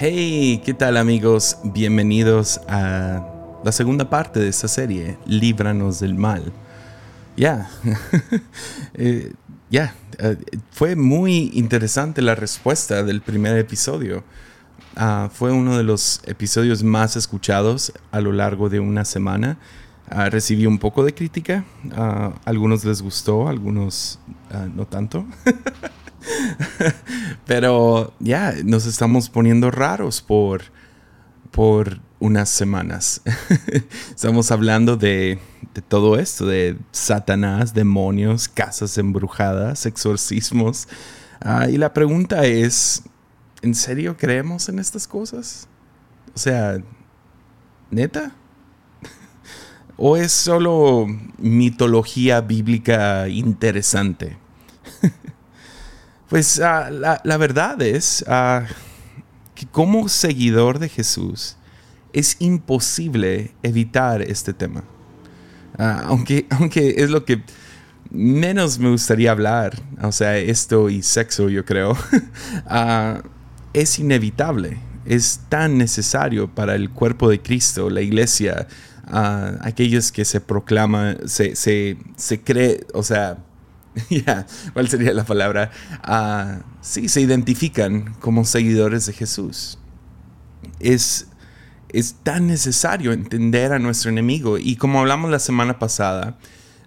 Hey, 0.00 0.62
¿qué 0.64 0.74
tal 0.74 0.96
amigos? 0.96 1.58
Bienvenidos 1.64 2.60
a 2.68 3.58
la 3.64 3.72
segunda 3.72 4.08
parte 4.08 4.38
de 4.38 4.46
esta 4.46 4.68
serie, 4.68 5.18
Líbranos 5.26 5.98
del 5.98 6.14
Mal. 6.14 6.52
Ya, 7.36 7.68
eh, 8.94 9.32
ya, 9.70 9.96
eh, 10.20 10.36
fue 10.70 10.94
muy 10.94 11.50
interesante 11.52 12.22
la 12.22 12.36
respuesta 12.36 13.02
del 13.02 13.22
primer 13.22 13.58
episodio. 13.58 14.22
Ah, 14.94 15.30
fue 15.34 15.50
uno 15.50 15.76
de 15.76 15.82
los 15.82 16.20
episodios 16.26 16.84
más 16.84 17.16
escuchados 17.16 17.92
a 18.12 18.20
lo 18.20 18.30
largo 18.30 18.68
de 18.68 18.78
una 18.78 19.04
semana. 19.04 19.58
Uh, 20.12 20.30
recibí 20.30 20.64
un 20.66 20.78
poco 20.78 21.04
de 21.04 21.12
crítica, 21.12 21.64
a 21.92 22.34
algunos 22.44 22.84
les 22.84 23.02
gustó, 23.02 23.48
algunos 23.48 24.20
ah, 24.52 24.68
no 24.72 24.86
tanto. 24.86 25.26
Pero 27.46 28.12
ya, 28.20 28.54
nos 28.64 28.86
estamos 28.86 29.28
poniendo 29.28 29.70
raros 29.70 30.20
por, 30.20 30.62
por 31.50 32.00
unas 32.20 32.48
semanas. 32.48 33.22
estamos 34.10 34.50
hablando 34.50 34.96
de, 34.96 35.38
todo 35.88 36.18
esto, 36.18 36.46
de 36.46 36.76
Satanás, 36.90 37.74
demonios, 37.74 38.48
casas 38.48 38.98
embrujadas, 38.98 39.86
exorcismos. 39.86 40.88
Uh, 41.44 41.68
y 41.70 41.78
la 41.78 41.92
pregunta 41.92 42.44
es, 42.44 43.02
¿en 43.62 43.74
serio 43.74 44.16
creemos 44.16 44.68
en 44.68 44.78
estas 44.78 45.06
cosas? 45.06 45.68
O 46.34 46.38
sea, 46.38 46.78
¿neta? 47.90 48.32
¿O 49.96 50.16
es 50.16 50.32
solo 50.32 51.06
mitología 51.38 52.40
bíblica 52.40 53.28
interesante? 53.28 54.36
Pues 56.28 56.58
uh, 56.58 56.92
la, 56.92 57.36
verdad 57.38 57.80
es 57.80 58.22
uh, 58.28 58.64
que 59.54 59.66
como 59.66 60.08
seguidor 60.10 60.78
de 60.78 60.90
Jesús 60.90 61.56
es 62.12 62.36
imposible 62.38 63.54
evitar 63.62 64.20
este 64.20 64.52
tema. 64.52 64.84
Uh, 65.78 66.04
aunque, 66.04 66.46
aunque 66.50 66.96
es 66.98 67.08
lo 67.08 67.24
que 67.24 67.42
menos 68.10 68.78
me 68.78 68.90
gustaría 68.90 69.30
hablar, 69.30 69.80
o 70.02 70.12
sea, 70.12 70.36
esto 70.36 70.90
y 70.90 71.02
sexo 71.02 71.48
yo 71.48 71.64
creo, 71.64 71.96
es 73.72 73.98
inevitable, 73.98 74.78
es 75.06 75.40
tan 75.48 75.78
necesario 75.78 76.54
para 76.54 76.74
el 76.74 76.90
cuerpo 76.90 77.30
de 77.30 77.40
Cristo, 77.40 77.88
la 77.88 78.02
iglesia, 78.02 78.66
aquellos 79.06 80.12
que 80.12 80.24
se 80.24 80.40
proclaman, 80.40 81.26
se, 81.26 81.54
se, 81.54 81.98
se 82.16 82.40
cree, 82.40 82.86
o 82.94 83.02
sea, 83.02 83.38
ya, 84.10 84.46
¿cuál 84.72 84.88
sería 84.88 85.12
la 85.12 85.24
palabra? 85.24 85.70
Uh, 86.06 86.62
sí, 86.80 87.08
se 87.08 87.20
identifican 87.20 88.14
como 88.20 88.44
seguidores 88.44 89.06
de 89.06 89.12
Jesús. 89.12 89.78
Es, 90.80 91.28
es 91.90 92.16
tan 92.22 92.46
necesario 92.46 93.12
entender 93.12 93.72
a 93.72 93.78
nuestro 93.78 94.10
enemigo 94.10 94.58
y 94.58 94.76
como 94.76 95.00
hablamos 95.00 95.30
la 95.30 95.38
semana 95.38 95.78
pasada, 95.78 96.38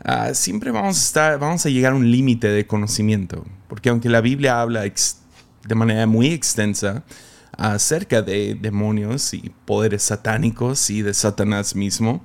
uh, 0.06 0.34
siempre 0.34 0.72
vamos 0.72 0.98
a, 0.98 1.02
estar, 1.02 1.40
vamos 1.40 1.66
a 1.66 1.70
llegar 1.70 1.94
a 1.94 1.96
un 1.96 2.12
límite 2.12 2.48
de 2.48 2.68
conocimiento, 2.68 3.46
porque 3.68 3.90
aunque 3.90 4.10
la 4.10 4.22
Biblia 4.22 4.62
habla 4.62 4.84
de 4.84 5.76
manera 5.76 6.08
muy 6.08 6.28
extensa 6.28 7.04
acerca 7.58 8.22
de 8.22 8.56
demonios 8.60 9.34
y 9.34 9.52
poderes 9.66 10.04
satánicos 10.04 10.90
y 10.90 11.02
de 11.02 11.14
Satanás 11.14 11.76
mismo, 11.76 12.24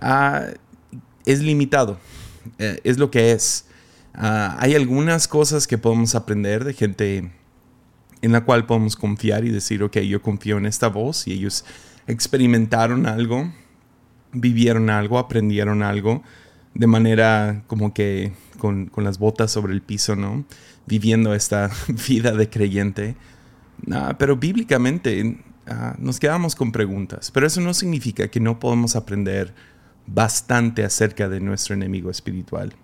uh, 0.00 0.52
es 1.24 1.40
limitado, 1.40 1.98
eh, 2.58 2.80
es 2.84 2.98
lo 2.98 3.10
que 3.10 3.32
es. 3.32 3.66
Uh, 4.14 4.56
hay 4.58 4.74
algunas 4.74 5.26
cosas 5.26 5.66
que 5.66 5.78
podemos 5.78 6.14
aprender 6.14 6.64
de 6.64 6.74
gente 6.74 7.30
en 8.20 8.32
la 8.32 8.44
cual 8.44 8.66
podemos 8.66 8.94
confiar 8.94 9.44
y 9.44 9.50
decir, 9.50 9.82
ok, 9.82 9.98
yo 9.98 10.22
confío 10.22 10.58
en 10.58 10.66
esta 10.66 10.88
voz 10.88 11.26
y 11.26 11.32
ellos 11.32 11.64
experimentaron 12.06 13.06
algo, 13.06 13.50
vivieron 14.32 14.90
algo, 14.90 15.18
aprendieron 15.18 15.82
algo 15.82 16.22
de 16.74 16.86
manera 16.86 17.64
como 17.66 17.92
que 17.92 18.32
con, 18.58 18.90
las 18.96 19.18
botas 19.18 19.50
sobre 19.50 19.72
el 19.72 19.82
piso, 19.82 20.14
¿no? 20.14 20.44
Viviendo 20.86 21.34
esta 21.34 21.70
vida 22.08 22.32
de 22.32 22.48
creyente. 22.48 23.16
Uh, 23.86 24.14
pero 24.18 24.36
bíblicamente 24.36 25.42
uh, 25.68 25.72
nos 25.98 26.20
quedamos 26.20 26.54
con 26.54 26.70
preguntas, 26.70 27.30
pero 27.30 27.46
eso 27.46 27.60
no 27.60 27.74
significa 27.74 28.28
que 28.28 28.40
no 28.40 28.60
podemos 28.60 28.94
aprender 28.94 29.52
bastante 30.06 30.84
acerca 30.84 31.28
de 31.28 31.40
nuestro 31.40 31.74
enemigo 31.74 32.10
espiritual. 32.10 32.74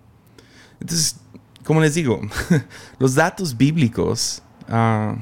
Entonces, 0.81 1.16
como 1.65 1.81
les 1.81 1.94
digo, 1.94 2.21
los 2.99 3.15
datos 3.15 3.56
bíblicos 3.56 4.43
uh, 4.69 5.19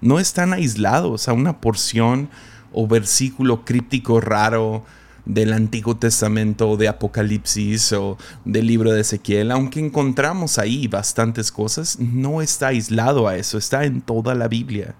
no 0.00 0.18
están 0.18 0.52
aislados 0.52 1.28
a 1.28 1.32
una 1.32 1.60
porción 1.60 2.30
o 2.72 2.86
versículo 2.86 3.64
críptico 3.64 4.20
raro 4.20 4.84
del 5.24 5.52
Antiguo 5.52 5.96
Testamento, 5.96 6.76
de 6.76 6.88
Apocalipsis 6.88 7.92
o 7.92 8.16
del 8.44 8.66
libro 8.66 8.92
de 8.92 9.02
Ezequiel, 9.02 9.50
aunque 9.50 9.80
encontramos 9.80 10.58
ahí 10.58 10.88
bastantes 10.88 11.52
cosas, 11.52 11.98
no 11.98 12.40
está 12.42 12.68
aislado 12.68 13.28
a 13.28 13.36
eso, 13.36 13.58
está 13.58 13.84
en 13.84 14.00
toda 14.00 14.34
la 14.34 14.48
Biblia. 14.48 14.94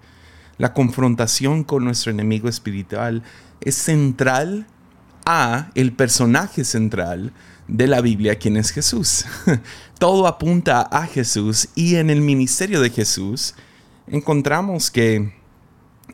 La 0.57 0.73
confrontación 0.73 1.63
con 1.63 1.83
nuestro 1.83 2.11
enemigo 2.11 2.47
espiritual 2.47 3.23
es 3.61 3.75
central 3.75 4.67
a 5.25 5.69
el 5.75 5.93
personaje 5.93 6.63
central 6.63 7.33
de 7.67 7.87
la 7.87 8.01
Biblia, 8.01 8.35
quien 8.35 8.57
es 8.57 8.71
Jesús. 8.71 9.25
Todo 10.01 10.25
apunta 10.25 10.81
a 10.81 11.05
Jesús 11.05 11.69
y 11.75 11.97
en 11.97 12.09
el 12.09 12.21
ministerio 12.21 12.81
de 12.81 12.89
Jesús 12.89 13.53
encontramos 14.07 14.89
que 14.89 15.31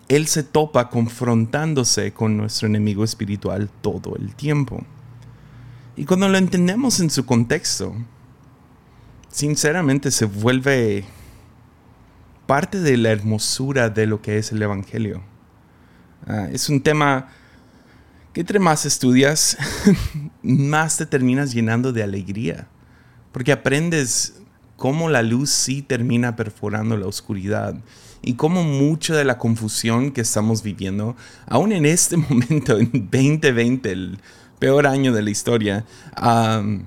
Él 0.10 0.28
se 0.28 0.44
topa 0.44 0.90
confrontándose 0.90 2.12
con 2.12 2.36
nuestro 2.36 2.68
enemigo 2.68 3.06
espiritual 3.06 3.70
todo 3.82 4.18
el 4.18 4.36
tiempo. 4.36 4.84
Y 5.96 6.04
cuando 6.04 6.28
lo 6.28 6.38
entendemos 6.38 7.00
en 7.00 7.10
su 7.10 7.26
contexto, 7.26 7.96
sinceramente 9.30 10.12
se 10.12 10.26
vuelve 10.26 11.06
parte 12.46 12.82
de 12.82 12.98
la 12.98 13.12
hermosura 13.12 13.90
de 13.90 14.06
lo 14.06 14.22
que 14.22 14.38
es 14.38 14.52
el 14.52 14.62
Evangelio. 14.62 15.24
Uh, 16.28 16.50
es 16.52 16.68
un 16.68 16.82
tema 16.82 17.30
que 18.34 18.42
entre 18.42 18.60
más 18.60 18.86
estudias, 18.86 19.58
más 20.44 20.98
te 20.98 21.06
terminas 21.06 21.54
llenando 21.54 21.94
de 21.94 22.04
alegría, 22.04 22.68
porque 23.32 23.52
aprendes 23.52 24.36
cómo 24.76 25.10
la 25.10 25.24
luz 25.24 25.50
sí 25.50 25.82
termina 25.82 26.36
perforando 26.36 26.98
la 26.98 27.08
oscuridad 27.08 27.76
y 28.22 28.34
cómo 28.34 28.64
mucha 28.64 29.16
de 29.16 29.26
la 29.26 29.38
confusión 29.38 30.12
que 30.12 30.22
estamos 30.22 30.64
viviendo, 30.64 31.16
aún 31.48 31.72
en 31.72 31.86
este 31.86 32.18
momento, 32.18 32.78
en 32.78 32.92
2020, 32.92 33.92
el 33.92 34.20
peor 34.60 34.88
año 34.88 35.14
de 35.14 35.22
la 35.22 35.30
historia, 35.30 35.86
um, 36.22 36.84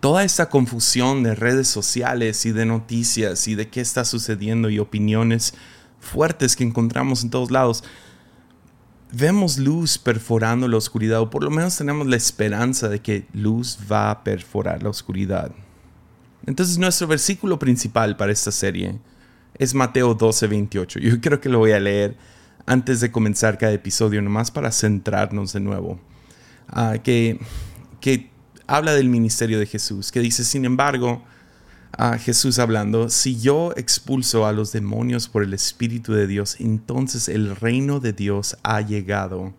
toda 0.00 0.24
esta 0.24 0.50
confusión 0.50 1.22
de 1.22 1.34
redes 1.34 1.68
sociales 1.68 2.44
y 2.44 2.52
de 2.52 2.66
noticias 2.66 3.48
y 3.48 3.54
de 3.54 3.68
qué 3.68 3.80
está 3.80 4.04
sucediendo 4.04 4.68
y 4.68 4.78
opiniones 4.78 5.54
fuertes 5.98 6.56
que 6.56 6.64
encontramos 6.64 7.24
en 7.24 7.30
todos 7.30 7.50
lados, 7.50 7.84
vemos 9.16 9.58
luz 9.58 9.98
perforando 9.98 10.68
la 10.68 10.76
oscuridad, 10.76 11.20
o 11.20 11.30
por 11.30 11.42
lo 11.42 11.50
menos 11.50 11.76
tenemos 11.76 12.06
la 12.06 12.16
esperanza 12.16 12.88
de 12.88 13.00
que 13.00 13.26
luz 13.32 13.78
va 13.90 14.10
a 14.10 14.24
perforar 14.24 14.82
la 14.82 14.90
oscuridad. 14.90 15.52
Entonces 16.46 16.78
nuestro 16.78 17.06
versículo 17.06 17.58
principal 17.58 18.16
para 18.16 18.32
esta 18.32 18.52
serie 18.52 18.98
es 19.56 19.74
Mateo 19.74 20.14
12, 20.14 20.46
28. 20.46 20.98
Yo 20.98 21.20
creo 21.20 21.40
que 21.40 21.48
lo 21.48 21.58
voy 21.58 21.72
a 21.72 21.80
leer 21.80 22.16
antes 22.66 23.00
de 23.00 23.10
comenzar 23.10 23.58
cada 23.58 23.72
episodio, 23.72 24.20
nomás 24.22 24.50
para 24.50 24.72
centrarnos 24.72 25.52
de 25.52 25.60
nuevo. 25.60 26.00
Uh, 26.72 27.00
que, 27.02 27.38
que 28.00 28.30
habla 28.66 28.94
del 28.94 29.08
ministerio 29.08 29.58
de 29.58 29.66
Jesús, 29.66 30.10
que 30.10 30.20
dice, 30.20 30.44
sin 30.44 30.64
embargo, 30.64 31.22
a 31.98 32.18
Jesús 32.18 32.58
hablando, 32.58 33.08
si 33.08 33.40
yo 33.40 33.72
expulso 33.76 34.46
a 34.46 34.52
los 34.52 34.72
demonios 34.72 35.28
por 35.28 35.42
el 35.42 35.54
Espíritu 35.54 36.12
de 36.12 36.26
Dios, 36.26 36.56
entonces 36.60 37.28
el 37.28 37.56
reino 37.56 38.00
de 38.00 38.12
Dios 38.12 38.56
ha 38.62 38.80
llegado 38.80 39.52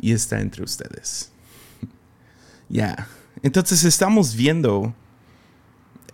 y 0.00 0.12
está 0.12 0.40
entre 0.40 0.62
ustedes. 0.64 1.30
Ya, 2.68 3.06
entonces 3.42 3.84
estamos 3.84 4.34
viendo 4.34 4.94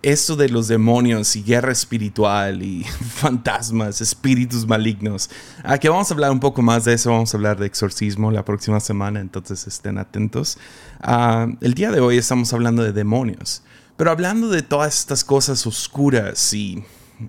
esto 0.01 0.35
de 0.35 0.49
los 0.49 0.67
demonios 0.67 1.35
y 1.35 1.43
guerra 1.43 1.71
espiritual 1.71 2.63
y 2.63 2.83
fantasmas, 3.15 4.01
espíritus 4.01 4.67
malignos. 4.67 5.29
Aquí 5.63 5.87
vamos 5.87 6.09
a 6.09 6.13
hablar 6.13 6.31
un 6.31 6.39
poco 6.39 6.61
más 6.61 6.85
de 6.85 6.93
eso, 6.93 7.11
vamos 7.11 7.33
a 7.33 7.37
hablar 7.37 7.59
de 7.59 7.65
exorcismo 7.65 8.31
la 8.31 8.45
próxima 8.45 8.79
semana, 8.79 9.19
entonces 9.19 9.67
estén 9.67 9.97
atentos. 9.97 10.57
Uh, 11.01 11.55
el 11.61 11.73
día 11.73 11.91
de 11.91 11.99
hoy 11.99 12.17
estamos 12.17 12.51
hablando 12.53 12.83
de 12.83 12.91
demonios. 12.93 13.63
Pero 13.99 14.11
hablando 14.11 14.47
de 14.47 14.61
todas 14.61 14.97
estas 14.97 15.25
cosas 15.25 15.67
oscuras 15.67 16.53
y 16.53 16.85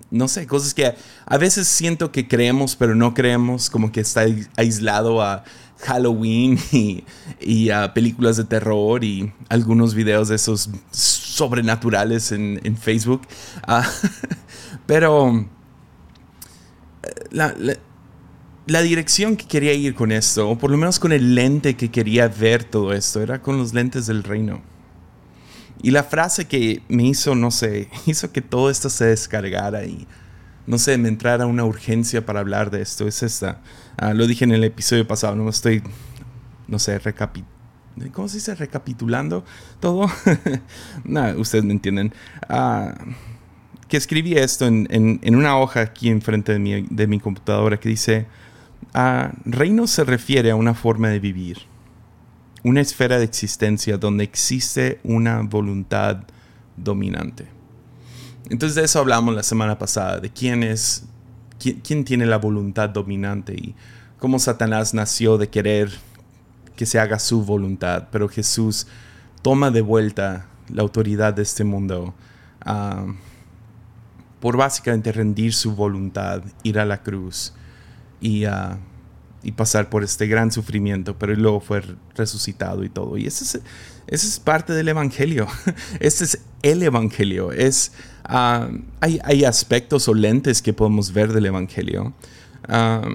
no 0.09 0.29
sé, 0.29 0.47
cosas 0.47 0.73
que 0.73 0.95
a 1.25 1.37
veces 1.37 1.67
siento 1.67 2.13
que 2.13 2.29
creemos 2.29 2.77
pero 2.77 2.95
no 2.95 3.13
creemos, 3.13 3.69
como 3.69 3.91
que 3.91 3.99
está 3.99 4.23
aislado 4.55 5.21
a 5.21 5.43
Halloween 5.79 6.57
y, 7.41 7.69
a 7.71 7.93
películas 7.93 8.37
de 8.37 8.45
terror 8.45 9.03
y 9.03 9.33
algunos 9.49 9.93
videos 9.95 10.29
de 10.29 10.35
esos 10.35 10.69
sobrenaturales 10.91 12.31
en, 12.31 12.77
Facebook. 12.77 13.23
Ah, 13.67 13.85
pero 14.85 15.45
eh, 17.03 17.79
la 18.65 18.81
dirección 18.81 19.35
que 19.35 19.45
quería 19.45 19.73
ir 19.73 19.93
con 19.93 20.13
esto, 20.13 20.49
o 20.49 20.57
por 20.57 20.71
lo 20.71 20.77
menos 20.77 20.99
con 20.99 21.11
el 21.11 21.35
lente 21.35 21.75
que 21.75 21.91
quería 21.91 22.29
ver 22.29 22.63
todo 22.63 22.93
esto, 22.93 23.21
era 23.21 23.41
con 23.41 23.57
los 23.57 23.73
lentes 23.73 24.07
del 24.07 24.23
reino. 24.23 24.70
Y 25.83 25.91
la 25.91 26.03
frase 26.03 26.45
que 26.45 26.83
me 26.89 27.03
hizo, 27.03 27.35
no 27.35 27.51
sé, 27.51 27.89
hizo 28.05 28.31
que 28.31 28.41
todo 28.41 28.69
esto 28.69 28.89
se 28.89 29.05
descargara 29.05 29.85
y, 29.85 30.07
no 30.67 30.77
sé, 30.77 30.97
me 30.97 31.09
entrara 31.09 31.45
una 31.45 31.63
urgencia 31.63 32.25
para 32.25 32.39
hablar 32.39 32.69
de 32.69 32.81
esto, 32.81 33.07
es 33.07 33.23
esta. 33.23 33.59
Ah, 33.97 34.13
lo 34.13 34.27
dije 34.27 34.43
en 34.43 34.51
el 34.51 34.63
episodio 34.63 35.07
pasado, 35.07 35.35
no 35.35 35.49
estoy, 35.49 35.81
no 36.67 36.79
sé, 36.79 36.99
recapitulando. 36.99 37.51
¿Cómo 38.13 38.29
se 38.29 38.37
dice? 38.37 38.55
Recapitulando 38.55 39.43
todo. 39.81 40.09
Nada, 41.03 41.35
ustedes 41.37 41.65
me 41.65 41.73
entienden. 41.73 42.13
Ah, 42.47 42.95
que 43.89 43.97
escribí 43.97 44.37
esto 44.37 44.65
en, 44.65 44.87
en, 44.89 45.35
una 45.35 45.57
hoja 45.57 45.81
aquí 45.81 46.07
enfrente 46.07 46.53
de 46.53 46.59
mi, 46.59 46.87
de 46.89 47.07
mi 47.07 47.19
computadora 47.19 47.77
que 47.77 47.89
dice, 47.89 48.27
ah, 48.93 49.31
reino 49.43 49.87
se 49.87 50.05
refiere 50.05 50.51
a 50.51 50.55
una 50.55 50.73
forma 50.73 51.09
de 51.09 51.19
vivir 51.19 51.57
una 52.63 52.81
esfera 52.81 53.17
de 53.17 53.25
existencia 53.25 53.97
donde 53.97 54.23
existe 54.23 54.99
una 55.03 55.41
voluntad 55.41 56.23
dominante. 56.77 57.47
Entonces 58.49 58.75
de 58.75 58.83
eso 58.83 58.99
hablamos 58.99 59.35
la 59.35 59.43
semana 59.43 59.77
pasada, 59.77 60.19
de 60.19 60.29
quién 60.29 60.63
es, 60.63 61.05
quién, 61.57 62.03
tiene 62.03 62.25
la 62.25 62.37
voluntad 62.37 62.89
dominante 62.89 63.53
y 63.53 63.75
cómo 64.19 64.39
Satanás 64.39 64.93
nació 64.93 65.37
de 65.37 65.49
querer 65.49 65.91
que 66.75 66.85
se 66.85 66.99
haga 66.99 67.19
su 67.19 67.43
voluntad, 67.43 68.09
pero 68.11 68.27
Jesús 68.27 68.87
toma 69.41 69.71
de 69.71 69.81
vuelta 69.81 70.47
la 70.69 70.81
autoridad 70.81 71.33
de 71.33 71.43
este 71.43 71.63
mundo 71.63 72.13
ah, 72.61 73.05
por 74.39 74.57
básicamente 74.57 75.11
rendir 75.11 75.53
su 75.53 75.75
voluntad, 75.75 76.43
ir 76.63 76.79
a 76.79 76.85
la 76.85 77.01
cruz 77.03 77.53
y 78.19 78.45
uh, 78.45 78.77
y 79.43 79.53
pasar 79.53 79.89
por 79.89 80.03
este 80.03 80.27
gran 80.27 80.51
sufrimiento, 80.51 81.17
pero 81.17 81.35
luego 81.35 81.59
fue 81.59 81.83
resucitado 82.15 82.83
y 82.83 82.89
todo. 82.89 83.17
Y 83.17 83.25
ese 83.25 83.61
es, 84.07 84.39
parte 84.39 84.73
del 84.73 84.89
Evangelio. 84.89 85.47
Este 85.99 86.23
es 86.25 86.39
el 86.61 86.83
Evangelio. 86.83 87.51
Es, 87.51 87.93
ah, 88.23 88.69
hay, 88.99 89.19
hay, 89.23 89.45
aspectos 89.45 90.07
o 90.07 90.13
lentes 90.13 90.61
que 90.61 90.73
podemos 90.73 91.13
ver 91.13 91.33
del 91.33 91.47
Evangelio, 91.47 92.13
ah, 92.67 93.09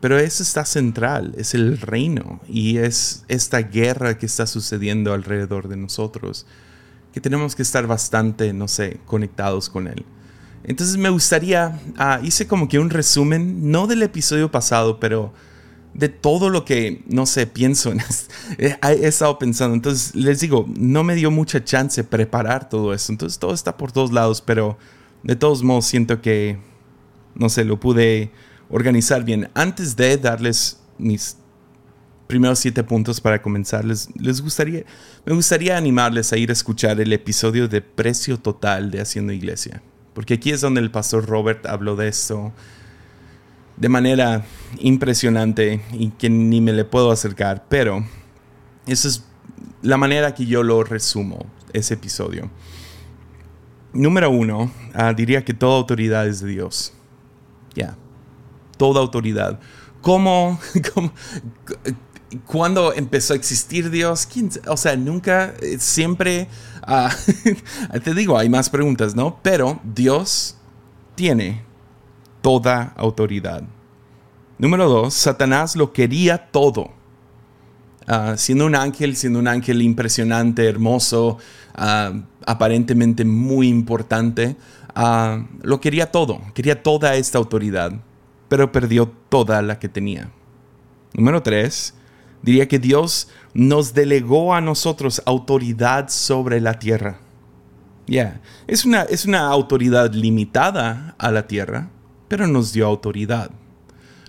pero 0.00 0.18
eso 0.18 0.42
está 0.42 0.66
central, 0.66 1.34
es 1.38 1.54
el 1.54 1.78
reino 1.78 2.40
y 2.46 2.76
es 2.76 3.24
esta 3.28 3.60
guerra 3.60 4.18
que 4.18 4.26
está 4.26 4.46
sucediendo 4.46 5.14
alrededor 5.14 5.68
de 5.68 5.78
nosotros, 5.78 6.44
que 7.14 7.22
tenemos 7.22 7.54
que 7.54 7.62
estar 7.62 7.86
bastante, 7.86 8.52
no 8.52 8.68
sé, 8.68 9.00
conectados 9.06 9.70
con 9.70 9.86
él. 9.86 10.04
Entonces 10.64 10.96
me 10.96 11.10
gustaría, 11.10 11.78
ah, 11.96 12.20
hice 12.22 12.46
como 12.46 12.68
que 12.68 12.78
un 12.78 12.90
resumen, 12.90 13.70
no 13.70 13.86
del 13.86 14.02
episodio 14.02 14.50
pasado, 14.50 14.98
pero 14.98 15.32
de 15.92 16.08
todo 16.08 16.50
lo 16.50 16.64
que, 16.64 17.04
no 17.06 17.26
sé, 17.26 17.46
pienso, 17.46 17.92
en 17.92 18.00
he, 18.58 18.76
he 18.82 19.06
estado 19.06 19.38
pensando. 19.38 19.74
Entonces 19.74 20.14
les 20.14 20.40
digo, 20.40 20.66
no 20.76 21.04
me 21.04 21.14
dio 21.14 21.30
mucha 21.30 21.62
chance 21.64 22.02
preparar 22.02 22.68
todo 22.68 22.92
eso. 22.94 23.12
Entonces 23.12 23.38
todo 23.38 23.54
está 23.54 23.76
por 23.76 23.92
todos 23.92 24.12
lados, 24.12 24.40
pero 24.40 24.76
de 25.22 25.36
todos 25.36 25.62
modos 25.62 25.86
siento 25.86 26.20
que, 26.20 26.58
no 27.34 27.48
sé, 27.48 27.64
lo 27.64 27.78
pude 27.78 28.32
organizar 28.70 29.24
bien. 29.24 29.50
Antes 29.54 29.96
de 29.96 30.16
darles 30.16 30.80
mis 30.98 31.36
primeros 32.26 32.58
siete 32.58 32.82
puntos 32.82 33.20
para 33.20 33.40
comenzar, 33.42 33.84
les, 33.84 34.08
les 34.18 34.40
gustaría, 34.40 34.84
me 35.26 35.34
gustaría 35.34 35.76
animarles 35.76 36.32
a 36.32 36.38
ir 36.38 36.48
a 36.48 36.54
escuchar 36.54 36.98
el 37.00 37.12
episodio 37.12 37.68
de 37.68 37.82
Precio 37.82 38.38
Total 38.38 38.90
de 38.90 39.02
Haciendo 39.02 39.32
Iglesia. 39.32 39.82
Porque 40.14 40.34
aquí 40.34 40.50
es 40.50 40.60
donde 40.60 40.80
el 40.80 40.90
pastor 40.90 41.26
Robert 41.26 41.66
habló 41.66 41.96
de 41.96 42.08
esto 42.08 42.52
de 43.76 43.88
manera 43.88 44.44
impresionante 44.78 45.82
y 45.92 46.10
que 46.10 46.30
ni 46.30 46.60
me 46.60 46.72
le 46.72 46.84
puedo 46.84 47.10
acercar, 47.10 47.64
pero 47.68 48.04
esa 48.86 49.08
es 49.08 49.24
la 49.82 49.96
manera 49.96 50.34
que 50.34 50.46
yo 50.46 50.62
lo 50.62 50.84
resumo, 50.84 51.46
ese 51.72 51.94
episodio. 51.94 52.50
Número 53.92 54.30
uno, 54.30 54.70
ah, 54.94 55.12
diría 55.12 55.44
que 55.44 55.54
toda 55.54 55.76
autoridad 55.76 56.26
es 56.26 56.40
de 56.40 56.48
Dios. 56.48 56.92
Ya, 57.74 57.96
toda 58.76 59.00
autoridad. 59.00 59.60
¿Cómo, 60.00 60.58
cómo, 60.94 61.12
cuándo 62.46 62.92
empezó 62.92 63.32
a 63.32 63.36
existir 63.36 63.90
Dios? 63.90 64.28
O 64.68 64.76
sea, 64.76 64.96
nunca, 64.96 65.54
eh, 65.60 65.76
siempre, 65.78 66.48
ah, 66.82 67.14
te 68.04 68.14
digo, 68.14 68.38
hay 68.38 68.48
más 68.48 68.70
preguntas, 68.70 69.14
¿no? 69.14 69.38
Pero 69.42 69.80
Dios 69.84 70.56
tiene 71.14 71.62
toda 72.42 72.92
autoridad. 72.96 73.62
Número 74.58 74.88
dos, 74.88 75.14
Satanás 75.14 75.76
lo 75.76 75.92
quería 75.92 76.50
todo. 76.50 76.92
Ah, 78.06 78.34
siendo 78.36 78.66
un 78.66 78.74
ángel, 78.74 79.16
siendo 79.16 79.38
un 79.38 79.48
ángel 79.48 79.80
impresionante, 79.82 80.68
hermoso, 80.68 81.38
ah, 81.74 82.12
aparentemente 82.46 83.24
muy 83.24 83.68
importante, 83.68 84.56
lo 85.62 85.80
quería 85.80 86.12
todo, 86.12 86.40
quería 86.54 86.82
toda 86.82 87.16
esta 87.16 87.38
autoridad, 87.38 87.92
pero 88.48 88.70
perdió 88.70 89.10
toda 89.28 89.60
la 89.62 89.78
que 89.78 89.88
tenía. 89.88 90.30
Número 91.14 91.42
tres, 91.42 91.94
Diría 92.44 92.68
que 92.68 92.78
Dios 92.78 93.28
nos 93.54 93.94
delegó 93.94 94.54
a 94.54 94.60
nosotros 94.60 95.22
autoridad 95.24 96.10
sobre 96.10 96.60
la 96.60 96.78
tierra. 96.78 97.18
Es, 98.66 98.84
una, 98.84 99.02
es 99.04 99.24
una 99.24 99.46
autoridad 99.46 100.12
limitada 100.12 101.14
a 101.16 101.30
la 101.30 101.46
tierra, 101.46 101.88
pero 102.28 102.46
nos 102.46 102.74
dio 102.74 102.86
autoridad. 102.86 103.50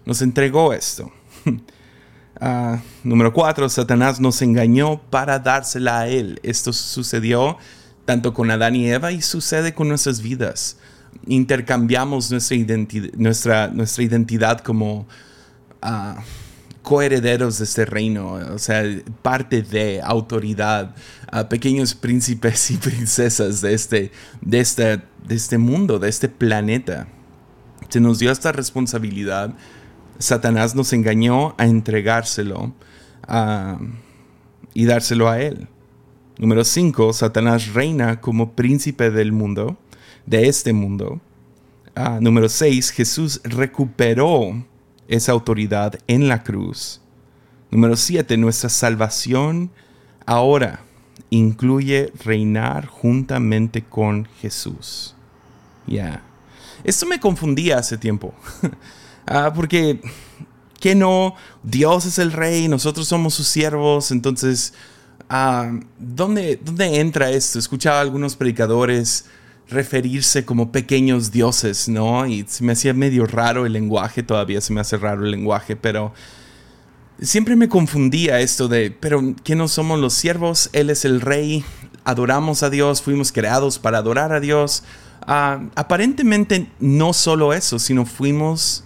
Nos 0.06 0.21
entregó 0.21 0.73
esto. 0.73 1.12
Ah, 2.41 2.81
número 3.01 3.31
cuatro, 3.31 3.69
Satanás 3.69 4.19
nos 4.19 4.41
engañó 4.41 5.01
para 5.09 5.39
dársela 5.39 6.00
a 6.00 6.07
él. 6.09 6.38
Esto 6.44 6.73
sucedió 6.73 7.57
tanto 8.03 8.33
con 8.33 8.51
Adán 8.51 8.75
y 8.75 8.91
Eva 8.91 9.13
y 9.13 9.21
sucede 9.21 9.73
con 9.73 9.88
nuestras 9.88 10.21
vidas. 10.21 10.77
Intercambiamos 11.27 12.31
nuestra, 12.31 12.57
nuestra, 13.15 13.68
nuestra 13.69 14.03
identidad 14.03 14.59
como... 14.59 15.07
Uh, 15.81 16.19
coherederos 16.85 17.57
de 17.57 17.63
este 17.65 17.83
reino, 17.83 18.33
o 18.33 18.59
sea, 18.59 18.83
parte 19.23 19.63
de 19.63 20.01
autoridad, 20.03 20.95
pequeños 21.49 21.95
príncipes 21.95 22.69
y 22.69 22.77
princesas 22.77 23.59
de 23.61 23.73
este, 23.73 24.11
de, 24.41 24.59
este, 24.59 25.01
de 25.27 25.35
este 25.35 25.57
mundo, 25.57 25.97
de 25.97 26.09
este 26.09 26.30
planeta. 26.30 27.07
Se 27.89 27.99
nos 27.99 28.19
dio 28.19 28.31
esta 28.31 28.51
responsabilidad. 28.51 29.56
Satanás 30.19 30.75
nos 30.75 30.94
engañó 30.94 31.56
a 31.57 31.65
entregárselo 31.65 32.73
y 34.75 34.85
dárselo 34.85 35.27
a 35.27 35.42
él. 35.42 35.68
Número 36.37 36.63
5. 36.63 37.13
Satanás 37.13 37.73
reina 37.73 38.21
como 38.21 38.51
príncipe 38.51 39.09
del 39.09 39.31
mundo, 39.31 39.80
de 40.27 40.47
este 40.47 40.71
mundo. 40.71 41.19
Ah, 41.95 42.19
número 42.21 42.47
6. 42.47 42.92
Jesús 42.92 43.42
recuperó 43.44 44.63
esa 45.07 45.31
autoridad 45.31 46.00
en 46.07 46.28
la 46.28 46.44
cruz. 46.44 47.02
Número 47.71 47.95
7. 47.95 48.38
Nuestra 48.38 48.69
salvación 48.69 49.71
ahora 50.26 50.81
incluye 51.30 52.12
reinar 52.24 52.85
juntamente 52.88 53.83
con 53.83 54.28
Jesús. 54.40 55.16
Ya. 55.88 56.24
Esto 56.83 57.06
me 57.06 57.19
confundía 57.19 57.80
hace 57.80 57.97
tiempo. 57.97 58.33
ah, 59.28 59.52
porque, 59.54 60.02
¿qué 60.80 60.95
no? 60.95 61.35
Dios 61.64 62.06
es 62.06 62.19
el 62.19 62.31
rey, 62.31 62.68
nosotros 62.68 63.07
somos 63.07 63.33
sus 63.33 63.47
siervos, 63.47 64.12
entonces, 64.12 64.74
ah, 65.30 65.71
¿dónde, 65.97 66.59
¿dónde 66.64 67.00
entra 67.00 67.31
esto? 67.31 67.59
Escuchaba 67.59 67.97
a 67.97 68.02
algunos 68.02 68.35
predicadores 68.35 69.26
referirse 69.69 70.45
como 70.45 70.72
pequeños 70.72 71.31
dioses, 71.31 71.90
¿no? 71.90 72.26
Y 72.26 72.45
se 72.48 72.64
me 72.64 72.74
hacía 72.74 72.94
medio 72.94 73.26
raro 73.26 73.66
el 73.66 73.74
lenguaje, 73.74 74.24
todavía 74.24 74.62
se 74.62 74.74
me 74.74 74.81
hace 74.81 74.98
raro 74.98 75.26
el 75.26 75.31
lenguaje, 75.31 75.76
pero 75.76 76.14
siempre 77.19 77.56
me 77.56 77.69
confundía 77.69 78.40
esto 78.40 78.68
de, 78.68 78.92
pero 78.92 79.36
¿qué 79.44 79.56
no 79.56 79.68
somos 79.68 80.00
los 80.00 80.14
siervos? 80.14 80.69
Él 80.74 80.90
es 80.90 81.06
el 81.06 81.22
rey, 81.22 81.66
adoramos 82.04 82.64
a 82.64 82.69
Dios, 82.69 83.02
fuimos 83.02 83.31
creados 83.31 83.80
para 83.80 84.00
adorar 84.00 84.34
a 84.34 84.40
Dios. 84.40 84.84
Ah, 85.22 85.62
aparentemente 85.76 86.69
no 86.80 87.14
solo 87.14 87.54
eso, 87.54 87.80
sino 87.80 88.06
fuimos 88.06 88.84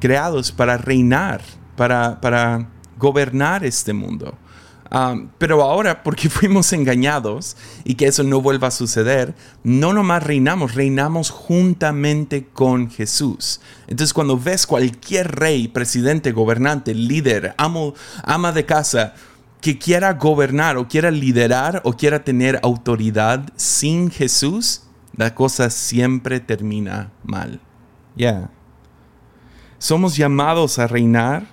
creados 0.00 0.52
para 0.52 0.78
reinar, 0.78 1.42
para, 1.76 2.20
para 2.20 2.70
gobernar 2.98 3.64
este 3.64 3.92
mundo 3.92 4.38
pero 5.38 5.62
ahora, 5.62 6.02
porque 6.02 6.28
fuimos 6.30 6.72
engañados 6.72 7.56
y 7.84 7.94
que 7.94 8.06
eso 8.06 8.22
no 8.22 8.40
vuelva 8.40 8.68
a 8.68 8.70
suceder, 8.70 9.34
no 9.62 9.92
nomás 9.92 10.22
reinamos, 10.22 10.74
reinamos 10.74 11.30
juntamente 11.30 12.46
con 12.52 12.90
Jesús. 12.90 13.60
Entonces 13.86 14.14
cuando 14.14 14.38
ves 14.38 14.66
cualquier 14.66 15.34
rey, 15.34 15.68
presidente, 15.68 16.32
gobernante, 16.32 16.94
líder, 16.94 17.54
amo, 17.58 17.94
ama 18.22 18.52
de 18.52 18.66
casa, 18.66 19.14
que 19.60 19.78
quiera 19.78 20.12
gobernar 20.12 20.76
o 20.76 20.86
quiera 20.86 21.10
liderar 21.10 21.80
o 21.84 21.94
quiera 21.94 22.22
tener 22.22 22.60
autoridad 22.62 23.48
sin 23.56 24.10
Jesús, 24.10 24.82
la 25.16 25.34
cosa 25.34 25.70
siempre 25.70 26.38
termina 26.38 27.10
mal. 27.24 27.60
Ya. 28.16 28.50
Somos 29.78 30.16
llamados 30.16 30.78
a 30.78 30.86
reinar 30.86 31.46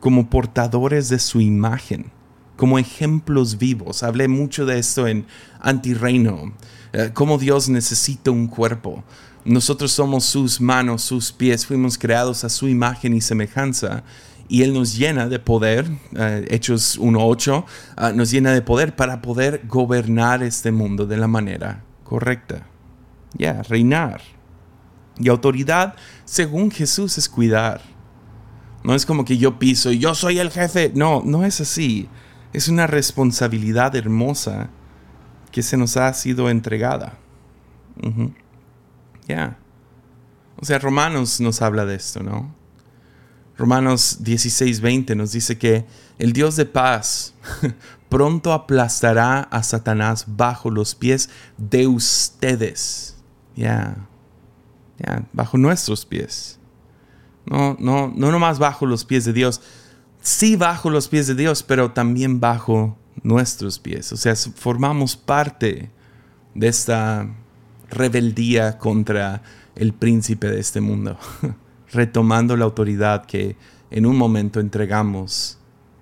como 0.00 0.28
portadores 0.28 1.08
de 1.08 1.18
su 1.18 1.40
imagen, 1.40 2.12
como 2.56 2.78
ejemplos 2.78 3.58
vivos. 3.58 4.02
Hablé 4.02 4.28
mucho 4.28 4.66
de 4.66 4.78
esto 4.78 5.06
en 5.06 5.26
Antirreino, 5.60 6.52
eh, 6.92 7.10
cómo 7.12 7.38
Dios 7.38 7.68
necesita 7.68 8.30
un 8.30 8.46
cuerpo. 8.46 9.04
Nosotros 9.44 9.92
somos 9.92 10.24
sus 10.24 10.60
manos, 10.60 11.02
sus 11.02 11.30
pies, 11.30 11.66
fuimos 11.66 11.98
creados 11.98 12.44
a 12.44 12.48
su 12.48 12.68
imagen 12.68 13.14
y 13.14 13.20
semejanza. 13.20 14.02
Y 14.48 14.62
Él 14.62 14.72
nos 14.72 14.96
llena 14.96 15.28
de 15.28 15.38
poder, 15.38 15.90
eh, 16.16 16.46
Hechos 16.50 16.98
1.8, 16.98 17.64
ah, 17.96 18.12
nos 18.12 18.30
llena 18.30 18.52
de 18.52 18.62
poder 18.62 18.94
para 18.94 19.22
poder 19.22 19.62
gobernar 19.66 20.42
este 20.42 20.70
mundo 20.70 21.06
de 21.06 21.16
la 21.16 21.28
manera 21.28 21.82
correcta. 22.04 22.66
Ya, 23.36 23.62
reinar. 23.62 24.20
Y 25.18 25.28
autoridad, 25.28 25.94
según 26.24 26.70
Jesús, 26.70 27.18
es 27.18 27.28
cuidar. 27.28 27.80
No 28.82 28.94
es 28.94 29.06
como 29.06 29.24
que 29.24 29.38
yo 29.38 29.58
piso 29.58 29.90
y 29.90 29.98
yo 29.98 30.14
soy 30.14 30.38
el 30.38 30.50
jefe. 30.50 30.92
No, 30.94 31.22
no 31.24 31.44
es 31.44 31.60
así. 31.60 32.08
Es 32.54 32.68
una 32.68 32.86
responsabilidad 32.86 33.96
hermosa 33.96 34.70
que 35.50 35.60
se 35.60 35.76
nos 35.76 35.96
ha 35.96 36.14
sido 36.14 36.48
entregada. 36.48 37.18
Ya. 39.26 39.58
O 40.56 40.64
sea, 40.64 40.78
Romanos 40.78 41.40
nos 41.40 41.60
habla 41.62 41.84
de 41.84 41.96
esto, 41.96 42.22
¿no? 42.22 42.54
Romanos 43.58 44.20
16:20 44.22 45.16
nos 45.16 45.32
dice 45.32 45.58
que 45.58 45.84
el 46.18 46.32
Dios 46.32 46.54
de 46.54 46.64
paz 46.64 47.34
pronto 48.08 48.52
aplastará 48.52 49.40
a 49.40 49.64
Satanás 49.64 50.24
bajo 50.28 50.70
los 50.70 50.94
pies 50.94 51.30
de 51.58 51.88
ustedes. 51.88 53.16
Ya. 53.56 53.96
Ya, 55.00 55.24
bajo 55.32 55.58
nuestros 55.58 56.06
pies. 56.06 56.60
No, 57.46 57.76
no, 57.80 58.12
no 58.14 58.30
nomás 58.30 58.60
bajo 58.60 58.86
los 58.86 59.04
pies 59.04 59.24
de 59.24 59.32
Dios. 59.32 59.60
Sí 60.24 60.56
bajo 60.56 60.88
los 60.88 61.08
pies 61.08 61.26
de 61.26 61.34
Dios, 61.34 61.62
pero 61.62 61.92
también 61.92 62.40
bajo 62.40 62.96
nuestros 63.22 63.78
pies. 63.78 64.10
O 64.10 64.16
sea, 64.16 64.34
formamos 64.34 65.18
parte 65.18 65.90
de 66.54 66.66
esta 66.66 67.28
rebeldía 67.90 68.78
contra 68.78 69.42
el 69.76 69.92
príncipe 69.92 70.48
de 70.48 70.60
este 70.60 70.80
mundo, 70.80 71.18
retomando 71.92 72.56
la 72.56 72.64
autoridad 72.64 73.26
que 73.26 73.56
en 73.90 74.06
un 74.06 74.16
momento 74.16 74.60
entregamos 74.60 75.58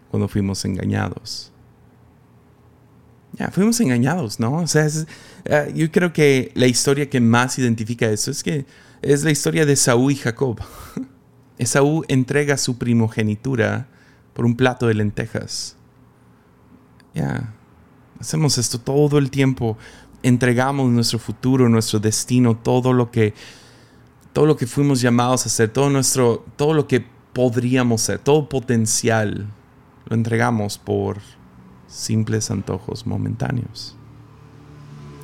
cuando 0.08 0.28
fuimos 0.28 0.64
engañados. 0.64 1.50
Ya, 3.32 3.50
fuimos 3.50 3.80
engañados, 3.80 4.38
¿no? 4.38 4.58
O 4.58 4.66
sea, 4.68 4.86
eh, 5.46 5.72
yo 5.74 5.90
creo 5.90 6.12
que 6.12 6.52
la 6.54 6.68
historia 6.68 7.10
que 7.10 7.20
más 7.20 7.58
identifica 7.58 8.08
eso 8.08 8.30
es 8.30 8.44
que 8.44 8.66
es 9.00 9.24
la 9.24 9.32
historia 9.32 9.66
de 9.66 9.74
Saúl 9.74 10.12
y 10.12 10.16
Jacob. 10.16 10.60
Esaú 11.58 12.04
entrega 12.06 12.56
su 12.56 12.78
primogenitura 12.78 13.88
por 14.34 14.44
un 14.44 14.56
plato 14.56 14.86
de 14.86 14.94
lentejas. 14.94 15.76
Ya, 17.14 17.52
hacemos 18.20 18.58
esto 18.58 18.78
todo 18.78 19.18
el 19.18 19.30
tiempo. 19.30 19.76
Entregamos 20.22 20.90
nuestro 20.90 21.18
futuro, 21.18 21.68
nuestro 21.68 21.98
destino, 21.98 22.56
todo 22.56 22.92
lo 22.92 23.10
que, 23.10 23.34
todo 24.32 24.46
lo 24.46 24.56
que 24.56 24.66
fuimos 24.66 25.00
llamados 25.00 25.44
a 25.44 25.48
hacer, 25.48 25.70
todo 25.70 25.90
nuestro, 25.90 26.44
todo 26.56 26.74
lo 26.74 26.86
que 26.86 27.04
podríamos 27.32 28.02
ser, 28.02 28.18
todo 28.18 28.48
potencial, 28.48 29.48
lo 30.06 30.16
entregamos 30.16 30.78
por 30.78 31.18
simples 31.86 32.50
antojos 32.50 33.06
momentáneos. 33.06 33.96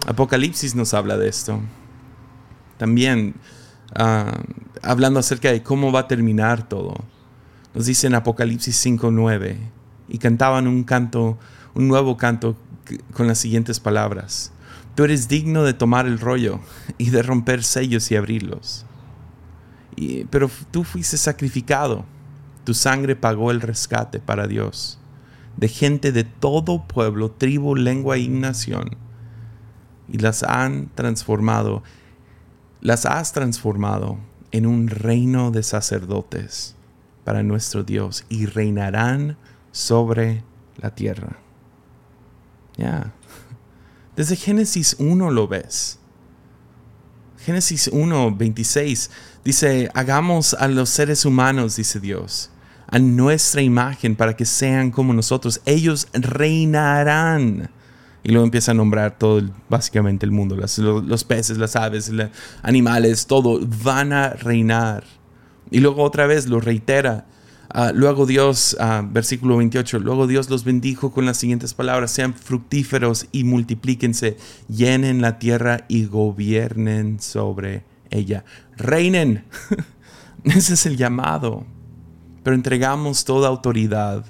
Apocalipsis 0.07 0.75
nos 0.75 0.95
habla 0.95 1.17
de 1.17 1.29
esto. 1.29 1.61
También 2.77 3.35
ah, 3.95 4.41
hablando 4.83 5.21
acerca 5.21 5.53
de 5.53 5.63
cómo 5.63 5.93
va 5.93 6.01
a 6.01 6.09
terminar 6.09 6.69
todo. 6.69 6.95
Nos 7.75 7.87
dice 7.87 8.07
en 8.07 8.15
Apocalipsis 8.15 8.85
5.9 8.85 9.57
y 10.09 10.19
cantaban 10.19 10.67
un 10.67 10.85
canto, 10.85 11.39
un 11.75 11.89
nuevo 11.89 12.17
canto 12.17 12.57
con 13.13 13.27
las 13.27 13.39
siguientes 13.39 13.81
palabras. 13.81 14.53
Tú 14.95 15.05
eres 15.05 15.29
digno 15.29 15.63
de 15.63 15.75
tomar 15.75 16.07
el 16.07 16.19
rollo 16.19 16.61
y 16.97 17.11
de 17.11 17.23
romper 17.23 17.63
sellos 17.63 18.11
y 18.11 18.17
abrirlos. 18.17 18.85
pero 20.31 20.51
tú 20.71 20.85
fuiste 20.85 21.17
sacrificado. 21.17 22.05
Tu 22.65 22.75
sangre 22.75 23.17
pagó 23.17 23.51
el 23.51 23.61
rescate 23.61 24.19
para 24.19 24.47
Dios 24.47 24.99
de 25.59 25.67
gente 25.67 26.13
de 26.13 26.23
todo 26.23 26.87
pueblo, 26.87 27.33
tribu, 27.33 27.75
lengua 27.75 28.17
y 28.17 28.29
nación. 28.29 28.97
Y 30.09 30.19
las 30.19 30.45
han 30.45 30.89
transformado, 30.95 31.83
las 32.81 33.07
has 33.07 33.33
transformado 33.33 34.19
en 34.53 34.67
un 34.67 34.87
reino 34.87 35.51
de 35.51 35.65
sacerdotes 35.65 36.77
para 37.29 37.43
nuestro 37.43 37.83
Dios 37.83 38.25
y 38.31 38.47
reinarán 38.47 39.37
sobre 39.71 40.43
la 40.79 40.95
tierra. 40.95 41.37
Ya. 42.79 43.13
Desde 44.17 44.35
Génesis 44.35 44.97
1 44.99 45.31
lo 45.31 45.47
ves. 45.47 45.99
Génesis 47.45 47.91
1, 47.93 48.35
26 48.35 49.11
dice, 49.45 49.91
hagamos 49.93 50.55
a 50.55 50.69
los 50.69 50.89
seres 50.89 51.27
humanos, 51.27 51.77
dice 51.77 52.01
Dios, 52.01 52.49
a 52.87 52.99
nuestra 52.99 53.61
imagen 53.61 54.17
para 54.17 54.35
que 54.35 54.47
sean 54.47 54.91
como 54.91 55.13
nosotros. 55.13 55.61
Ellos 55.67 56.09
reinarán. 56.15 57.69
Y 58.23 58.31
luego 58.31 58.47
empieza 58.47 58.71
a 58.71 58.75
nombrar 58.75 59.19
todo, 59.19 59.43
básicamente 59.69 60.25
el 60.25 60.33
mundo. 60.33 60.57
los, 60.57 61.25
peces, 61.25 61.59
las 61.59 61.77
aves, 61.77 62.09
los 62.09 62.31
animales, 62.63 63.27
todo 63.27 63.61
van 63.85 64.15
a 64.15 64.31
reinar. 64.31 65.18
Y 65.71 65.81
luego 65.81 66.03
otra 66.03 66.27
vez 66.27 66.47
lo 66.47 66.61
reitera. 66.61 67.27
Ah, 67.71 67.93
luego 67.95 68.25
Dios, 68.25 68.77
ah, 68.81 69.03
versículo 69.09 69.59
28, 69.59 69.99
luego 69.99 70.27
Dios 70.27 70.49
los 70.49 70.65
bendijo 70.65 71.13
con 71.13 71.27
las 71.27 71.37
siguientes 71.37 71.75
palabras, 71.75 72.11
sean 72.11 72.33
fructíferos 72.33 73.27
y 73.31 73.45
multiplíquense, 73.45 74.39
llenen 74.69 75.21
la 75.21 75.39
tierra 75.39 75.85
y 75.89 76.07
gobiernen 76.07 77.21
sobre 77.21 77.85
ella. 78.11 78.45
Reinen. 78.77 79.45
Ese 80.45 80.75
es 80.75 80.87
el 80.87 80.97
llamado 80.97 81.67
pero 82.49 82.57
entregamos 82.57 83.27
toda 83.27 83.47
autoridad 83.47 84.25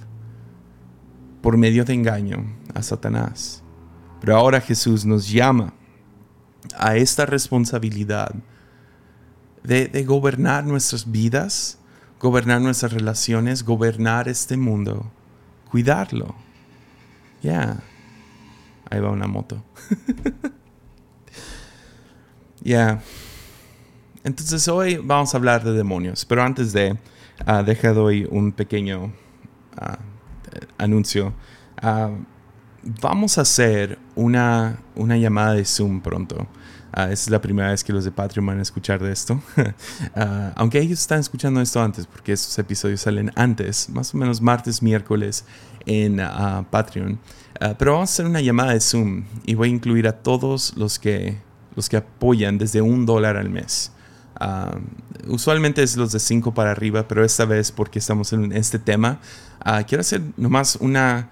por 1.41 1.57
medio 1.57 1.85
de 1.85 1.95
engaño 1.95 2.53
a 2.75 2.83
Satanás. 2.83 3.63
Pero 4.21 4.37
ahora 4.37 4.61
Jesús 4.61 5.07
nos 5.07 5.31
llama 5.31 5.73
a 6.77 6.97
esta 6.97 7.27
responsabilidad 7.27 8.35
de, 9.63 10.05
gobernar 10.05 10.65
nuestras 10.65 11.11
vidas, 11.11 11.79
gobernar 12.21 12.61
nuestras 12.61 12.93
relaciones, 12.93 13.65
gobernar 13.65 14.29
este 14.29 14.57
mundo, 14.57 15.11
cuidarlo. 15.71 16.35
Ya, 17.43 17.81
ahí 18.91 19.01
va 19.01 19.11
una 19.11 19.27
moto. 19.27 19.63
Ya. 22.61 23.01
Entonces 24.25 24.67
hoy 24.69 24.97
vamos 24.97 25.33
a 25.33 25.39
hablar 25.39 25.65
de 25.65 25.73
demonios, 25.73 26.25
pero 26.25 26.43
antes 26.43 26.73
de 26.73 26.99
uh, 27.47 27.63
deja 27.65 27.93
doy 27.93 28.27
un 28.31 28.53
pequeño 28.53 29.13
ah, 29.77 29.99
anuncio. 30.77 31.33
Ah, 31.81 32.11
vamos 33.01 33.39
a 33.39 33.43
hacer 33.43 33.99
una, 34.17 34.81
una, 34.97 35.17
llamada 35.17 35.55
de 35.55 35.65
Zoom 35.65 36.01
pronto. 36.01 36.47
Es 37.11 37.31
la 37.31 37.41
primera 37.41 37.71
vez 37.71 37.85
que 37.85 37.93
los 37.93 38.05
de 38.05 38.11
Patreon 38.11 38.47
van 38.47 38.59
a 38.59 38.63
escuchar 38.63 39.03
de 39.03 39.13
esto. 39.13 39.41
aunque 40.57 40.81
ellos 40.81 41.01
están 41.01 41.21
escuchando 41.21 41.61
esto 41.61 41.83
antes, 41.83 42.07
porque 42.07 42.33
estos 42.33 42.59
episodios 42.59 43.01
salen 43.01 43.31
antes, 43.35 43.89
más 43.91 44.15
o 44.15 44.19
menos 44.19 44.41
martes, 44.41 44.83
miércoles 44.83 45.45
en 45.87 46.21
Patreon. 46.71 47.19
pero 47.79 47.93
vamos 47.93 48.11
a 48.11 48.13
hacer 48.13 48.27
una 48.27 48.41
llamada 48.41 48.73
de 48.73 48.81
Zoom 48.81 49.25
y 49.45 49.55
voy 49.55 49.69
a 49.69 49.73
incluir 49.73 50.07
a 50.09 50.13
todos 50.13 50.77
los 50.77 50.99
que, 50.99 51.39
los 51.77 51.89
que 51.89 51.97
apoyan 51.99 52.59
desde 52.59 52.81
un 52.83 53.07
dólar 53.07 53.37
al 53.37 53.51
mes. 53.51 53.93
Ah, 54.41 54.79
usualmente 55.27 55.83
es 55.83 55.97
los 55.97 56.13
de 56.13 56.21
5 56.21 56.55
para 56.55 56.71
arriba, 56.71 57.09
pero 57.09 57.25
esta 57.25 57.45
vez 57.45 57.73
porque 57.73 57.99
estamos 57.99 58.33
en 58.33 58.53
este 58.53 58.79
tema, 58.79 59.21
quiero 59.87 60.01
hacer 60.01 60.23
nomás 60.37 60.77
una, 60.77 61.29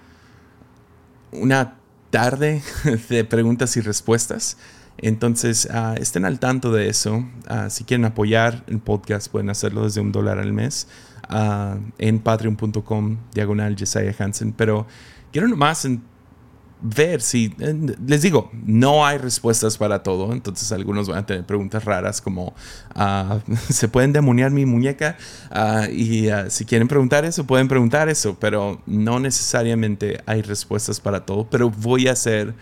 una 1.31 1.75
tarde 2.09 2.61
de 3.09 3.23
preguntas 3.23 3.77
y 3.77 3.81
respuestas. 3.81 4.57
Entonces, 4.97 5.67
uh, 5.71 5.99
estén 6.01 6.25
al 6.25 6.39
tanto 6.39 6.71
de 6.71 6.89
eso. 6.89 7.25
si 7.69 7.83
quieren 7.83 8.05
apoyar 8.05 8.63
el 8.67 8.79
podcast, 8.79 9.31
pueden 9.31 9.49
hacerlo 9.49 9.83
desde 9.83 10.01
un 10.01 10.11
dólar 10.11 10.39
al 10.39 10.53
mes 10.53 10.87
en 11.97 12.19
patreon.com 12.19 13.17
diagonal 13.33 13.75
Jesiah 13.77 14.15
Hansen. 14.17 14.53
Pero 14.53 14.87
quiero 15.31 15.47
nomás 15.47 15.85
ver 16.81 17.21
si, 17.21 17.53
les 18.05 18.21
digo, 18.21 18.51
no 18.53 19.05
hay 19.05 19.17
respuestas 19.17 19.77
para 19.77 20.03
todo, 20.03 20.31
entonces 20.31 20.71
algunos 20.71 21.07
van 21.07 21.19
a 21.19 21.25
tener 21.25 21.45
preguntas 21.45 21.83
raras 21.83 22.21
como, 22.21 22.53
ah, 22.93 23.39
¿se 23.69 23.87
pueden 23.87 24.13
demoniar 24.13 24.51
mi 24.51 24.65
muñeca? 24.65 25.17
Ah, 25.49 25.87
y 25.91 26.29
ah, 26.29 26.49
si 26.49 26.65
quieren 26.65 26.87
preguntar 26.87 27.25
eso, 27.25 27.45
pueden 27.45 27.67
preguntar 27.67 28.09
eso, 28.09 28.37
pero 28.39 28.81
no 28.85 29.19
necesariamente 29.19 30.21
hay 30.25 30.41
respuestas 30.43 30.99
para 30.99 31.25
todo, 31.25 31.49
pero 31.49 31.69
voy 31.69 32.07
a 32.07 32.11
hacer, 32.11 32.53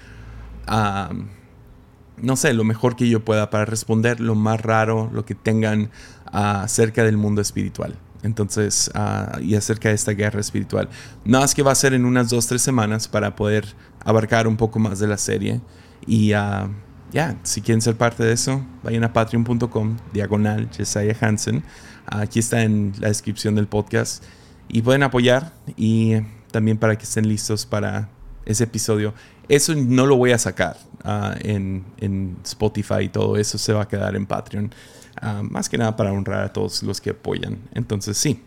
no 2.21 2.35
sé, 2.35 2.53
lo 2.53 2.63
mejor 2.63 2.95
que 2.95 3.09
yo 3.09 3.23
pueda 3.23 3.49
para 3.49 3.65
responder 3.65 4.19
lo 4.19 4.35
más 4.35 4.61
raro, 4.61 5.09
lo 5.13 5.25
que 5.25 5.35
tengan 5.35 5.89
acerca 6.25 7.03
del 7.03 7.17
mundo 7.17 7.41
espiritual. 7.41 7.95
Entonces, 8.23 8.89
ah, 8.95 9.37
y 9.41 9.55
acerca 9.55 9.89
de 9.89 9.95
esta 9.95 10.13
guerra 10.13 10.39
espiritual. 10.39 10.89
Nada 11.23 11.43
más 11.43 11.53
que 11.53 11.61
va 11.61 11.71
a 11.71 11.75
ser 11.75 11.93
en 11.93 12.05
unas 12.05 12.29
dos, 12.29 12.47
tres 12.47 12.61
semanas 12.61 13.07
para 13.07 13.35
poder 13.35 13.65
abarcar 14.03 14.47
un 14.47 14.57
poco 14.57 14.79
más 14.79 14.99
de 14.99 15.07
la 15.07 15.17
serie. 15.17 15.61
Y 16.07 16.33
ah, 16.33 16.69
ya, 17.11 17.37
si 17.43 17.61
quieren 17.61 17.81
ser 17.81 17.95
parte 17.95 18.23
de 18.23 18.33
eso, 18.33 18.65
vayan 18.83 19.03
a 19.03 19.13
patreon.com, 19.13 19.97
diagonal, 20.11 20.69
Jesiah 20.75 21.15
Hansen. 21.21 21.63
Aquí 22.07 22.39
está 22.39 22.63
en 22.63 22.93
la 22.99 23.09
descripción 23.09 23.55
del 23.55 23.67
podcast. 23.67 24.23
Y 24.67 24.81
pueden 24.81 25.03
apoyar 25.03 25.53
y 25.77 26.15
también 26.51 26.77
para 26.77 26.97
que 26.97 27.03
estén 27.03 27.27
listos 27.27 27.65
para 27.65 28.09
ese 28.45 28.65
episodio. 28.65 29.13
Eso 29.47 29.75
no 29.75 30.05
lo 30.05 30.15
voy 30.15 30.31
a 30.31 30.37
sacar 30.37 30.77
ah, 31.03 31.35
en, 31.39 31.85
en, 31.97 32.37
Spotify 32.43 33.03
y 33.03 33.09
todo 33.09 33.37
eso 33.37 33.57
se 33.57 33.73
va 33.73 33.83
a 33.83 33.87
quedar 33.87 34.15
en 34.15 34.25
Patreon. 34.25 34.73
Ah, 35.21 35.41
más 35.43 35.69
que 35.69 35.77
nada 35.77 35.95
para 35.95 36.11
honrar 36.11 36.43
a 36.43 36.53
todos 36.53 36.83
los 36.83 36.99
que 36.99 37.11
apoyan. 37.11 37.59
Entonces 37.73 38.17
sí. 38.17 38.41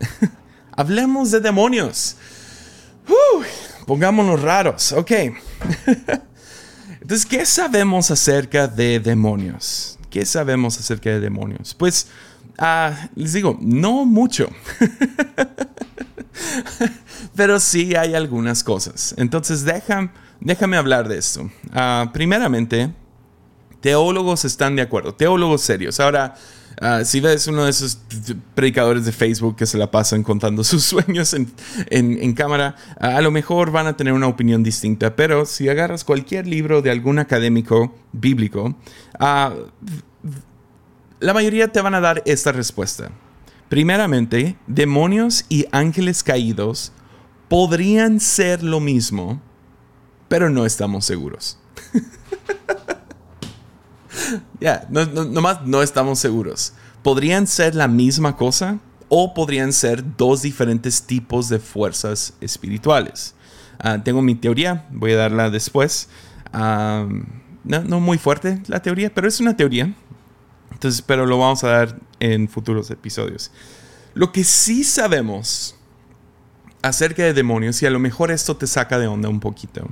Hablemos 0.76 1.30
de 1.30 1.40
demonios. 1.40 2.16
pongámonos 3.86 4.40
raros. 4.40 4.92
Ok. 4.92 5.12
Entonces, 7.02 7.26
¿qué 7.26 7.44
sabemos 7.44 8.12
acerca 8.12 8.68
de 8.68 9.00
demonios? 9.00 9.98
¿Qué 10.08 10.24
sabemos 10.24 10.78
acerca 10.78 11.10
de 11.10 11.18
demonios? 11.18 11.74
Pues, 11.74 12.06
ah, 12.58 13.08
les 13.16 13.32
digo, 13.32 13.58
no 13.60 14.04
mucho. 14.04 14.48
Pero 17.34 17.58
sí 17.60 17.94
hay 17.94 18.14
algunas 18.14 18.62
cosas. 18.62 19.14
Entonces, 19.16 19.64
déjame 19.64 20.76
hablar 20.76 21.08
de 21.08 21.18
esto. 21.18 21.50
Ah, 21.72 22.10
primeramente, 22.12 22.92
teólogos 23.80 24.44
están 24.44 24.76
de 24.76 24.82
acuerdo, 24.82 25.14
teólogos 25.14 25.62
serios. 25.62 25.98
Ahora, 25.98 26.34
ah, 26.80 27.04
si 27.04 27.20
ves 27.20 27.46
uno 27.46 27.64
de 27.64 27.70
esos 27.70 27.98
predicadores 28.54 29.04
de 29.04 29.12
Facebook 29.12 29.56
que 29.56 29.66
se 29.66 29.78
la 29.78 29.90
pasan 29.90 30.22
contando 30.22 30.62
sus 30.64 30.84
sueños 30.84 31.34
en, 31.34 32.32
cámara, 32.34 32.76
a 32.98 33.20
lo 33.20 33.30
mejor 33.30 33.70
van 33.70 33.86
a 33.86 33.96
tener 33.96 34.12
una 34.12 34.28
opinión 34.28 34.62
distinta, 34.62 35.16
pero 35.16 35.44
si 35.46 35.68
agarras 35.68 36.04
cualquier 36.04 36.46
libro 36.46 36.82
de 36.82 36.90
algún 36.90 37.18
académico 37.18 37.94
bíblico, 38.12 38.74
ah, 39.18 39.54
la 41.20 41.34
mayoría 41.34 41.68
te 41.68 41.80
van 41.80 41.94
a 41.94 42.00
dar 42.00 42.22
esta 42.26 42.52
respuesta. 42.52 43.10
Primeramente, 43.68 44.56
demonios 44.66 45.46
y 45.48 45.66
ángeles 45.72 46.22
caídos 46.22 46.92
podrían 47.52 48.18
ser 48.18 48.62
lo 48.62 48.80
mismo, 48.80 49.38
pero 50.26 50.48
no 50.48 50.64
estamos 50.64 51.04
seguros. 51.04 51.58
ya, 54.58 54.86
no, 54.88 55.04
nomás 55.04 55.60
no 55.66 55.82
estamos 55.82 56.18
seguros. 56.18 56.72
Podrían 57.02 57.46
ser 57.46 57.74
la 57.74 57.88
misma 57.88 58.38
cosa 58.38 58.78
o 59.10 59.34
podrían 59.34 59.74
ser 59.74 60.16
dos 60.16 60.40
diferentes 60.40 61.02
tipos 61.02 61.50
de 61.50 61.58
fuerzas 61.58 62.32
espirituales. 62.40 63.34
Ah, 63.78 64.02
tengo 64.02 64.22
mi 64.22 64.34
teoría, 64.34 64.86
voy 64.90 65.12
a 65.12 65.18
darla 65.18 65.50
después. 65.50 66.08
Ah, 66.54 67.06
no, 67.64 67.84
no, 67.84 68.00
muy 68.00 68.16
fuerte 68.16 68.62
la 68.66 68.80
teoría, 68.80 69.12
pero 69.12 69.28
es 69.28 69.40
una 69.40 69.58
teoría. 69.58 69.94
Entonces, 70.70 71.02
pero 71.02 71.26
lo 71.26 71.36
vamos 71.36 71.62
a 71.64 71.68
dar 71.68 72.00
en 72.18 72.48
futuros 72.48 72.90
episodios. 72.90 73.50
Lo 74.14 74.32
que 74.32 74.42
sí 74.42 74.84
sabemos 74.84 75.76
acerca 76.82 77.22
de 77.22 77.32
demonios, 77.32 77.82
y 77.82 77.86
a 77.86 77.90
lo 77.90 77.98
mejor 77.98 78.30
esto 78.30 78.56
te 78.56 78.66
saca 78.66 78.98
de 78.98 79.06
onda 79.06 79.28
un 79.28 79.40
poquito, 79.40 79.88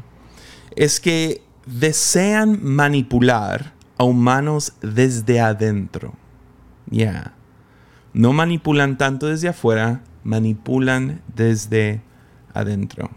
es 0.77 1.01
que 1.01 1.43
desean 1.67 2.61
manipular 2.63 3.75
a 3.97 4.05
humanos 4.05 4.73
desde 4.81 5.41
adentro. 5.41 6.15
Ya. 6.91 7.35
No 8.13 8.33
manipulan 8.33 8.99
tanto 8.99 9.27
desde 9.27 9.49
afuera, 9.49 10.03
manipulan 10.25 11.23
desde 11.35 12.03
adentro. 12.55 13.11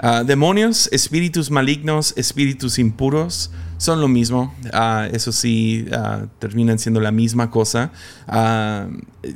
Ah, 0.00 0.22
demonios, 0.24 0.88
espíritus 0.92 1.50
malignos, 1.50 2.14
espíritus 2.16 2.78
impuros 2.78 3.50
son 3.78 4.00
lo 4.00 4.08
mismo. 4.08 4.54
Ah, 4.72 5.08
eso 5.10 5.32
sí, 5.32 5.86
ah, 5.92 6.26
terminan 6.38 6.78
siendo 6.78 7.00
la 7.00 7.10
misma 7.10 7.50
cosa. 7.50 7.90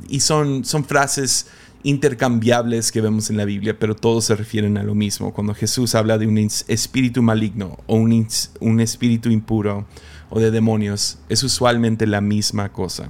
y 0.07 0.19
son, 0.21 0.63
son 0.63 0.85
frases 0.85 1.47
intercambiables 1.83 2.91
que 2.91 3.01
vemos 3.01 3.29
en 3.29 3.37
la 3.37 3.45
Biblia, 3.45 3.77
pero 3.77 3.95
todos 3.95 4.25
se 4.25 4.35
refieren 4.35 4.77
a 4.77 4.83
lo 4.83 4.95
mismo. 4.95 5.33
Cuando 5.33 5.53
Jesús 5.53 5.95
habla 5.95 6.17
de 6.17 6.27
un 6.27 6.37
espíritu 6.37 7.21
maligno 7.21 7.77
o 7.87 7.95
un, 7.95 8.27
un 8.59 8.79
espíritu 8.79 9.29
impuro 9.29 9.85
o 10.29 10.39
de 10.39 10.51
demonios, 10.51 11.19
es 11.29 11.43
usualmente 11.43 12.07
la 12.07 12.21
misma 12.21 12.71
cosa. 12.71 13.09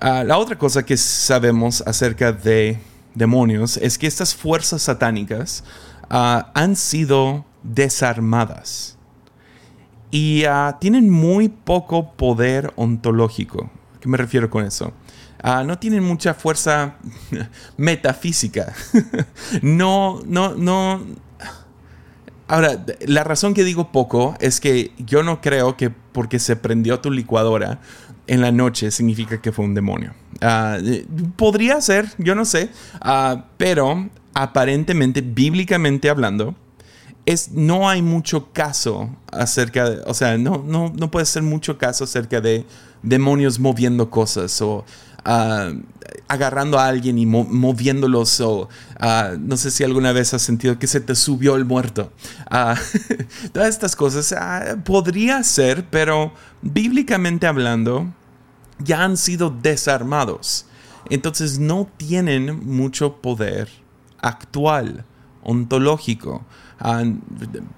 la 0.00 0.38
otra 0.38 0.58
cosa 0.58 0.84
que 0.84 0.96
sabemos 0.96 1.82
acerca 1.86 2.32
de 2.32 2.78
demonios 3.14 3.76
es 3.78 3.96
que 3.96 4.06
estas 4.06 4.34
fuerzas 4.34 4.82
satánicas 4.82 5.64
Ah, 6.08 6.52
han 6.54 6.76
sido 6.76 7.44
desarmadas 7.64 8.96
y 10.12 10.44
ah, 10.44 10.76
tienen 10.80 11.10
muy 11.10 11.48
poco 11.48 12.12
poder 12.12 12.72
ontológico. 12.76 13.70
¿A 13.96 14.00
qué 14.00 14.08
me 14.08 14.16
refiero 14.16 14.48
con 14.48 14.64
eso? 14.64 14.92
Ah, 15.48 15.62
no 15.62 15.78
tienen 15.78 16.02
mucha 16.02 16.34
fuerza 16.34 16.96
metafísica. 17.76 18.74
no, 19.62 20.20
no, 20.26 20.56
no. 20.56 21.00
Ahora, 22.48 22.84
la 23.06 23.22
razón 23.22 23.54
que 23.54 23.62
digo 23.62 23.92
poco 23.92 24.34
es 24.40 24.58
que 24.58 24.90
yo 24.98 25.22
no 25.22 25.40
creo 25.40 25.76
que 25.76 25.90
porque 25.90 26.40
se 26.40 26.56
prendió 26.56 26.98
tu 26.98 27.12
licuadora 27.12 27.78
en 28.26 28.40
la 28.40 28.50
noche 28.50 28.90
significa 28.90 29.40
que 29.40 29.52
fue 29.52 29.64
un 29.64 29.74
demonio. 29.74 30.14
podría 31.36 31.80
ser, 31.80 32.08
yo 32.18 32.34
no 32.34 32.44
sé, 32.44 32.70
pero 33.56 34.08
aparentemente, 34.34 35.20
bíblicamente 35.20 36.10
hablando, 36.10 36.56
es, 37.24 37.52
no 37.52 37.88
hay 37.88 38.02
mucho 38.02 38.52
caso 38.52 39.10
acerca 39.30 39.90
de, 39.90 40.02
o 40.06 40.14
sea, 40.14 40.38
no, 40.38 40.64
no, 40.66 40.92
no 40.96 41.08
puede 41.08 41.26
ser 41.26 41.44
mucho 41.44 41.78
caso 41.78 42.02
acerca 42.02 42.40
de 42.40 42.64
demonios 43.02 43.60
moviendo 43.60 44.10
cosas 44.10 44.60
o 44.60 44.84
ah, 45.26 45.72
agarrando 46.28 46.78
a 46.78 46.86
alguien 46.86 47.18
y 47.18 47.26
moviéndolos 47.26 48.40
o 48.40 48.68
ah, 48.98 49.32
no 49.38 49.56
sé 49.56 49.70
si 49.70 49.84
alguna 49.84 50.12
vez 50.12 50.34
has 50.34 50.42
sentido 50.42 50.78
que 50.78 50.86
se 50.86 51.00
te 51.00 51.14
subió 51.14 51.56
el 51.56 51.64
muerto. 51.64 52.12
Uh, 52.50 52.74
todas 53.52 53.68
estas 53.68 53.96
cosas 53.96 54.34
podría 54.84 55.42
ser, 55.42 55.84
pero 55.90 56.32
bíblicamente 56.62 57.46
hablando, 57.46 58.12
ya 58.78 59.04
han 59.04 59.16
sido 59.16 59.50
desarmados. 59.50 60.66
Entonces 61.10 61.58
no 61.58 61.88
tienen 61.96 62.66
mucho 62.66 63.16
poder 63.16 63.68
actual, 64.20 65.04
ontológico, 65.42 66.44
ah, 66.80 67.04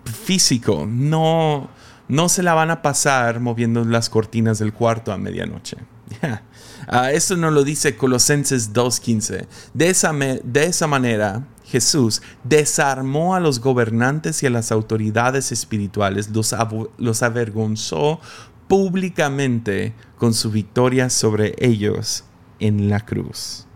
físico. 0.05 0.87
No, 0.89 1.69
no 2.09 2.29
se 2.29 2.43
la 2.43 2.55
van 2.55 2.71
a 2.71 2.83
pasar 2.83 3.41
moviendo 3.41 3.85
las 3.85 4.09
cortinas 4.09 4.59
del 4.59 4.73
cuarto 4.73 5.13
a 5.13 5.19
medianoche. 5.19 5.77
Ah, 6.91 7.13
esto 7.13 7.37
nos 7.37 7.53
lo 7.53 7.65
dice 7.65 7.97
Colosenses 7.97 8.73
2.15. 8.73 9.47
De 9.75 9.91
esa, 9.91 10.11
de 10.13 10.65
esa 10.65 10.87
manera, 10.87 11.47
Jesús 11.65 12.23
desarmó 12.45 13.35
a 13.35 13.41
los 13.41 13.61
gobernantes 13.61 14.43
y 14.43 14.47
a 14.47 14.51
las 14.51 14.73
autoridades 14.73 15.53
espirituales, 15.53 16.31
los, 16.31 16.55
los 16.97 17.23
avergonzó 17.23 18.21
públicamente 18.69 19.93
con 20.17 20.33
su 20.33 20.51
victoria 20.51 21.11
sobre 21.11 21.55
ellos 21.59 22.25
en 22.59 22.89
la 22.89 23.01
cruz. 23.01 23.67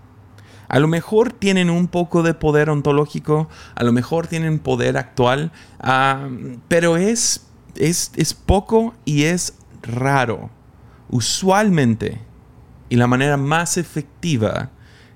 A 0.68 0.78
lo 0.78 0.88
mejor 0.88 1.32
tienen 1.34 1.68
un 1.68 1.88
poco 1.88 2.22
de 2.22 2.32
poder 2.32 2.70
ontológico, 2.70 3.46
a 3.74 3.84
lo 3.84 3.92
mejor 3.92 4.26
tienen 4.26 4.58
poder 4.58 4.96
actual, 4.96 5.52
ah, 5.80 6.30
pero 6.68 6.96
es, 6.96 7.46
es, 7.74 8.10
es 8.16 8.32
poco 8.32 8.94
y 9.04 9.24
es 9.24 9.52
raro. 9.82 10.48
Usualmente, 11.10 12.22
y 12.92 12.96
la 12.96 13.06
manera 13.06 13.38
más 13.38 13.78
efectiva 13.78 14.70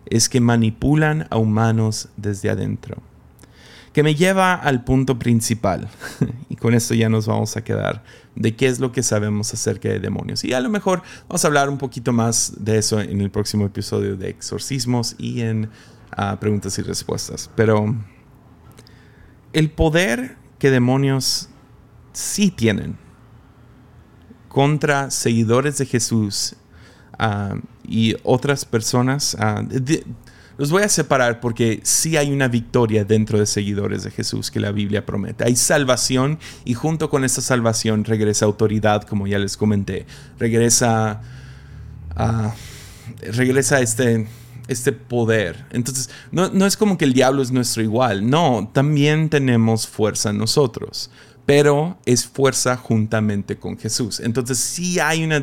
es 0.06 0.30
que 0.30 0.40
manipulan 0.40 1.26
a 1.28 1.36
humanos 1.36 2.08
desde 2.16 2.48
adentro 2.48 3.02
que 3.92 4.02
me 4.02 4.14
lleva 4.14 4.54
al 4.54 4.82
punto 4.82 5.18
principal. 5.18 5.86
y 6.48 6.56
con 6.56 6.72
esto 6.72 6.94
ya 6.94 7.10
nos 7.10 7.26
vamos 7.26 7.54
a 7.58 7.64
quedar 7.64 8.02
de 8.34 8.56
qué 8.56 8.66
es 8.68 8.80
lo 8.80 8.92
que 8.92 9.02
sabemos 9.02 9.52
acerca 9.52 9.90
de 9.90 10.00
demonios. 10.00 10.42
Y 10.42 10.54
a 10.54 10.60
lo 10.60 10.70
mejor 10.70 11.02
vamos 11.28 11.44
a 11.44 11.48
hablar 11.48 11.68
un 11.68 11.76
poquito 11.76 12.14
más 12.14 12.54
de 12.56 12.78
eso 12.78 12.98
en 12.98 13.20
el 13.20 13.30
próximo 13.30 13.66
episodio 13.66 14.16
de 14.16 14.30
exorcismos 14.30 15.14
y 15.18 15.42
en 15.42 15.68
ah, 16.12 16.38
preguntas 16.40 16.78
y 16.78 16.82
respuestas. 16.82 17.50
Pero 17.56 17.94
el 19.52 19.70
poder 19.70 20.38
que 20.58 20.70
demonios 20.70 21.50
sí 22.14 22.50
tienen 22.50 22.96
contra 24.48 25.10
seguidores 25.10 25.76
de 25.76 25.84
Jesús 25.84 26.56
ah, 27.18 27.56
y 27.86 28.16
otras 28.22 28.64
personas, 28.64 29.36
ah, 29.38 29.62
los 30.58 30.70
voy 30.70 30.82
a 30.82 30.88
separar 30.88 31.40
porque 31.40 31.80
sí 31.82 32.16
hay 32.16 32.32
una 32.32 32.48
victoria 32.48 33.04
dentro 33.04 33.38
de 33.38 33.46
seguidores 33.46 34.04
de 34.04 34.10
Jesús 34.10 34.50
que 34.50 34.58
la 34.58 34.72
Biblia 34.72 35.04
promete. 35.04 35.44
Hay 35.44 35.56
salvación 35.56 36.38
y 36.64 36.74
junto 36.74 37.10
con 37.10 37.24
esa 37.24 37.42
salvación 37.42 38.04
regresa 38.04 38.46
autoridad, 38.46 39.02
como 39.02 39.26
ya 39.26 39.38
les 39.38 39.56
comenté. 39.56 40.06
Regresa, 40.38 41.20
regresa 43.20 43.80
este, 43.80 44.26
este 44.68 44.92
poder. 44.92 45.66
Entonces, 45.70 46.10
no, 46.32 46.48
no, 46.48 46.66
es 46.66 46.76
como 46.76 46.98
que 46.98 47.04
el 47.04 47.12
diablo 47.12 47.42
es 47.42 47.50
nuestro 47.50 47.82
igual, 47.82 48.28
no, 48.28 48.70
también 48.72 49.28
tenemos 49.28 49.86
fuerza 49.86 50.32
nosotros, 50.32 51.10
pero 51.44 51.98
es 52.04 52.26
fuerza 52.26 52.76
juntamente 52.76 53.56
con 53.56 53.78
Jesús. 53.78 54.20
Entonces, 54.20 54.58
sí 54.58 54.98
hay 54.98 55.24
una 55.24 55.42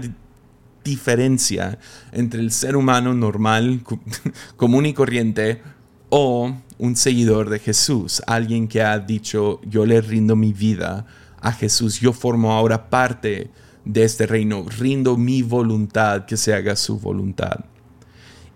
diferencia 0.83 1.79
entre 2.11 2.41
el 2.41 2.51
ser 2.51 2.75
humano 2.75 3.13
normal, 3.13 3.81
común 4.57 4.85
y 4.85 4.93
corriente, 4.93 5.61
o 6.09 6.55
un 6.77 6.95
seguidor 6.95 7.49
de 7.49 7.59
Jesús, 7.59 8.21
alguien 8.27 8.67
que 8.67 8.83
ha 8.83 8.99
dicho, 8.99 9.61
yo 9.65 9.85
le 9.85 10.01
rindo 10.01 10.35
mi 10.35 10.53
vida 10.53 11.05
a 11.41 11.51
Jesús, 11.51 11.99
yo 11.99 12.13
formo 12.13 12.51
ahora 12.51 12.89
parte 12.89 13.49
de 13.85 14.03
este 14.03 14.25
reino, 14.27 14.65
rindo 14.69 15.17
mi 15.17 15.41
voluntad, 15.41 16.25
que 16.25 16.37
se 16.37 16.53
haga 16.53 16.75
su 16.75 16.99
voluntad. 16.99 17.65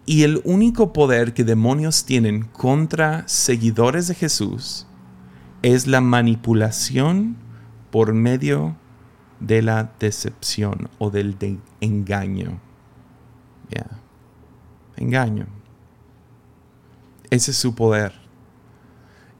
Y 0.05 0.23
el 0.23 0.41
único 0.45 0.93
poder 0.93 1.33
que 1.33 1.43
demonios 1.43 2.05
tienen 2.05 2.43
contra 2.43 3.27
seguidores 3.27 4.07
de 4.07 4.15
Jesús 4.15 4.87
es 5.63 5.85
la 5.87 5.99
manipulación 5.99 7.35
por 7.91 8.13
medio 8.13 8.77
de 9.39 9.61
la 9.61 9.91
decepción 9.99 10.89
o 10.99 11.09
del 11.09 11.37
engaño. 11.81 12.59
Engaño. 14.97 15.45
Ese 17.29 17.51
es 17.51 17.57
su 17.57 17.75
poder. 17.75 18.13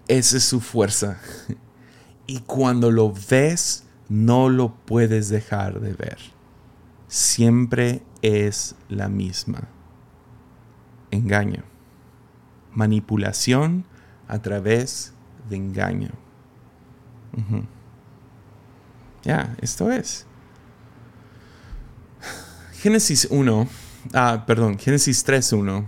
Esa 0.07 0.38
es 0.38 0.43
su 0.43 0.62
fuerza. 0.62 1.19
Y 2.29 2.41
cuando 2.41 2.91
lo 2.91 3.13
ves, 3.29 3.86
no 4.10 4.49
lo 4.49 4.75
puedes 4.75 5.29
dejar 5.29 5.79
de 5.79 5.93
ver. 5.93 6.17
Siempre 7.07 8.03
es 8.21 8.75
la 8.89 9.07
misma 9.07 9.69
engaño. 11.10 11.63
Manipulación 12.73 13.86
a 14.27 14.41
través 14.41 15.13
de 15.49 15.55
engaño. 15.55 16.12
Ya, 19.27 19.57
esto 19.61 19.91
es. 19.91 20.25
Génesis 22.81 23.27
1, 23.29 23.67
ah, 24.13 24.45
perdón, 24.47 24.79
Génesis 24.79 25.27
3.1 25.27 25.85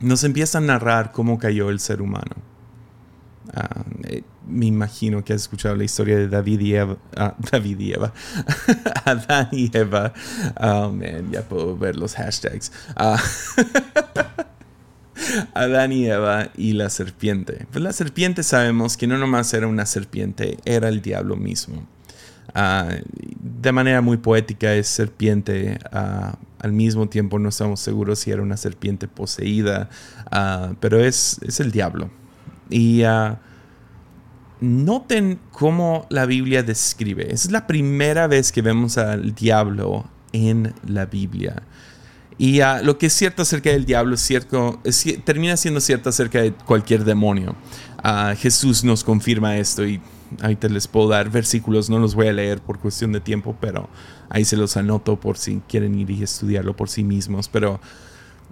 nos 0.00 0.24
empieza 0.24 0.56
a 0.56 0.60
narrar 0.62 1.12
cómo 1.12 1.38
cayó 1.38 1.68
el 1.68 1.78
ser 1.78 2.00
humano. 2.00 2.36
Ah, 3.52 3.84
eh, 4.04 4.22
me 4.48 4.64
imagino 4.64 5.22
que 5.22 5.34
has 5.34 5.42
escuchado 5.42 5.76
la 5.76 5.84
historia 5.84 6.16
de 6.16 6.26
David 6.26 6.60
y 6.60 6.74
Eva. 6.74 6.96
Ah, 7.14 7.34
David 7.52 7.80
y 7.80 7.92
Eva. 7.92 8.14
Adán 9.04 9.48
y 9.52 9.70
Eva. 9.76 10.14
Oh, 10.58 10.90
man, 10.90 11.30
ya 11.30 11.42
puedo 11.42 11.76
ver 11.76 11.96
los 11.96 12.14
hashtags. 12.14 12.72
Ah, 12.96 13.22
Adán 15.52 15.92
y 15.92 16.06
Eva 16.06 16.48
y 16.56 16.72
la 16.72 16.88
serpiente. 16.88 17.66
Pues 17.70 17.84
la 17.84 17.92
serpiente 17.92 18.42
sabemos 18.42 18.96
que 18.96 19.06
no 19.06 19.18
nomás 19.18 19.52
era 19.52 19.66
una 19.66 19.84
serpiente, 19.84 20.56
era 20.64 20.88
el 20.88 21.02
diablo 21.02 21.36
mismo. 21.36 21.92
Ah, 22.52 22.88
de 23.40 23.72
manera 23.72 24.00
muy 24.00 24.16
poética 24.16 24.74
es 24.74 24.88
serpiente. 24.88 25.78
al 26.60 26.72
mismo 26.72 27.08
tiempo 27.08 27.38
no 27.38 27.50
estamos 27.50 27.80
seguros 27.80 28.18
si 28.18 28.30
era 28.30 28.42
una 28.42 28.56
serpiente 28.56 29.06
poseída, 29.06 29.88
pero 30.80 31.00
es, 31.00 31.38
es 31.42 31.60
el 31.60 31.70
diablo. 31.70 32.10
Y 32.70 33.02
noten 34.60 35.38
cómo 35.52 36.06
la 36.10 36.26
Biblia 36.26 36.62
describe. 36.62 37.32
Es 37.32 37.50
la 37.50 37.66
primera 37.66 38.26
vez 38.26 38.50
que 38.50 38.62
vemos 38.62 38.98
al 38.98 39.34
diablo 39.34 40.08
en 40.32 40.74
la 40.86 41.06
Biblia. 41.06 41.62
Y 42.36 42.60
lo 42.82 42.98
que 42.98 43.06
es 43.06 43.12
cierto 43.12 43.42
acerca 43.42 43.70
del 43.70 43.84
diablo 43.84 44.16
es 44.16 44.20
cierto, 44.20 44.80
termina 45.24 45.56
siendo 45.56 45.80
cierto 45.80 46.08
acerca 46.08 46.40
de 46.40 46.52
cualquier 46.52 47.04
demonio. 47.04 47.54
Jesús 48.38 48.82
nos 48.84 49.04
confirma 49.04 49.56
esto 49.56 49.86
y 49.86 50.00
ahorita 50.40 50.68
les 50.68 50.88
puedo 50.88 51.08
dar 51.08 51.30
versículos, 51.30 51.90
no 51.90 51.98
los 51.98 52.14
voy 52.14 52.28
a 52.28 52.32
leer 52.32 52.60
por 52.60 52.78
cuestión 52.78 53.12
de 53.12 53.20
tiempo, 53.20 53.56
pero 53.60 53.88
ahí 54.28 54.44
se 54.44 54.56
los 54.56 54.76
anoto 54.76 55.18
por 55.18 55.38
si 55.38 55.60
quieren 55.68 55.98
ir 55.98 56.10
y 56.10 56.22
estudiarlo 56.22 56.76
por 56.76 56.88
sí 56.88 57.04
mismos. 57.04 57.48
Pero 57.48 57.80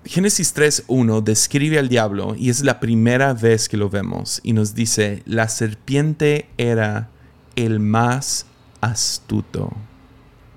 Génesis 0.04 0.54
3.1 0.54 1.22
describe 1.22 1.78
al 1.78 1.88
diablo 1.88 2.34
y 2.36 2.50
es 2.50 2.64
la 2.64 2.80
primera 2.80 3.34
vez 3.34 3.68
que 3.68 3.76
lo 3.76 3.88
vemos 3.88 4.40
y 4.42 4.52
nos 4.52 4.74
dice, 4.74 5.22
la 5.26 5.48
serpiente 5.48 6.48
era 6.58 7.08
el 7.54 7.78
más 7.78 8.46
astuto 8.80 9.72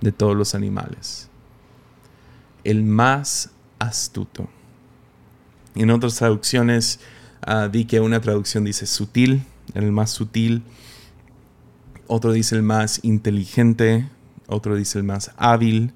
de 0.01 0.11
todos 0.11 0.35
los 0.35 0.55
animales. 0.55 1.29
El 2.63 2.83
más 2.83 3.51
astuto. 3.77 4.49
En 5.75 5.91
otras 5.91 6.15
traducciones 6.15 6.99
uh, 7.47 7.69
di 7.69 7.85
que 7.85 7.99
una 7.99 8.19
traducción 8.21 8.63
dice 8.63 8.87
sutil, 8.87 9.43
el 9.73 9.91
más 9.91 10.11
sutil. 10.11 10.63
Otro 12.07 12.31
dice 12.31 12.55
el 12.55 12.63
más 12.63 12.99
inteligente. 13.03 14.09
Otro 14.47 14.75
dice 14.75 14.97
el 14.97 15.03
más 15.03 15.31
hábil 15.37 15.93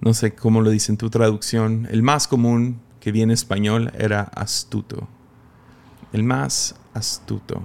no 0.00 0.14
sé 0.14 0.34
cómo 0.34 0.62
lo 0.62 0.70
dice 0.70 0.92
en 0.92 0.98
tu 0.98 1.10
traducción, 1.10 1.86
el 1.90 2.02
más 2.02 2.26
común 2.26 2.80
que 3.00 3.12
viene 3.12 3.32
en 3.32 3.34
español 3.34 3.92
era 3.98 4.22
astuto. 4.22 5.06
El 6.12 6.22
más 6.22 6.74
astuto. 6.94 7.62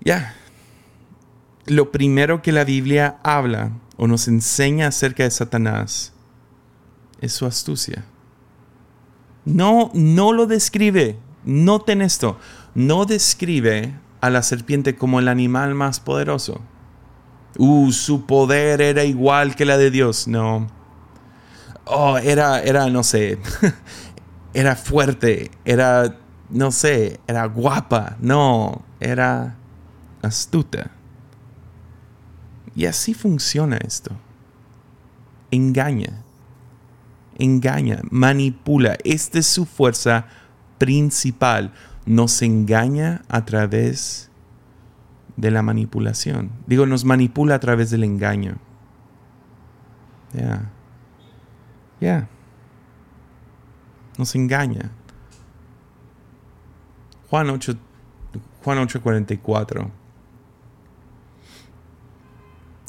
Ya. 0.00 0.34
Lo 1.66 1.92
primero 1.92 2.40
que 2.40 2.52
la 2.52 2.64
Biblia 2.64 3.18
habla 3.22 3.72
o 3.96 4.06
nos 4.06 4.28
enseña 4.28 4.88
acerca 4.88 5.24
de 5.24 5.30
Satanás 5.30 6.14
es 7.20 7.34
su 7.34 7.44
astucia. 7.44 8.04
No, 9.44 9.90
no 9.92 10.32
lo 10.32 10.46
describe. 10.46 11.18
Noten 11.44 12.00
esto. 12.00 12.38
No 12.74 13.04
describe 13.04 13.94
a 14.22 14.30
la 14.30 14.42
serpiente 14.42 14.96
como 14.96 15.18
el 15.18 15.28
animal 15.28 15.74
más 15.74 16.00
poderoso 16.00 16.62
uh, 17.58 17.92
su 17.92 18.26
poder 18.26 18.80
era 18.80 19.04
igual 19.04 19.54
que 19.54 19.64
la 19.64 19.78
de 19.78 19.90
Dios. 19.90 20.28
No. 20.28 20.68
Oh, 21.84 22.16
era, 22.18 22.60
era, 22.62 22.88
no 22.88 23.02
sé, 23.02 23.38
era 24.54 24.76
fuerte, 24.76 25.50
era, 25.64 26.16
no 26.48 26.70
sé, 26.70 27.20
era 27.26 27.46
guapa. 27.46 28.16
No, 28.20 28.82
era 29.00 29.56
astuta. 30.22 30.92
Y 32.74 32.86
así 32.86 33.14
funciona 33.14 33.76
esto. 33.78 34.12
Engaña. 35.50 36.22
Engaña, 37.38 38.00
manipula. 38.10 38.96
Esta 39.04 39.40
es 39.40 39.46
su 39.46 39.66
fuerza 39.66 40.26
principal. 40.78 41.72
Nos 42.06 42.42
engaña 42.42 43.22
a 43.28 43.44
través 43.44 44.30
de 45.36 45.50
la 45.50 45.62
manipulación. 45.62 46.50
Digo, 46.66 46.86
nos 46.86 47.04
manipula 47.04 47.54
a 47.54 47.60
través 47.60 47.90
del 47.90 48.04
engaño. 48.04 48.56
Ya. 50.32 50.70
Ya. 52.00 52.28
Nos 54.18 54.34
engaña. 54.34 54.90
Juan 57.30 57.48
8, 57.50 57.76
Juan 58.62 58.78
8:44 58.78 59.90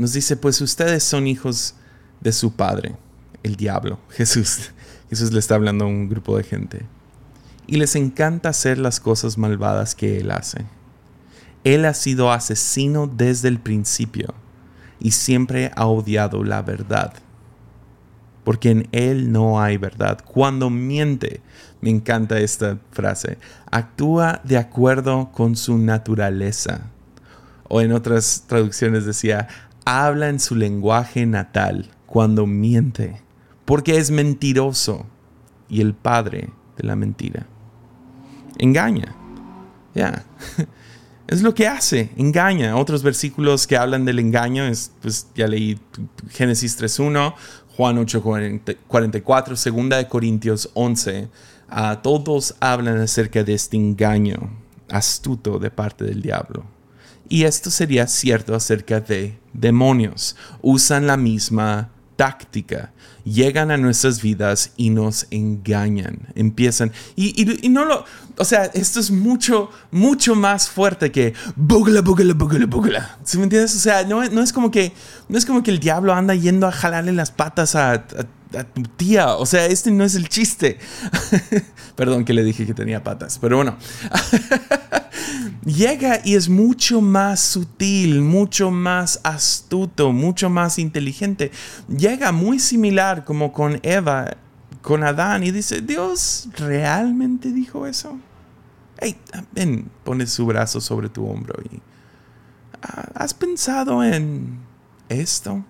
nos 0.04 0.14
dice, 0.14 0.36
pues 0.36 0.60
ustedes 0.62 1.04
son 1.04 1.28
hijos 1.28 1.76
de 2.20 2.32
su 2.32 2.56
padre, 2.56 2.96
el 3.44 3.56
diablo, 3.56 4.00
Jesús. 4.10 4.72
Jesús 5.10 5.32
le 5.32 5.40
está 5.40 5.56
hablando 5.56 5.86
a 5.86 5.88
un 5.88 6.10
grupo 6.10 6.38
de 6.38 6.44
gente. 6.44 6.86
Y 7.74 7.78
les 7.78 7.96
encanta 7.96 8.50
hacer 8.50 8.78
las 8.78 9.00
cosas 9.00 9.40
malvadas 9.40 9.96
que 9.96 10.20
él 10.20 10.30
hace. 10.30 10.64
Él 11.64 11.86
ha 11.86 11.96
sido 11.96 12.32
asesino 12.32 13.08
desde 13.08 13.48
el 13.48 13.60
principio 13.60 14.36
y 15.00 15.10
siempre 15.10 15.72
ha 15.76 15.88
odiado 15.88 16.44
la 16.44 16.62
verdad, 16.62 17.14
porque 18.44 18.70
en 18.70 18.88
Él 18.92 19.32
no 19.32 19.60
hay 19.60 19.78
verdad. 19.78 20.20
Cuando 20.24 20.70
miente, 20.70 21.42
me 21.82 21.90
encanta 21.90 22.38
esta 22.38 22.78
frase, 22.92 23.40
actúa 23.72 24.42
de 24.44 24.60
acuerdo 24.60 25.32
con 25.32 25.56
su 25.56 25.80
naturaleza. 25.80 26.92
O 27.70 27.82
en 27.82 27.92
otras 27.92 28.44
traducciones 28.46 29.08
decía, 29.08 29.48
habla 29.84 30.30
en 30.30 30.40
su 30.40 30.54
lenguaje 30.54 31.26
natal 31.26 31.90
cuando 32.06 32.46
miente, 32.46 33.24
porque 33.66 33.98
es 33.98 34.12
mentiroso 34.12 35.08
y 35.70 35.82
el 35.82 35.96
padre 35.96 36.52
de 36.78 36.84
la 36.88 36.96
mentira. 36.96 37.48
Engaña. 38.58 39.16
Ya. 39.94 40.26
Es 41.26 41.42
lo 41.42 41.56
que 41.56 41.68
hace, 41.68 42.12
engaña. 42.18 42.76
Otros 42.76 43.02
versículos 43.02 43.66
que 43.66 43.78
hablan 43.78 44.04
del 44.04 44.20
engaño, 44.20 44.66
es, 44.66 44.92
pues 45.02 45.28
ya 45.34 45.48
leí 45.48 45.80
Génesis 46.30 46.80
3.1, 46.80 47.34
Juan 47.78 47.98
8.44, 48.06 49.56
Segunda 49.56 49.98
de 49.98 50.08
Corintios 50.08 50.70
11. 50.74 51.30
Uh, 51.72 51.96
todos 52.04 52.56
hablan 52.60 53.00
acerca 53.00 53.44
de 53.44 53.54
este 53.54 53.78
engaño 53.78 54.52
astuto 54.90 55.60
de 55.60 55.72
parte 55.72 56.04
del 56.04 56.22
diablo. 56.22 56.66
Y 57.30 57.46
esto 57.46 57.72
sería 57.72 58.06
cierto 58.08 58.54
acerca 58.54 59.00
de 59.00 59.40
demonios. 59.54 60.36
Usan 60.62 61.08
la 61.08 61.18
misma 61.18 61.90
táctica. 62.16 62.92
Llegan 63.24 63.72
a 63.72 63.78
nuestras 63.78 64.22
vidas 64.22 64.72
y 64.78 64.90
nos 64.90 65.28
engañan. 65.32 66.28
Empiezan. 66.36 66.92
Y, 67.16 67.70
no 67.70 67.86
lo. 67.86 68.06
O 68.38 68.46
sea, 68.46 68.66
esto 68.74 69.00
es 69.00 69.12
mucho, 69.12 69.70
mucho 69.92 70.36
más 70.36 70.70
fuerte 70.70 71.12
que. 71.12 71.34
Bugla, 71.56 72.02
bugla, 72.02 72.34
bugla, 72.34 72.66
bugla. 72.66 73.18
¿Sí 73.24 73.38
me 73.38 73.44
entiendes? 73.44 73.76
O 73.76 73.80
sea, 73.80 74.04
no, 74.04 74.24
no, 74.26 74.42
es 74.42 74.52
como 74.52 74.72
que. 74.72 74.94
No 75.30 75.38
es 75.38 75.46
como 75.46 75.64
que 75.64 75.72
el 75.72 75.80
diablo 75.80 76.14
anda 76.14 76.36
yendo 76.36 76.68
a 76.68 76.72
jalarle 76.72 77.14
las 77.14 77.32
patas 77.32 77.76
a 77.76 78.06
a 78.58 78.64
tu 78.64 78.84
tía. 78.84 79.36
O 79.36 79.46
sea, 79.46 79.66
este 79.66 79.92
no 79.92 80.04
es 80.04 80.16
el 80.16 80.30
chiste. 80.30 80.80
Perdón 81.96 82.26
que 82.26 82.34
le 82.34 82.44
dije 82.44 82.66
que 82.66 82.74
tenía 82.74 83.04
patas, 83.04 83.38
pero 83.40 83.58
bueno. 83.58 83.78
Llega 85.66 86.20
y 86.24 86.36
es 86.36 86.50
mucho 86.50 87.02
más 87.02 87.40
sutil, 87.40 88.22
mucho 88.22 88.72
más 88.72 89.20
astuto, 89.24 90.12
mucho 90.12 90.50
más 90.50 90.78
inteligente. 90.80 91.52
Llega 91.88 92.32
muy 92.32 92.60
similar 92.60 93.24
como 93.24 93.54
con 93.54 93.80
Eva, 93.84 94.38
con 94.82 95.04
Adán, 95.04 95.44
y 95.44 95.52
dice, 95.52 95.82
Dios 95.82 96.50
realmente 96.58 97.52
dijo 97.52 97.88
eso. 97.88 98.20
Hey, 99.00 99.18
ven, 99.54 99.90
pone 100.04 100.28
su 100.28 100.46
brazo 100.46 100.82
sobre 100.82 101.10
tu 101.10 101.26
hombro 101.26 101.62
y... 101.72 101.82
Ah, 102.82 103.08
¿Has 103.16 103.34
pensado 103.34 104.04
en 104.04 104.60
esto? 105.08 105.64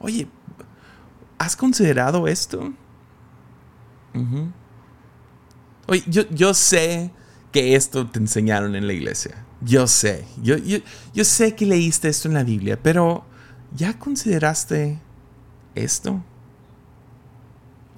Oye, 0.00 0.26
¿Has 1.44 1.56
considerado 1.56 2.26
esto? 2.26 2.72
Oye, 5.86 6.02
yo, 6.06 6.54
sé 6.54 7.10
que 7.54 7.76
esto 7.76 8.08
te 8.08 8.18
enseñaron 8.18 8.74
en 8.74 8.88
la 8.88 8.92
iglesia. 8.92 9.44
Yo 9.60 9.86
sé. 9.86 10.24
Yo, 10.42 10.56
yo, 10.56 11.24
sé 11.24 11.54
que 11.54 11.64
leíste 11.64 12.08
esto 12.08 12.26
en 12.26 12.34
la 12.34 12.42
Biblia, 12.42 12.82
pero 12.82 13.24
¿ya 13.72 13.96
consideraste 13.96 14.98
esto? 15.76 16.20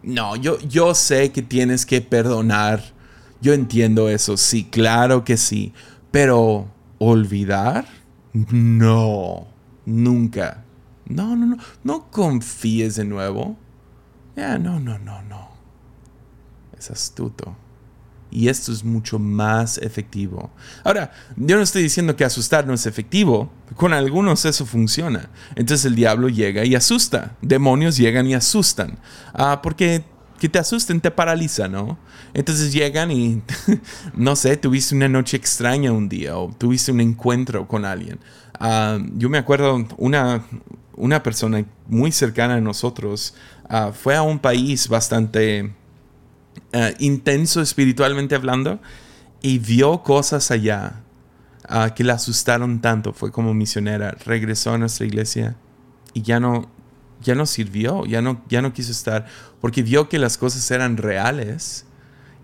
No, 0.02 0.36
yo, 0.36 0.58
yo 0.58 0.94
sé 0.94 1.32
que 1.32 1.40
tienes 1.40 1.86
que 1.86 2.02
perdonar. 2.02 2.82
Yo 3.40 3.54
entiendo 3.54 4.10
eso, 4.10 4.36
sí, 4.36 4.64
claro 4.64 5.24
que 5.24 5.38
sí. 5.38 5.72
Pero, 6.10 6.70
¿olvidar? 6.98 7.86
No, 8.34 9.46
nunca. 9.86 10.64
No, 11.06 11.34
no, 11.34 11.46
no. 11.46 11.56
No 11.82 12.10
confíes 12.10 12.96
de 12.96 13.06
nuevo. 13.06 13.56
Ya, 14.36 14.58
no, 14.58 14.78
no, 14.80 14.98
no, 14.98 15.22
no. 15.22 15.48
Es 16.78 16.90
astuto. 16.90 17.56
Y 18.30 18.48
esto 18.48 18.72
es 18.72 18.84
mucho 18.84 19.18
más 19.18 19.78
efectivo. 19.78 20.50
Ahora, 20.84 21.12
yo 21.36 21.56
no 21.56 21.62
estoy 21.62 21.82
diciendo 21.82 22.16
que 22.16 22.24
asustar 22.24 22.66
no 22.66 22.74
es 22.74 22.86
efectivo. 22.86 23.50
Con 23.76 23.92
algunos 23.92 24.44
eso 24.44 24.66
funciona. 24.66 25.30
Entonces 25.54 25.84
el 25.86 25.94
diablo 25.94 26.28
llega 26.28 26.64
y 26.64 26.74
asusta. 26.74 27.36
Demonios 27.40 27.96
llegan 27.96 28.26
y 28.26 28.34
asustan. 28.34 28.98
Ah, 29.32 29.60
porque 29.62 30.04
que 30.38 30.48
te 30.48 30.58
asusten 30.58 31.00
te 31.00 31.10
paraliza, 31.10 31.68
¿no? 31.68 31.98
Entonces 32.34 32.72
llegan 32.72 33.10
y, 33.10 33.42
no 34.14 34.36
sé, 34.36 34.56
tuviste 34.56 34.94
una 34.94 35.08
noche 35.08 35.36
extraña 35.36 35.92
un 35.92 36.08
día 36.08 36.36
o 36.36 36.52
tuviste 36.56 36.92
un 36.92 37.00
encuentro 37.00 37.66
con 37.66 37.84
alguien. 37.84 38.18
Ah, 38.58 38.98
yo 39.14 39.28
me 39.28 39.38
acuerdo 39.38 39.86
una, 39.96 40.44
una 40.96 41.22
persona 41.22 41.64
muy 41.88 42.12
cercana 42.12 42.54
a 42.54 42.60
nosotros 42.60 43.34
ah, 43.68 43.92
fue 43.92 44.16
a 44.16 44.22
un 44.22 44.38
país 44.38 44.88
bastante 44.88 45.72
ah, 46.72 46.90
intenso 46.98 47.60
espiritualmente 47.60 48.34
hablando 48.34 48.80
y 49.42 49.58
vio 49.58 50.02
cosas 50.02 50.50
allá 50.50 51.02
ah, 51.68 51.94
que 51.94 52.04
la 52.04 52.14
asustaron 52.14 52.80
tanto. 52.80 53.12
Fue 53.12 53.30
como 53.32 53.54
misionera, 53.54 54.16
regresó 54.24 54.72
a 54.72 54.78
nuestra 54.78 55.06
iglesia 55.06 55.56
y 56.14 56.22
ya 56.22 56.40
no, 56.40 56.70
ya 57.22 57.34
no 57.34 57.46
sirvió, 57.46 58.06
ya 58.06 58.22
no, 58.22 58.42
ya 58.48 58.62
no 58.62 58.72
quiso 58.72 58.92
estar 58.92 59.26
porque 59.60 59.82
vio 59.82 60.08
que 60.08 60.18
las 60.18 60.38
cosas 60.38 60.70
eran 60.70 60.96
reales 60.96 61.86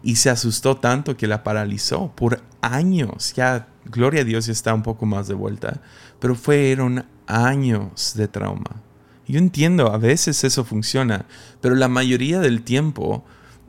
y 0.02 0.16
se 0.16 0.30
asustó 0.30 0.76
tanto 0.76 1.16
que 1.16 1.26
la 1.26 1.44
paralizó 1.44 2.12
por 2.14 2.42
años. 2.60 3.32
Ya, 3.34 3.68
gloria 3.84 4.22
a 4.22 4.24
Dios, 4.24 4.46
ya 4.46 4.52
está 4.52 4.74
un 4.74 4.82
poco 4.82 5.06
más 5.06 5.28
de 5.28 5.34
vuelta, 5.34 5.80
pero 6.18 6.34
fueron 6.34 7.04
años 7.26 8.14
de 8.16 8.28
trauma. 8.28 8.82
Yo 9.28 9.38
entiendo, 9.38 9.92
a 9.92 9.98
veces 9.98 10.42
eso 10.44 10.64
funciona, 10.64 11.26
pero 11.60 11.74
la 11.74 11.88
mayoría 11.88 12.40
del 12.40 12.62
tiempo 12.62 13.24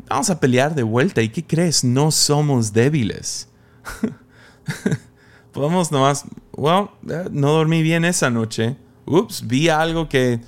vamos 0.07 0.29
a 0.29 0.39
pelear 0.39 0.75
de 0.75 0.83
vuelta. 0.83 1.21
¿Y 1.21 1.29
qué 1.29 1.43
crees? 1.43 1.83
No 1.83 2.11
somos 2.11 2.73
débiles. 2.73 3.47
Podemos 5.51 5.91
nomás, 5.91 6.25
well, 6.55 6.89
no 7.31 7.51
dormí 7.51 7.83
bien 7.83 8.05
esa 8.05 8.29
noche. 8.29 8.75
Ups, 9.05 9.45
vi 9.45 9.69
algo 9.69 10.09
que, 10.09 10.39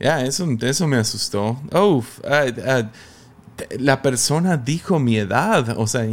ya, 0.00 0.22
eso, 0.22 0.46
eso 0.60 0.86
me 0.86 0.96
asustó. 0.96 1.60
Uf, 1.72 2.20
la 3.78 4.02
persona 4.02 4.56
dijo 4.56 4.98
mi 4.98 5.16
edad. 5.16 5.74
O 5.78 5.86
sea, 5.86 6.06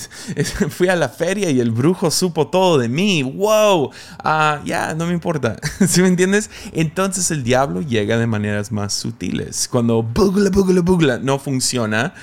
fui 0.70 0.88
a 0.88 0.96
la 0.96 1.08
feria 1.08 1.50
y 1.50 1.60
el 1.60 1.70
brujo 1.70 2.10
supo 2.10 2.48
todo 2.48 2.78
de 2.78 2.88
mí. 2.88 3.22
¡Wow! 3.22 3.90
Ah, 4.18 4.60
ya, 4.64 4.94
no 4.94 5.06
me 5.06 5.12
importa. 5.12 5.56
¿Sí 5.86 6.02
me 6.02 6.08
entiendes? 6.08 6.50
Entonces 6.72 7.30
el 7.30 7.44
diablo 7.44 7.82
llega 7.82 8.18
de 8.18 8.26
maneras 8.26 8.72
más 8.72 8.94
sutiles. 8.94 9.68
Cuando 9.68 10.02
bugla, 10.02 10.50
bugla, 10.50 10.80
bugla 10.80 11.18
no 11.18 11.38
funciona, 11.38 12.14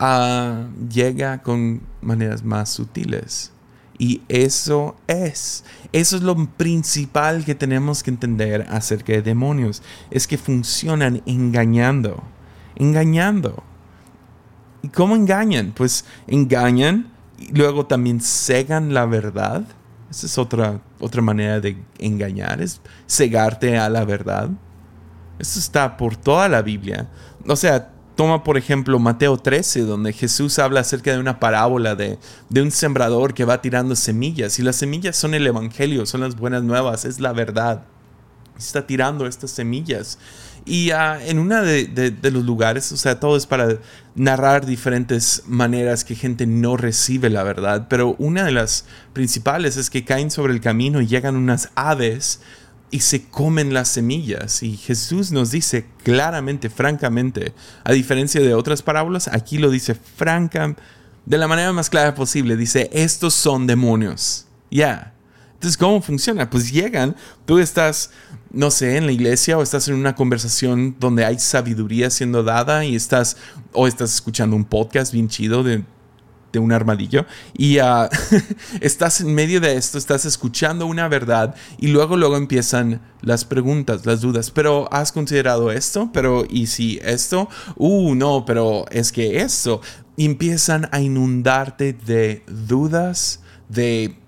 uh, 0.00 0.88
llega 0.88 1.42
con 1.42 1.82
maneras 2.00 2.44
más 2.44 2.70
sutiles. 2.70 3.50
Y 3.98 4.22
eso 4.28 4.96
es, 5.06 5.64
eso 5.92 6.16
es 6.16 6.22
lo 6.22 6.34
principal 6.56 7.44
que 7.44 7.54
tenemos 7.54 8.02
que 8.02 8.10
entender 8.10 8.66
acerca 8.68 9.12
de 9.12 9.22
demonios. 9.22 9.82
Es 10.10 10.26
que 10.26 10.38
funcionan 10.38 11.22
engañando, 11.26 12.24
engañando. 12.74 13.62
¿Y 14.82 14.88
cómo 14.88 15.16
engañan? 15.16 15.72
Pues 15.74 16.04
engañan 16.26 17.10
y 17.38 17.52
luego 17.52 17.86
también 17.86 18.20
cegan 18.20 18.92
la 18.92 19.06
verdad. 19.06 19.64
Esa 20.10 20.26
es 20.26 20.36
otra, 20.36 20.80
otra 21.00 21.22
manera 21.22 21.60
de 21.60 21.76
engañar, 21.98 22.60
es 22.60 22.80
cegarte 23.06 23.78
a 23.78 23.88
la 23.88 24.04
verdad. 24.04 24.50
Eso 25.38 25.58
está 25.58 25.96
por 25.96 26.16
toda 26.16 26.48
la 26.48 26.62
Biblia. 26.62 27.08
O 27.46 27.56
sea, 27.56 27.90
toma 28.14 28.44
por 28.44 28.58
ejemplo 28.58 28.98
Mateo 28.98 29.38
13, 29.38 29.82
donde 29.82 30.12
Jesús 30.12 30.58
habla 30.58 30.80
acerca 30.80 31.12
de 31.12 31.18
una 31.18 31.40
parábola 31.40 31.94
de, 31.94 32.18
de 32.48 32.62
un 32.62 32.70
sembrador 32.70 33.32
que 33.34 33.44
va 33.44 33.62
tirando 33.62 33.96
semillas. 33.96 34.58
Y 34.58 34.62
las 34.62 34.76
semillas 34.76 35.16
son 35.16 35.34
el 35.34 35.46
Evangelio, 35.46 36.04
son 36.04 36.20
las 36.20 36.36
buenas 36.36 36.62
nuevas, 36.62 37.04
es 37.04 37.18
la 37.18 37.32
verdad. 37.32 37.84
Está 38.58 38.86
tirando 38.86 39.26
estas 39.26 39.50
semillas. 39.50 40.18
Y 40.64 40.90
ah, 40.92 41.18
en 41.24 41.38
una 41.38 41.62
de, 41.62 42.14
los 42.30 42.44
lugares, 42.44 42.92
o 42.92 42.96
sea, 42.96 43.18
todo 43.18 43.36
es 43.36 43.46
para 43.46 43.78
narrar 44.14 44.64
diferentes 44.64 45.42
maneras 45.46 46.04
que 46.04 46.14
gente 46.14 46.46
no 46.46 46.76
recibe 46.76 47.30
la 47.30 47.42
verdad, 47.42 47.86
pero 47.88 48.14
una 48.18 48.44
de 48.44 48.52
las 48.52 48.84
principales 49.12 49.76
es 49.76 49.90
que 49.90 50.04
caen 50.04 50.30
sobre 50.30 50.52
el 50.52 50.60
camino 50.60 51.00
y 51.00 51.08
llegan 51.08 51.36
unas 51.36 51.70
aves 51.74 52.40
y 52.92 53.00
se 53.00 53.24
comen 53.24 53.74
las 53.74 53.88
semillas. 53.88 54.62
Y 54.62 54.76
Jesús 54.76 55.32
nos 55.32 55.50
dice 55.50 55.86
claramente, 56.04 56.70
francamente, 56.70 57.54
a 57.82 57.92
diferencia 57.92 58.40
de 58.40 58.54
otras 58.54 58.82
parábolas, 58.82 59.28
aquí 59.28 59.58
lo 59.58 59.70
dice 59.70 59.94
franca, 59.94 60.76
de 61.24 61.38
la 61.38 61.48
manera 61.48 61.72
más 61.72 61.90
clara 61.90 62.14
posible, 62.14 62.56
dice, 62.56 62.90
estos 62.92 63.34
son 63.34 63.66
demonios. 63.66 64.46
Ya. 64.70 65.14
Entonces, 65.54 65.76
¿cómo 65.76 66.02
funciona? 66.02 66.50
Pues 66.50 66.72
llegan, 66.72 67.16
tú 67.46 67.60
estás, 67.60 68.10
no 68.52 68.70
sé, 68.70 68.96
en 68.96 69.06
la 69.06 69.12
iglesia 69.12 69.56
o 69.56 69.62
estás 69.62 69.88
en 69.88 69.94
una 69.94 70.14
conversación 70.14 70.96
donde 71.00 71.24
hay 71.24 71.38
sabiduría 71.38 72.10
siendo 72.10 72.42
dada 72.42 72.84
y 72.84 72.94
estás, 72.94 73.36
o 73.72 73.86
estás 73.86 74.14
escuchando 74.14 74.54
un 74.56 74.64
podcast 74.64 75.12
bien 75.12 75.28
chido 75.28 75.62
de, 75.62 75.84
un 76.54 76.70
armadillo 76.70 77.24
y 77.56 77.78
ah, 77.78 78.10
estás 78.82 79.22
en 79.22 79.34
medio 79.34 79.58
de 79.58 79.74
esto, 79.74 79.96
estás 79.96 80.26
escuchando 80.26 80.84
una 80.84 81.08
verdad 81.08 81.54
y 81.78 81.86
luego 81.86 82.18
luego 82.18 82.36
empiezan 82.36 83.00
las 83.22 83.46
preguntas, 83.46 84.04
las 84.04 84.20
dudas, 84.20 84.50
pero 84.50 84.86
¿has 84.92 85.12
considerado 85.12 85.72
esto? 85.72 86.10
Pero 86.12 86.44
¿y 86.46 86.66
si 86.66 87.00
esto? 87.02 87.48
Uh, 87.76 88.14
no, 88.14 88.44
pero 88.44 88.84
es 88.90 89.12
que 89.12 89.40
esto 89.40 89.80
empiezan 90.18 90.90
a 90.92 91.00
inundarte 91.00 91.94
de 91.94 92.42
dudas, 92.46 93.40
de 93.70 94.21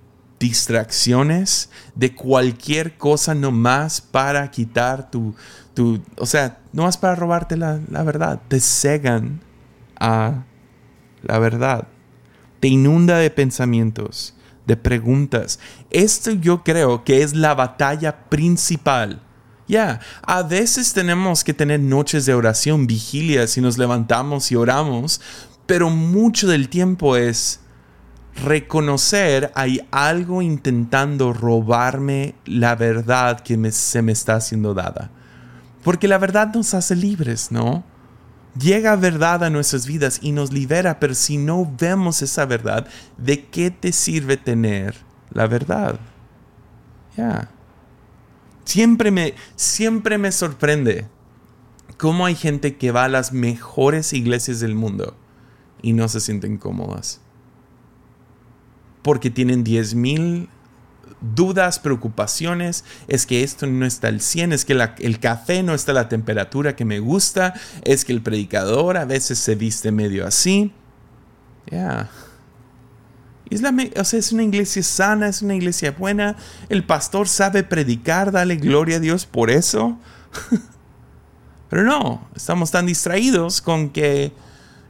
distracciones, 0.44 1.70
de 1.94 2.14
cualquier 2.14 2.98
cosa 2.98 3.34
nomás 3.34 4.02
para 4.02 4.50
quitar 4.50 5.10
tu, 5.10 5.34
tu 5.72 6.02
o 6.18 6.26
sea, 6.26 6.58
nomás 6.70 6.98
para 6.98 7.14
robarte 7.14 7.56
la, 7.56 7.80
la 7.90 8.02
verdad. 8.02 8.42
Te 8.48 8.60
cegan 8.60 9.40
a 9.98 10.44
la 11.22 11.38
verdad. 11.38 11.88
Te 12.60 12.68
inunda 12.68 13.16
de 13.16 13.30
pensamientos, 13.30 14.34
de 14.66 14.76
preguntas. 14.76 15.58
Esto 15.90 16.32
yo 16.32 16.62
creo 16.62 17.04
que 17.04 17.22
es 17.22 17.34
la 17.34 17.54
batalla 17.54 18.28
principal. 18.28 19.22
Ya, 19.66 20.00
a 20.20 20.42
veces 20.42 20.92
tenemos 20.92 21.42
que 21.42 21.54
tener 21.54 21.80
noches 21.80 22.26
de 22.26 22.34
oración, 22.34 22.86
vigilias 22.86 23.56
y 23.56 23.62
nos 23.62 23.78
levantamos 23.78 24.52
y 24.52 24.56
oramos, 24.56 25.22
pero 25.64 25.88
mucho 25.88 26.46
del 26.48 26.68
tiempo 26.68 27.16
es 27.16 27.60
reconocer 28.42 29.52
hay 29.54 29.86
algo 29.90 30.42
intentando 30.42 31.32
robarme 31.32 32.34
la 32.44 32.74
verdad 32.74 33.40
que 33.40 33.70
se 33.72 34.02
me 34.02 34.12
está 34.12 34.36
haciendo 34.36 34.74
dada. 34.74 35.10
Porque 35.82 36.08
la 36.08 36.18
verdad 36.18 36.52
nos 36.54 36.74
hace 36.74 36.96
libres, 36.96 37.52
¿no? 37.52 37.84
Llega 38.58 38.96
verdad 38.96 39.44
a 39.44 39.50
nuestras 39.50 39.86
vidas 39.86 40.20
y 40.22 40.32
nos 40.32 40.52
libera, 40.52 41.00
pero 41.00 41.14
si 41.14 41.36
no 41.36 41.70
vemos 41.78 42.22
esa 42.22 42.46
verdad, 42.46 42.86
¿de 43.18 43.46
qué 43.46 43.70
te 43.70 43.92
sirve 43.92 44.36
tener 44.36 44.94
la 45.32 45.46
verdad? 45.46 45.98
Ya. 47.16 47.50
Siempre 48.64 49.10
me, 49.10 49.34
siempre 49.56 50.18
me 50.18 50.32
sorprende 50.32 51.06
cómo 51.98 52.26
hay 52.26 52.34
gente 52.34 52.76
que 52.76 52.92
va 52.92 53.04
a 53.04 53.08
las 53.08 53.32
mejores 53.32 54.12
iglesias 54.12 54.60
del 54.60 54.74
mundo 54.74 55.16
y 55.82 55.92
no 55.92 56.08
se 56.08 56.20
sienten 56.20 56.56
cómodas. 56.56 57.20
Porque 59.04 59.30
tienen 59.30 59.64
10.000 59.64 60.48
dudas, 61.34 61.78
preocupaciones, 61.78 62.84
es 63.06 63.26
que 63.26 63.44
esto 63.44 63.66
no 63.66 63.86
está 63.86 64.08
al 64.08 64.20
100, 64.20 64.52
es 64.52 64.64
que 64.64 64.72
el 64.98 65.20
café 65.20 65.62
no 65.62 65.74
está 65.74 65.92
a 65.92 65.94
la 65.94 66.08
temperatura 66.08 66.74
que 66.74 66.84
me 66.84 66.98
gusta, 66.98 67.54
es 67.82 68.04
que 68.04 68.12
el 68.12 68.22
predicador 68.22 68.96
a 68.96 69.04
veces 69.04 69.38
se 69.38 69.54
viste 69.54 69.92
medio 69.92 70.26
así. 70.26 70.72
Ya. 71.70 72.10
O 73.96 74.04
sea, 74.04 74.18
es 74.18 74.32
una 74.32 74.42
iglesia 74.42 74.82
sana, 74.82 75.28
es 75.28 75.42
una 75.42 75.54
iglesia 75.54 75.92
buena. 75.92 76.36
El 76.68 76.84
pastor 76.84 77.28
sabe 77.28 77.62
predicar, 77.62 78.32
dale 78.32 78.56
gloria 78.56 78.96
a 78.96 79.00
Dios 79.00 79.26
por 79.26 79.50
eso. 79.50 79.98
Pero 81.70 81.84
no, 81.84 82.26
estamos 82.34 82.70
tan 82.70 82.86
distraídos 82.86 83.60
con 83.60 83.90
que, 83.90 84.32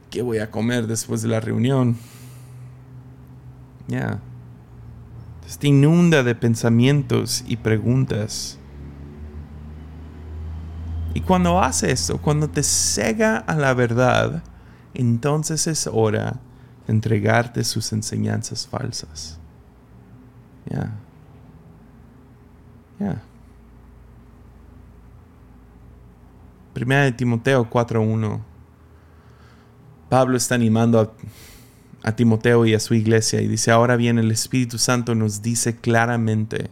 ¿qué 0.09 0.21
voy 0.21 0.39
a 0.39 0.51
comer 0.51 0.87
después 0.87 1.21
de 1.21 1.29
la 1.29 1.39
reunión? 1.39 1.97
Ya. 3.87 4.19
Te 5.59 5.67
inunda 5.67 6.23
de 6.23 6.35
pensamientos 6.35 7.43
y 7.47 7.57
preguntas. 7.57 8.59
Y 11.13 11.21
cuando 11.21 11.61
hace 11.61 11.91
eso, 11.91 12.17
cuando 12.21 12.49
te 12.49 12.61
cega 12.61 13.37
a 13.37 13.55
la 13.55 13.73
verdad, 13.73 14.43
entonces 14.93 15.65
es 15.67 15.87
hora 15.91 16.39
de 16.85 16.93
entregarte 16.93 17.63
sus 17.63 17.93
enseñanzas 17.93 18.67
falsas. 18.67 19.39
Ya. 20.69 20.91
Ya. 22.99 23.21
Primera 26.73 27.03
de 27.03 27.13
Timoteo 27.13 27.69
4.1. 27.69 28.41
Pablo 30.09 30.35
está 30.35 30.55
animando 30.55 30.99
a 30.99 31.11
a 32.05 32.15
Timoteo 32.15 32.67
y 32.67 32.75
a 32.75 32.79
su 32.79 32.93
iglesia 32.93 33.41
y 33.41 33.47
dice, 33.47 33.71
ahora 33.71 33.95
bien 33.95 34.19
el 34.19 34.29
Espíritu 34.29 34.77
Santo 34.77 35.15
nos 35.15 35.41
dice 35.41 35.75
claramente 35.75 36.69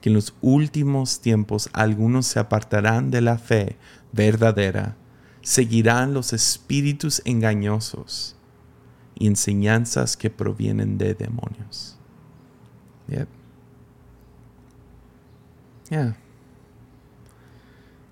que 0.00 0.08
en 0.08 0.14
los 0.14 0.34
últimos 0.40 1.20
tiempos 1.20 1.68
algunos 1.72 2.26
se 2.26 2.38
apartarán 2.38 3.10
de 3.10 3.20
la 3.20 3.38
fe 3.38 3.76
verdadera, 4.12 4.96
seguirán 5.42 6.14
los 6.14 6.32
espíritus 6.32 7.20
engañosos 7.24 8.36
y 9.16 9.26
enseñanzas 9.26 10.16
que 10.16 10.30
provienen 10.30 10.96
de 10.96 11.14
demonios. 11.14 11.98
Yep. 13.08 13.28
Yeah. 15.90 16.16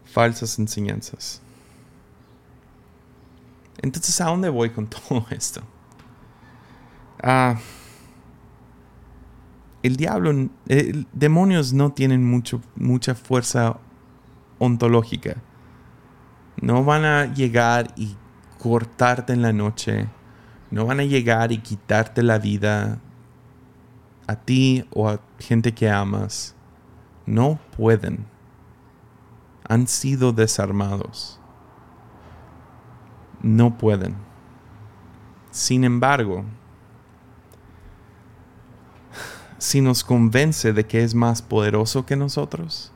Falsas 0.04 0.58
enseñanzas. 0.58 1.40
Entonces, 3.80 4.20
¿a 4.20 4.24
dónde 4.24 4.48
voy 4.48 4.70
con 4.70 4.88
todo 4.90 5.24
esto? 5.30 5.62
Ah, 7.22 7.56
el 9.82 9.96
diablo, 9.96 10.32
demonios 11.12 11.72
no 11.72 11.92
tienen 11.92 12.24
mucho, 12.24 12.60
mucha 12.74 13.14
fuerza 13.14 13.78
ontológica. 14.58 15.36
No 16.60 16.84
van 16.84 17.04
a 17.04 17.26
llegar 17.26 17.92
y 17.96 18.16
cortarte 18.58 19.32
en 19.32 19.42
la 19.42 19.52
noche. 19.52 20.08
No 20.70 20.86
van 20.86 21.00
a 21.00 21.04
llegar 21.04 21.52
y 21.52 21.58
quitarte 21.58 22.22
la 22.22 22.38
vida 22.38 22.98
a 24.26 24.36
ti 24.36 24.86
o 24.92 25.08
a 25.08 25.20
gente 25.38 25.72
que 25.72 25.88
amas. 25.88 26.56
No 27.26 27.58
pueden. 27.76 28.26
Han 29.68 29.86
sido 29.86 30.32
desarmados. 30.32 31.40
No 33.42 33.78
pueden. 33.78 34.16
Sin 35.50 35.84
embargo, 35.84 36.44
si 39.58 39.80
nos 39.80 40.04
convence 40.04 40.72
de 40.72 40.86
que 40.86 41.02
es 41.02 41.14
más 41.14 41.42
poderoso 41.42 42.06
que 42.06 42.16
nosotros? 42.16 42.92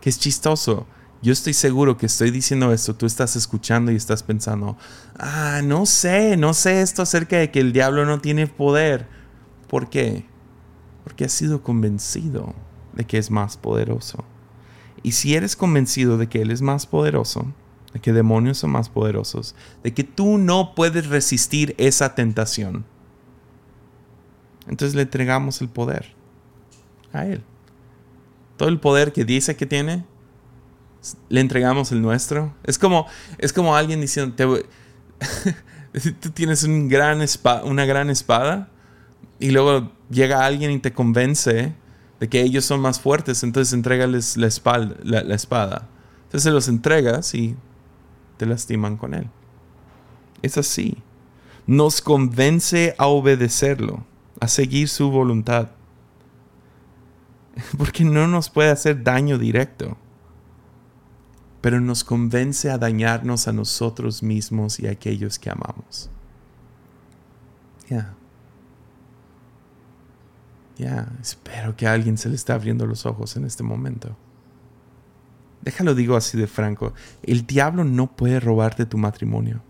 Que 0.00 0.10
es 0.10 0.18
chistoso. 0.18 0.86
Yo 1.22 1.32
estoy 1.32 1.54
seguro 1.54 1.96
que 1.96 2.06
estoy 2.06 2.30
diciendo 2.30 2.72
esto, 2.72 2.94
tú 2.94 3.06
estás 3.06 3.36
escuchando 3.36 3.90
y 3.90 3.96
estás 3.96 4.22
pensando, 4.22 4.76
ah, 5.18 5.60
no 5.64 5.86
sé, 5.86 6.36
no 6.36 6.54
sé 6.54 6.82
esto 6.82 7.02
acerca 7.02 7.38
de 7.38 7.50
que 7.50 7.60
el 7.60 7.72
diablo 7.72 8.04
no 8.04 8.20
tiene 8.20 8.46
poder. 8.46 9.08
¿Por 9.66 9.88
qué? 9.88 10.26
Porque 11.04 11.24
has 11.24 11.32
sido 11.32 11.62
convencido 11.62 12.54
de 12.92 13.04
que 13.06 13.18
es 13.18 13.30
más 13.30 13.56
poderoso. 13.56 14.24
Y 15.02 15.12
si 15.12 15.34
eres 15.34 15.56
convencido 15.56 16.18
de 16.18 16.28
que 16.28 16.42
Él 16.42 16.50
es 16.50 16.62
más 16.62 16.86
poderoso, 16.86 17.46
de 17.92 18.00
que 18.00 18.12
demonios 18.12 18.58
son 18.58 18.70
más 18.70 18.88
poderosos, 18.88 19.54
de 19.82 19.94
que 19.94 20.04
tú 20.04 20.38
no 20.38 20.74
puedes 20.74 21.06
resistir 21.06 21.74
esa 21.78 22.14
tentación, 22.14 22.84
entonces 24.68 24.94
le 24.94 25.02
entregamos 25.02 25.60
el 25.60 25.68
poder 25.68 26.14
a 27.12 27.26
Él. 27.26 27.42
Todo 28.56 28.68
el 28.68 28.80
poder 28.80 29.12
que 29.12 29.24
dice 29.24 29.56
que 29.56 29.66
tiene, 29.66 30.04
le 31.28 31.40
entregamos 31.40 31.92
el 31.92 32.02
nuestro. 32.02 32.54
Es 32.64 32.78
como, 32.78 33.06
es 33.38 33.52
como 33.52 33.76
alguien 33.76 34.00
diciendo, 34.00 34.34
tú 36.20 36.30
tienes 36.30 36.64
una 36.64 37.84
gran 37.84 38.10
espada 38.10 38.68
y 39.38 39.50
luego 39.50 39.92
llega 40.10 40.44
alguien 40.44 40.70
y 40.70 40.78
te 40.78 40.92
convence 40.92 41.74
de 42.18 42.28
que 42.28 42.40
ellos 42.40 42.64
son 42.64 42.80
más 42.80 42.98
fuertes, 42.98 43.42
entonces 43.42 43.74
entregales 43.74 44.36
la, 44.36 44.46
espalda, 44.46 44.96
la, 45.02 45.22
la 45.22 45.34
espada. 45.34 45.88
Entonces 46.24 46.42
se 46.44 46.50
los 46.50 46.68
entregas 46.68 47.34
y 47.34 47.56
te 48.38 48.46
lastiman 48.46 48.96
con 48.96 49.14
él. 49.14 49.28
Es 50.42 50.56
así. 50.56 50.96
Nos 51.66 52.00
convence 52.00 52.94
a 52.96 53.06
obedecerlo 53.06 54.04
a 54.40 54.48
seguir 54.48 54.88
su 54.88 55.10
voluntad. 55.10 55.70
Porque 57.78 58.04
no 58.04 58.26
nos 58.26 58.50
puede 58.50 58.70
hacer 58.70 59.02
daño 59.02 59.38
directo, 59.38 59.96
pero 61.60 61.80
nos 61.80 62.04
convence 62.04 62.70
a 62.70 62.78
dañarnos 62.78 63.48
a 63.48 63.52
nosotros 63.52 64.22
mismos 64.22 64.78
y 64.78 64.86
a 64.86 64.92
aquellos 64.92 65.38
que 65.38 65.50
amamos. 65.50 66.10
Ya. 67.88 68.14
Ya, 70.76 71.10
espero 71.22 71.74
que 71.74 71.86
a 71.86 71.92
alguien 71.92 72.18
se 72.18 72.28
le 72.28 72.34
esté 72.34 72.52
abriendo 72.52 72.86
los 72.86 73.06
ojos 73.06 73.36
en 73.36 73.46
este 73.46 73.62
momento. 73.62 74.14
Déjalo 75.62 75.94
digo 75.94 76.16
así 76.16 76.36
de 76.36 76.46
franco, 76.46 76.92
el 77.22 77.46
diablo 77.46 77.82
no 77.82 78.14
puede 78.14 78.38
robarte 78.38 78.84
tu 78.84 78.98
matrimonio. 78.98 79.62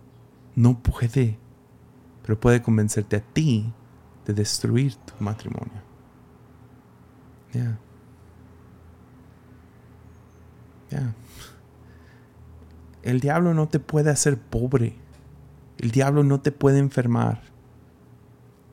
No 0.57 0.83
puede. 0.83 1.38
Pero 2.22 2.40
puede 2.40 2.61
convencerte 2.61 3.16
a 3.16 3.20
ti 3.20 3.72
de 4.26 4.34
destruir 4.34 4.96
tu 4.96 5.14
matrimonio. 5.20 5.82
Ya. 7.52 7.78
Ya. 10.90 11.14
El 13.02 13.20
diablo 13.20 13.54
no 13.54 13.68
te 13.68 13.78
puede 13.78 14.10
hacer 14.10 14.38
pobre. 14.38 14.96
El 15.78 15.92
diablo 15.92 16.24
no 16.24 16.40
te 16.40 16.50
puede 16.50 16.78
enfermar. 16.78 17.40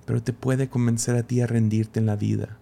Pero 0.05 0.23
te 0.23 0.33
puede 0.33 0.69
convencer 0.69 1.15
a 1.15 1.23
ti 1.23 1.41
a 1.41 1.47
rendirte 1.47 1.99
en 1.99 2.07
la 2.07 2.15
vida. 2.15 2.57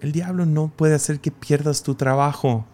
El 0.00 0.12
diablo 0.12 0.46
no 0.46 0.68
puede 0.68 0.94
hacer 0.94 1.20
que 1.20 1.30
pierdas 1.30 1.82
tu 1.82 1.94
trabajo. 1.94 2.64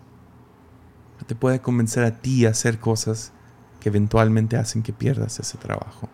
Pero 1.14 1.26
te 1.26 1.34
puede 1.34 1.61
convencer 1.61 2.05
a 2.05 2.20
ti 2.20 2.46
a 2.46 2.51
hacer 2.51 2.78
cosas 2.78 3.32
que 3.80 3.88
eventualmente 3.88 4.57
hacen 4.57 4.82
que 4.82 4.92
pierdas 4.92 5.40
ese 5.40 5.59
trabajo. 5.59 6.09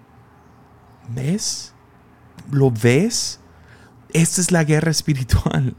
¿Ves? 1.09 1.73
¿Lo 2.51 2.71
ves? 2.71 3.41
Esta 4.13 4.41
es 4.41 4.51
la 4.51 4.65
guerra 4.65 4.91
espiritual. 4.91 5.75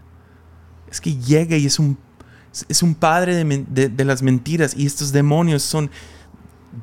Es 0.90 1.02
que 1.02 1.16
llega 1.16 1.58
y 1.58 1.66
es 1.66 1.80
un, 1.80 1.98
es 2.70 2.82
un 2.84 2.96
padre 2.96 3.36
de, 3.36 3.90
de, 3.90 4.06
las 4.06 4.22
mentiras 4.22 4.76
y 4.76 4.86
estos 4.86 5.12
demonios 5.12 5.64
son 5.64 5.92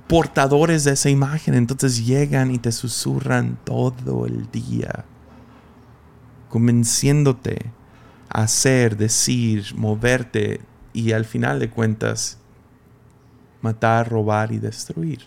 portadores 0.07 0.85
de 0.85 0.93
esa 0.93 1.11
imagen. 1.11 1.55
Entonces 1.55 2.05
llegan 2.05 2.51
y 2.51 2.59
te 2.59 2.73
susurran 2.73 3.59
todo 3.65 4.27
el 4.27 4.51
día, 4.51 5.05
convenciéndote 6.49 7.73
a 8.29 8.43
hacer, 8.43 8.97
decir, 8.97 9.75
moverte 9.75 10.61
y 10.93 11.13
al 11.13 11.25
final 11.25 11.59
de 11.59 11.71
cuentas 11.71 12.39
matar, 13.65 14.11
robar 14.11 14.53
y 14.53 14.59
destruir. 14.59 15.27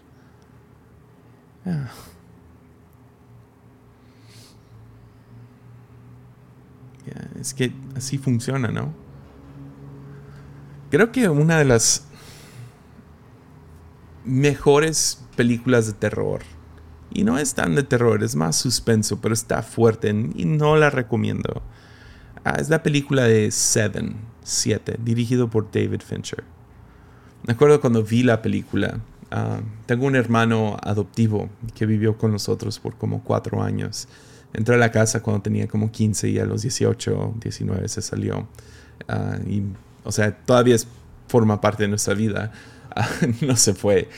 Es 7.39 7.53
que 7.53 7.71
así 7.95 8.17
funciona, 8.17 8.69
¿no? 8.69 9.07
creo 10.89 11.11
que 11.11 11.29
una 11.29 11.57
de 11.57 11.65
las 11.65 12.05
mejores 14.25 15.23
películas 15.35 15.87
de 15.87 15.93
terror. 15.93 16.41
Y 17.11 17.23
no 17.23 17.37
es 17.37 17.53
tan 17.53 17.75
de 17.75 17.83
terror, 17.83 18.23
es 18.23 18.35
más 18.35 18.57
suspenso, 18.57 19.21
pero 19.21 19.33
está 19.33 19.63
fuerte 19.63 20.09
y 20.09 20.45
no 20.45 20.75
la 20.75 20.89
recomiendo. 20.89 21.61
Ah, 22.43 22.57
es 22.59 22.69
la 22.69 22.83
película 22.83 23.23
de 23.23 23.49
Seven, 23.51 24.15
7, 24.43 24.97
dirigido 25.03 25.49
por 25.49 25.71
David 25.71 26.01
Fincher. 26.01 26.43
Me 27.45 27.53
acuerdo 27.53 27.79
cuando 27.79 28.03
vi 28.03 28.23
la 28.23 28.41
película. 28.41 28.99
Ah, 29.31 29.59
tengo 29.85 30.05
un 30.05 30.15
hermano 30.15 30.77
adoptivo 30.81 31.49
que 31.75 31.85
vivió 31.85 32.17
con 32.17 32.31
nosotros 32.31 32.79
por 32.79 32.97
como 32.97 33.23
cuatro 33.23 33.63
años. 33.63 34.07
Entró 34.57 34.75
a 34.75 34.77
la 34.77 34.91
casa 34.91 35.21
cuando 35.21 35.41
tenía 35.41 35.67
como 35.67 35.91
15 35.91 36.29
y 36.29 36.39
a 36.39 36.45
los 36.45 36.63
18, 36.63 37.35
19 37.41 37.87
se 37.87 38.01
salió. 38.01 38.47
Ah, 39.07 39.37
y, 39.47 39.63
o 40.03 40.11
sea, 40.11 40.35
todavía 40.35 40.75
forma 41.29 41.61
parte 41.61 41.83
de 41.83 41.89
nuestra 41.89 42.13
vida. 42.13 42.51
no 43.41 43.55
se 43.55 43.73
fue. 43.73 44.09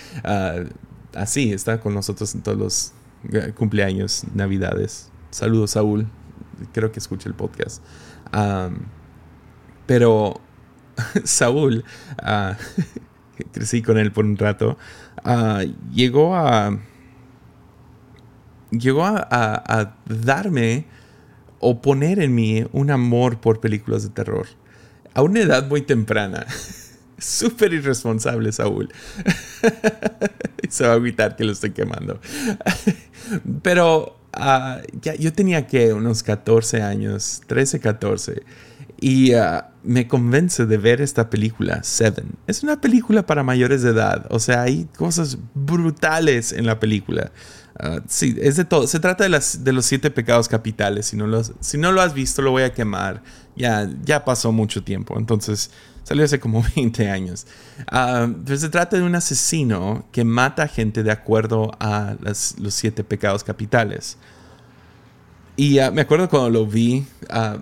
así, 1.13 1.53
está 1.53 1.79
con 1.79 1.93
nosotros 1.93 2.33
en 2.33 2.41
todos 2.41 2.57
los 2.57 2.93
eh, 3.31 3.53
cumpleaños, 3.55 4.23
navidades. 4.33 5.11
Saludos, 5.29 5.71
Saúl. 5.71 6.07
Creo 6.73 6.91
que 6.91 6.99
escucha 6.99 7.29
el 7.29 7.35
podcast. 7.35 7.83
pero 9.85 10.41
Saúl, 11.23 11.83
crecí 13.53 13.81
con 13.81 13.97
él 13.97 14.11
por 14.11 14.25
un 14.25 14.37
rato, 14.37 14.77
ah, 15.23 15.63
llegó 15.93 16.35
a. 16.35 16.77
Llegó 18.71 19.05
a, 19.05 19.95
darme 20.05 20.85
o 21.59 21.81
poner 21.81 22.19
en 22.19 22.35
mí 22.35 22.65
un 22.71 22.91
amor 22.91 23.41
por 23.41 23.59
películas 23.59 24.03
de 24.03 24.09
terror. 24.09 24.47
A 25.13 25.21
una 25.21 25.41
edad 25.41 25.67
muy 25.67 25.81
temprana. 25.81 26.45
Súper 27.17 27.73
irresponsable, 27.73 28.51
Saúl. 28.51 28.89
Se 30.69 30.87
va 30.87 30.93
a 30.93 30.97
evitar 30.97 31.35
que 31.35 31.43
lo 31.43 31.51
estoy 31.51 31.71
quemando. 31.71 32.19
Pero 33.61 34.19
ah, 34.33 34.81
ya, 35.01 35.15
yo 35.15 35.33
tenía 35.33 35.67
que 35.67 35.93
unos 35.93 36.23
14 36.23 36.81
años, 36.81 37.41
13, 37.47 37.79
14. 37.79 38.43
Y 39.01 39.33
ah, 39.33 39.71
me 39.83 40.07
convence 40.07 40.65
de 40.65 40.77
ver 40.77 41.01
esta 41.01 41.29
película, 41.29 41.83
Seven. 41.83 42.35
Es 42.47 42.63
una 42.63 42.81
película 42.81 43.25
para 43.25 43.43
mayores 43.43 43.81
de 43.81 43.91
edad. 43.91 44.25
O 44.29 44.39
sea, 44.39 44.61
hay 44.61 44.87
cosas 44.97 45.37
brutales 45.53 46.51
en 46.51 46.65
la 46.65 46.79
película. 46.79 47.31
Ah, 47.79 48.01
sí, 48.07 48.35
es 48.41 48.57
de 48.57 48.65
todo. 48.65 48.87
Se 48.87 48.99
trata 48.99 49.23
de, 49.23 49.29
los 49.29 49.85
siete 49.85 50.11
pecados 50.11 50.49
capitales. 50.49 51.05
Si 51.05 51.15
no, 51.15 51.27
lo 51.91 52.01
has 52.01 52.13
visto, 52.13 52.41
lo 52.41 52.51
voy 52.51 52.63
a 52.63 52.73
quemar. 52.73 53.23
Ya, 53.55 53.89
ya 54.03 54.25
pasó 54.25 54.51
mucho 54.51 54.83
tiempo. 54.83 55.17
Entonces, 55.17 55.71
salió 56.03 56.25
hace 56.25 56.39
como 56.39 56.63
20 56.75 57.09
años. 57.09 57.47
Uh, 57.91 58.57
se 58.57 58.69
trata 58.69 58.97
de 58.97 59.03
un 59.03 59.15
asesino 59.15 60.05
que 60.11 60.25
mata 60.25 60.67
gente 60.67 61.03
de 61.03 61.11
acuerdo 61.11 61.71
a 61.79 62.15
los 62.21 62.73
siete 62.73 63.03
pecados 63.03 63.43
capitales. 63.43 64.17
Y 65.55 65.77
me 65.91 66.01
acuerdo 66.01 66.29
cuando 66.29 66.49
lo 66.49 66.65
vi, 66.65 67.05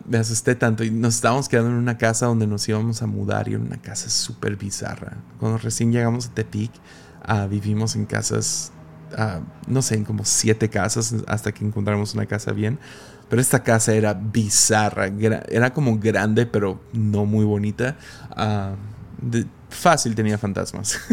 me 0.06 0.20
asusté 0.20 0.54
tanto 0.54 0.84
y 0.84 0.92
nos 0.92 1.16
estábamos 1.16 1.50
quedando 1.50 1.72
en 1.72 1.78
una 1.78 1.98
casa 1.98 2.28
donde 2.28 2.46
nos 2.46 2.70
íbamos 2.70 3.02
a 3.02 3.08
mudar 3.08 3.48
y 3.48 3.56
en 3.56 3.62
una 3.62 3.82
casa 3.82 4.12
súper 4.12 4.56
bizarra. 4.56 5.18
Cuando 5.40 5.58
recién 5.58 5.92
llegamos 5.92 6.28
a 6.28 6.34
Tepic, 6.36 6.72
uh, 7.28 7.48
vivimos 7.48 7.96
en 7.96 8.06
casas, 8.06 8.72
uh, 9.18 9.44
no 9.68 9.82
sé, 9.82 9.96
en 9.96 10.06
como 10.06 10.26
siete 10.26 10.70
casas 10.70 11.16
hasta 11.28 11.52
que 11.52 11.66
encontramos 11.66 12.14
una 12.14 12.26
casa 12.26 12.52
bien. 12.52 12.80
Pero 13.30 13.42
esta 13.42 13.62
casa 13.62 13.94
era 13.94 14.14
bizarra, 14.14 15.08
era 15.50 15.74
como 15.74 16.00
grande 16.00 16.46
pero 16.46 16.82
no 16.94 17.26
muy 17.26 17.44
bonita. 17.44 17.98
fácil 19.70 20.16
tenía 20.16 20.38
fantasmas. 20.38 21.00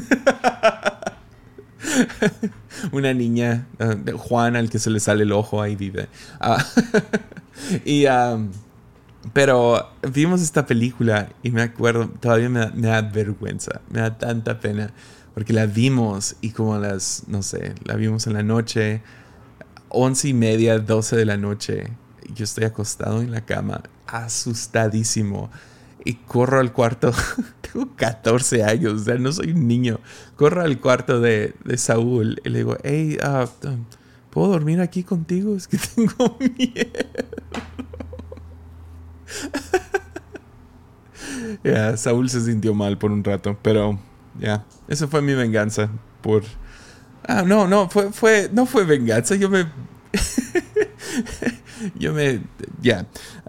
una 2.92 3.12
niña, 3.12 3.66
uh, 3.78 4.16
Juan, 4.16 4.56
al 4.56 4.70
que 4.70 4.78
se 4.78 4.90
le 4.90 5.00
sale 5.00 5.24
el 5.24 5.32
ojo, 5.32 5.60
ahí 5.62 5.76
vive. 5.76 6.08
Ah, 6.40 6.64
y, 7.84 8.06
um, 8.06 8.50
pero 9.32 9.90
vimos 10.12 10.42
esta 10.42 10.66
película 10.66 11.28
y 11.42 11.50
me 11.50 11.62
acuerdo, 11.62 12.08
todavía 12.08 12.48
me 12.48 12.70
da, 12.88 13.02
vergüenza, 13.02 13.80
me 13.90 14.00
da 14.00 14.18
tanta 14.18 14.60
pena, 14.60 14.90
porque 15.34 15.52
la 15.52 15.66
vimos 15.66 16.36
y 16.40 16.50
como 16.50 16.78
las, 16.78 17.24
no 17.26 17.42
sé, 17.42 17.74
la 17.84 17.96
vimos 17.96 18.26
en 18.26 18.34
la 18.34 18.42
noche, 18.42 19.02
once 19.88 20.28
y 20.28 20.34
media, 20.34 20.78
doce 20.78 21.16
de 21.16 21.24
la 21.24 21.36
noche. 21.36 21.88
Yo 22.34 22.44
estoy 22.44 22.64
acostado 22.64 23.20
en 23.20 23.32
la 23.32 23.44
cama, 23.44 23.82
asustadísimo 24.06 25.50
y 26.04 26.14
corro 26.14 26.60
al 26.60 26.72
cuarto. 26.72 27.12
Tengo 27.60 27.94
14 27.96 28.62
años, 28.62 28.92
o 28.92 28.98
sea, 29.04 29.16
no 29.16 29.32
soy 29.32 29.50
un 29.50 29.66
niño. 29.66 29.98
Corro 30.36 30.62
al 30.62 30.78
cuarto 30.80 31.20
de, 31.20 31.54
Saúl 31.76 32.40
y 32.44 32.48
le 32.50 32.58
digo, 32.58 32.76
hey, 32.84 33.18
ah, 33.22 33.46
¿puedo 34.30 34.48
dormir 34.48 34.80
aquí 34.80 35.02
contigo? 35.02 35.56
Es 35.56 35.66
que 35.66 35.78
tengo 35.94 36.38
miedo. 36.38 36.90
Ya, 41.62 41.96
Saúl 41.96 42.28
se 42.28 42.42
sintió 42.42 42.74
mal 42.74 42.98
por 42.98 43.10
un 43.10 43.24
rato, 43.24 43.56
pero 43.62 43.98
ya, 44.38 44.64
eso 44.88 45.08
fue 45.08 45.22
mi 45.22 45.34
venganza 45.34 45.90
por... 46.22 46.42
Ah, 47.26 47.42
no, 47.42 47.66
no, 47.66 47.88
fue, 47.88 48.12
fue, 48.12 48.50
no 48.52 48.66
fue 48.66 48.84
venganza, 48.84 49.34
yo 49.34 49.48
me... 49.48 49.66
yo 51.94 52.12
me... 52.12 52.42
Ya, 52.80 53.06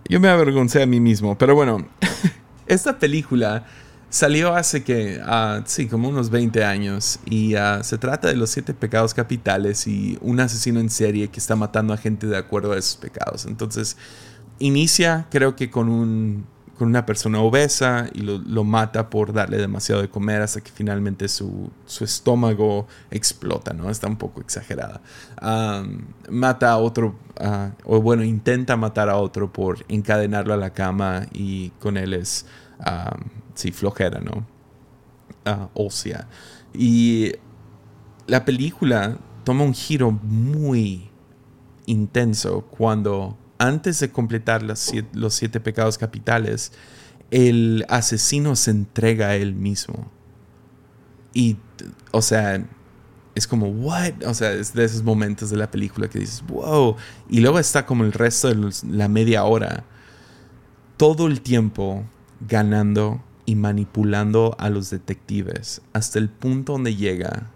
yo 0.08 0.20
me 0.20 0.30
avergoncé 0.30 0.82
a 0.82 0.86
mí 0.86 1.00
mismo, 1.00 1.38
pero 1.38 1.56
bueno, 1.56 1.88
esta 2.68 2.98
película 3.00 3.66
salió 4.10 4.56
hace 4.56 4.84
que, 4.84 5.20
uh, 5.20 5.62
sí, 5.66 5.88
como 5.88 6.08
unos 6.08 6.30
20 6.30 6.64
años 6.64 7.20
y 7.26 7.56
uh, 7.56 7.84
se 7.84 7.98
trata 7.98 8.30
de 8.30 8.36
los 8.36 8.50
siete 8.50 8.74
pecados 8.74 9.14
capitales 9.14 9.88
y 9.88 10.18
un 10.22 10.40
asesino 10.40 10.80
en 10.80 10.90
serie 10.90 11.28
que 11.28 11.40
está 11.40 11.58
matando 11.58 11.94
a 11.94 11.98
gente 11.98 12.28
de 12.28 12.38
acuerdo 12.38 12.72
a 12.72 12.78
esos 12.78 12.96
pecados. 12.96 13.46
Entonces, 13.46 13.98
inicia 14.60 15.28
creo 15.30 15.56
que 15.56 15.70
con, 15.70 15.90
un, 15.90 16.46
con 16.78 16.88
una 16.90 17.06
persona 17.06 17.40
obesa 17.40 18.08
y 18.14 18.20
lo, 18.20 18.64
mata 18.64 19.10
por 19.10 19.32
darle 19.32 19.58
demasiado 19.58 20.02
de 20.02 20.10
comer 20.10 20.42
hasta 20.42 20.62
que 20.62 20.72
finalmente 20.72 21.28
su, 21.28 21.70
su 21.86 22.04
estómago 22.04 22.88
explota, 23.12 23.74
¿no? 23.74 23.90
Está 23.90 24.08
un 24.08 24.18
poco 24.18 24.42
exagerada. 24.42 25.02
mata 26.30 26.72
a 26.72 26.78
otro, 26.78 27.16
o 27.86 28.02
bueno, 28.02 28.24
intenta 28.24 28.76
matar 28.76 29.10
a 29.10 29.18
otro 29.18 29.52
por 29.52 29.86
encadenarlo 29.88 30.54
a 30.54 30.58
la 30.58 30.72
cama 30.72 31.28
y 31.34 31.70
con 31.80 31.98
él 31.98 32.14
es 32.14 32.46
sí, 33.56 33.72
flojera, 33.72 34.20
¿no? 34.20 34.46
Uh, 35.46 35.70
ósea. 35.74 36.28
Y 36.74 37.32
la 38.28 38.46
película 38.46 39.18
toma 39.44 39.64
un 39.64 39.74
giro 39.74 40.12
muy 40.12 41.10
intenso 41.86 42.62
cuando 42.62 43.38
antes 43.58 44.00
de 44.00 44.12
completar 44.12 44.64
los 44.64 45.34
siete, 45.34 45.60
pecados 45.60 45.98
capitales, 45.98 46.72
el 47.32 47.86
asesino 47.90 48.56
se 48.56 48.72
entrega 48.72 49.30
a 49.30 49.36
él 49.36 49.54
mismo. 49.54 50.12
Y, 51.34 51.58
o 52.12 52.22
sea, 52.22 52.66
es 53.34 53.48
como, 53.48 53.68
what? 53.68 54.24
O 54.26 54.34
sea, 54.34 54.52
es 54.54 54.74
de 54.74 54.86
esos 54.86 55.04
momentos 55.04 55.50
de 55.50 55.58
la 55.58 55.70
película 55.70 56.08
que 56.08 56.20
dices, 56.20 56.44
wow. 56.48 56.96
Y 57.30 57.42
luego 57.42 57.60
está 57.60 57.86
como 57.86 58.04
el 58.04 58.14
resto 58.14 58.54
de 58.54 58.72
la 58.90 59.08
media 59.08 59.44
hora, 59.44 59.84
todo 60.98 61.28
el 61.28 61.42
tiempo 61.42 62.06
ganando 62.48 63.22
y 63.46 63.56
manipulando 63.56 64.56
a 64.60 64.70
los 64.70 64.90
detectives 64.90 65.82
hasta 65.94 66.20
el 66.20 66.30
punto 66.30 66.74
donde 66.74 66.96
llega 66.96 67.52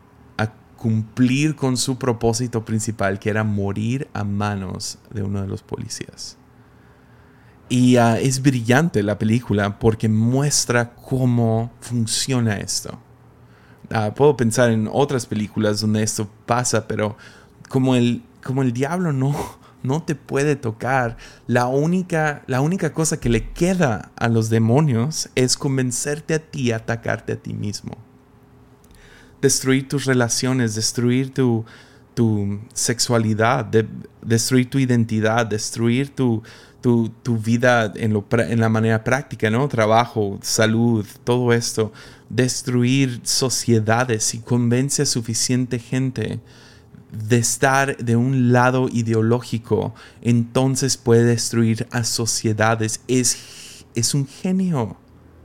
cumplir 0.79 1.55
con 1.55 1.75
su 1.75 1.99
propósito 1.99 2.63
principal, 2.63 3.19
que 3.19 3.29
era 3.29 3.43
morir 3.43 4.07
a 4.13 4.23
manos 4.23 4.97
de 5.13 5.21
uno 5.21 5.41
de 5.41 5.47
los 5.47 5.61
policías. 5.61 6.37
Y 7.67 7.97
ah, 7.97 8.17
es 8.17 8.41
brillante 8.41 9.03
la 9.03 9.19
película 9.19 9.77
porque 9.77 10.07
muestra 10.07 10.95
cómo 10.95 11.71
funciona 11.81 12.57
esto. 12.57 12.97
Ah, 13.91 14.13
puedo 14.15 14.37
pensar 14.37 14.71
en 14.71 14.89
otras 14.91 15.25
películas 15.25 15.81
donde 15.81 16.01
esto 16.01 16.29
pasa, 16.45 16.87
pero 16.87 17.17
como 17.67 17.95
el, 17.95 18.23
como 18.41 18.61
el 18.61 18.71
diablo 18.71 19.11
no, 19.11 19.35
no 19.83 20.01
te 20.03 20.15
puede 20.15 20.55
tocar. 20.55 21.17
La 21.45 21.67
única, 21.67 22.43
la 22.47 22.61
única 22.61 22.93
cosa 22.93 23.19
que 23.19 23.29
le 23.29 23.51
queda 23.51 24.11
a 24.15 24.29
los 24.29 24.49
demonios 24.49 25.29
es 25.35 25.57
convencerte 25.57 26.35
a 26.35 26.39
ti, 26.39 26.71
atacarte 26.71 27.33
a 27.33 27.35
ti 27.35 27.53
mismo. 27.53 28.08
Destruir 29.41 29.87
tus 29.87 30.05
relaciones, 30.05 30.75
destruir 30.75 31.33
tu, 31.33 31.65
tu 32.13 32.59
sexualidad, 32.73 33.65
destruir 34.21 34.69
tu 34.69 34.79
identidad, 34.79 35.45
destruir 35.45 36.09
tu, 36.09 36.43
tu, 36.81 37.37
vida 37.37 37.91
en, 37.95 38.13
lo, 38.13 38.25
en, 38.31 38.59
la 38.59 38.69
manera 38.69 39.03
práctica, 39.03 39.49
¿no? 39.49 39.67
Trabajo, 39.67 40.39
salud, 40.41 41.05
todo 41.23 41.53
esto. 41.53 41.91
Destruir 42.29 43.21
sociedades 43.23 44.33
y 44.33 44.39
convence 44.39 45.01
a 45.01 45.05
suficiente 45.05 45.79
gente 45.79 46.39
de 47.11 47.37
estar 47.37 47.97
de 47.97 48.15
un 48.15 48.51
lado 48.51 48.87
ideológico, 48.91 49.95
entonces 50.21 50.95
puede 50.97 51.23
destruir 51.23 51.87
a 51.91 52.03
sociedades. 52.03 53.01
Es, 53.07 53.85
es 53.95 54.13
un 54.13 54.27
genio. 54.27 54.97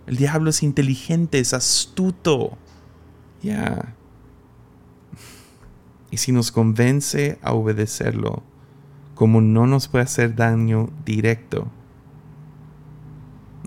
El 0.07 0.17
diablo 0.17 0.51
es 0.51 0.63
inteligente, 0.63 1.39
es 1.39 1.55
astuto. 1.55 2.59
Ya. 3.45 3.95
Y 6.11 6.17
si 6.17 6.33
nos 6.33 6.51
convence 6.51 7.39
a 7.43 7.53
obedecerlo, 7.53 8.43
como 9.15 9.43
no 9.43 9.67
nos 9.67 9.87
puede 9.87 10.05
hacer 10.05 10.35
daño 10.35 10.89
directo, 11.05 11.71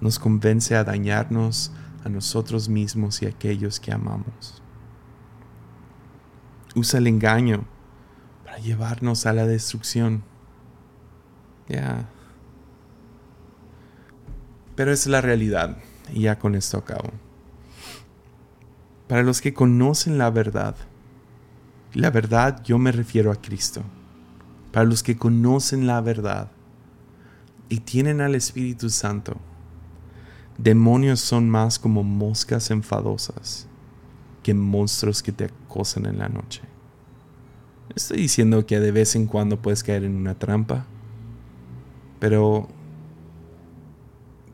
nos 0.01 0.17
convence 0.17 0.75
a 0.75 0.83
dañarnos 0.83 1.71
a 2.03 2.09
nosotros 2.09 2.69
mismos 2.69 3.21
y 3.21 3.27
a 3.27 3.29
aquellos 3.29 3.79
que 3.79 3.91
amamos. 3.91 4.63
Usa 6.73 6.97
el 6.97 7.05
engaño 7.05 7.65
para 8.45 8.57
llevarnos 8.57 9.27
a 9.27 9.33
la 9.33 9.45
destrucción. 9.45 10.23
Ya. 11.69 12.09
Pero 14.75 14.91
es 14.91 15.05
la 15.05 15.21
realidad. 15.21 15.77
Y 16.11 16.21
ya 16.21 16.39
con 16.39 16.55
esto 16.55 16.79
acabo. 16.79 17.11
Para 19.07 19.23
los 19.23 19.41
que 19.41 19.53
conocen 19.53 20.17
la 20.17 20.29
verdad, 20.29 20.75
la 21.93 22.11
verdad 22.11 22.61
yo 22.63 22.77
me 22.77 22.91
refiero 22.91 23.31
a 23.31 23.35
Cristo. 23.35 23.81
Para 24.71 24.85
los 24.85 25.01
que 25.01 25.17
conocen 25.17 25.87
la 25.87 26.01
verdad 26.01 26.51
y 27.69 27.79
tienen 27.79 28.21
al 28.21 28.35
Espíritu 28.35 28.89
Santo, 28.89 29.37
demonios 30.57 31.19
son 31.19 31.49
más 31.49 31.79
como 31.79 32.03
moscas 32.03 32.69
enfadosas 32.71 33.67
que 34.43 34.53
monstruos 34.53 35.23
que 35.23 35.31
te 35.31 35.45
acosan 35.45 36.05
en 36.05 36.19
la 36.19 36.29
noche. 36.29 36.61
Estoy 37.95 38.17
diciendo 38.17 38.65
que 38.65 38.79
de 38.79 38.91
vez 38.91 39.15
en 39.15 39.25
cuando 39.25 39.61
puedes 39.61 39.83
caer 39.83 40.03
en 40.03 40.15
una 40.15 40.35
trampa, 40.37 40.85
pero 42.19 42.67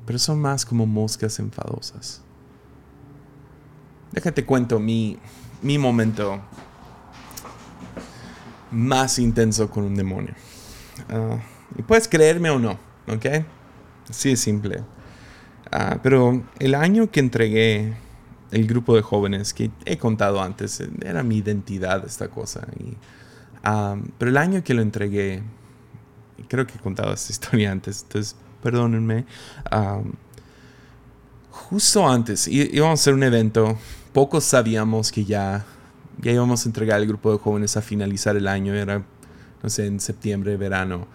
pero 0.06 0.20
son 0.20 0.42
más 0.42 0.66
como 0.66 0.86
moscas 0.86 1.40
enfadosas. 1.40 2.23
Déjate 4.14 4.46
cuento 4.46 4.80
mi, 4.80 5.18
mi 5.64 5.78
momento 5.78 6.40
más 8.70 9.20
intenso 9.20 9.70
con 9.70 9.84
un 9.84 9.96
demonio. 9.96 10.34
Ah, 11.10 11.40
y 11.78 11.82
puedes 11.82 12.08
creerme 12.08 12.50
o 12.52 12.60
no, 12.60 12.78
¿ok? 13.08 13.46
Así 14.10 14.32
es 14.32 14.40
simple. 14.40 14.84
Ah, 15.72 15.98
pero 16.04 16.44
el 16.60 16.76
año 16.76 17.10
que 17.10 17.20
entregué 17.20 17.94
el 18.52 18.68
grupo 18.68 18.96
de 18.96 19.02
jóvenes 19.02 19.52
que 19.52 19.72
he 19.86 19.98
contado 19.98 20.42
antes, 20.42 20.84
era 21.04 21.24
mi 21.24 21.38
identidad 21.38 22.06
esta 22.06 22.28
cosa. 22.28 22.68
Y, 22.80 22.96
ah, 23.64 23.98
pero 24.20 24.30
el 24.30 24.38
año 24.38 24.64
que 24.64 24.76
lo 24.76 24.84
entregué, 24.84 25.42
creo 26.48 26.68
que 26.68 26.76
he 26.76 26.80
contado 26.80 27.14
esta 27.14 27.32
historia 27.34 27.72
antes, 27.72 28.04
entonces 28.04 28.36
perdónenme. 28.62 29.26
justo 31.50 32.08
antes 32.08 32.48
íbamos 32.48 33.00
a 33.00 33.02
hacer 33.02 33.14
un 33.14 33.24
evento, 33.24 33.78
pocos 34.14 34.44
sabíamos 34.44 35.12
que 35.12 35.26
ya, 35.26 35.66
ya 36.22 36.32
íbamos 36.32 36.66
a 36.66 36.70
entregar 36.70 37.02
el 37.02 37.08
grupo 37.08 37.32
de 37.32 37.40
jóvenes 37.40 37.76
a 37.76 37.82
finalizar 37.82 38.38
el 38.38 38.48
año, 38.48 38.74
era, 38.74 39.04
no 39.62 39.70
sé, 39.70 39.88
en 39.88 40.00
septiembre, 40.00 40.56
verano. 40.56 41.08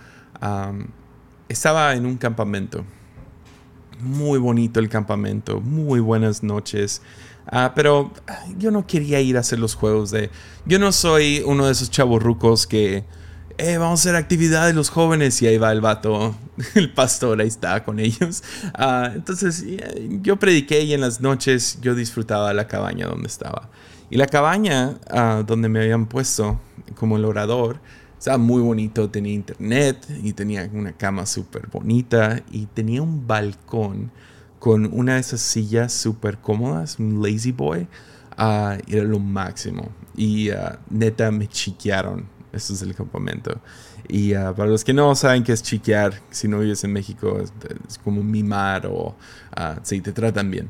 estaba 1.48 1.94
en 1.94 2.04
un 2.04 2.16
campamento. 2.16 2.84
Muy 4.00 4.38
bonito 4.38 4.78
el 4.78 4.88
campamento, 4.88 5.60
muy 5.60 5.98
buenas 6.00 6.42
noches. 6.42 7.02
Ah, 7.50 7.72
pero 7.74 8.12
yo 8.58 8.70
no 8.70 8.86
quería 8.86 9.20
ir 9.20 9.36
a 9.36 9.40
hacer 9.40 9.58
los 9.58 9.74
juegos 9.74 10.10
de... 10.10 10.30
Yo 10.66 10.78
no 10.78 10.92
soy 10.92 11.42
uno 11.46 11.66
de 11.66 11.72
esos 11.72 11.90
chavos 11.90 12.22
rucos 12.22 12.66
que 12.66 13.04
eh, 13.58 13.76
vamos 13.76 14.00
a 14.00 14.02
hacer 14.02 14.16
actividades 14.16 14.72
los 14.72 14.88
jóvenes 14.88 15.42
y 15.42 15.48
ahí 15.48 15.58
va 15.58 15.72
el 15.72 15.80
vato, 15.80 16.36
el 16.76 16.92
pastor, 16.92 17.40
ahí 17.40 17.48
está 17.48 17.84
con 17.84 17.98
ellos. 17.98 18.44
Ah, 18.74 19.10
entonces 19.12 19.64
yo 20.22 20.38
prediqué 20.38 20.82
y 20.82 20.94
en 20.94 21.00
las 21.00 21.20
noches 21.20 21.78
yo 21.82 21.96
disfrutaba 21.96 22.54
la 22.54 22.68
cabaña 22.68 23.08
donde 23.08 23.26
estaba. 23.26 23.68
Y 24.10 24.16
la 24.16 24.26
cabaña 24.26 24.98
ah, 25.10 25.42
donde 25.44 25.68
me 25.68 25.80
habían 25.80 26.06
puesto 26.06 26.60
como 26.94 27.16
el 27.16 27.24
orador 27.24 27.80
estaba 28.16 28.38
muy 28.38 28.62
bonito, 28.62 29.10
tenía 29.10 29.34
internet 29.34 30.06
y 30.22 30.32
tenía 30.32 30.70
una 30.72 30.92
cama 30.92 31.26
súper 31.26 31.66
bonita 31.66 32.40
y 32.52 32.66
tenía 32.66 33.02
un 33.02 33.26
balcón 33.26 34.12
con 34.60 34.88
una 34.92 35.14
de 35.14 35.20
esas 35.20 35.40
sillas 35.40 35.92
súper 35.92 36.38
cómodas, 36.38 36.98
un 37.00 37.22
lazy 37.22 37.52
boy. 37.52 37.88
Uh, 38.38 38.78
era 38.86 39.02
lo 39.02 39.18
máximo. 39.18 39.88
Y 40.16 40.50
neta 40.90 41.32
me 41.32 41.48
chiquearon 41.48 42.37
eso 42.58 42.74
es 42.74 42.82
el 42.82 42.94
campamento. 42.94 43.60
Y 44.08 44.34
ah, 44.34 44.54
para 44.54 44.68
los 44.68 44.84
que 44.84 44.92
no 44.92 45.14
saben 45.14 45.42
qué 45.42 45.52
es 45.52 45.62
chiquear, 45.62 46.20
si 46.30 46.48
no 46.48 46.60
vives 46.60 46.84
en 46.84 46.92
México, 46.92 47.40
es, 47.40 47.98
como 47.98 48.22
mimar 48.22 48.86
o 48.86 49.16
uh, 49.56 49.80
te 49.82 50.12
tratan 50.12 50.50
bien. 50.50 50.68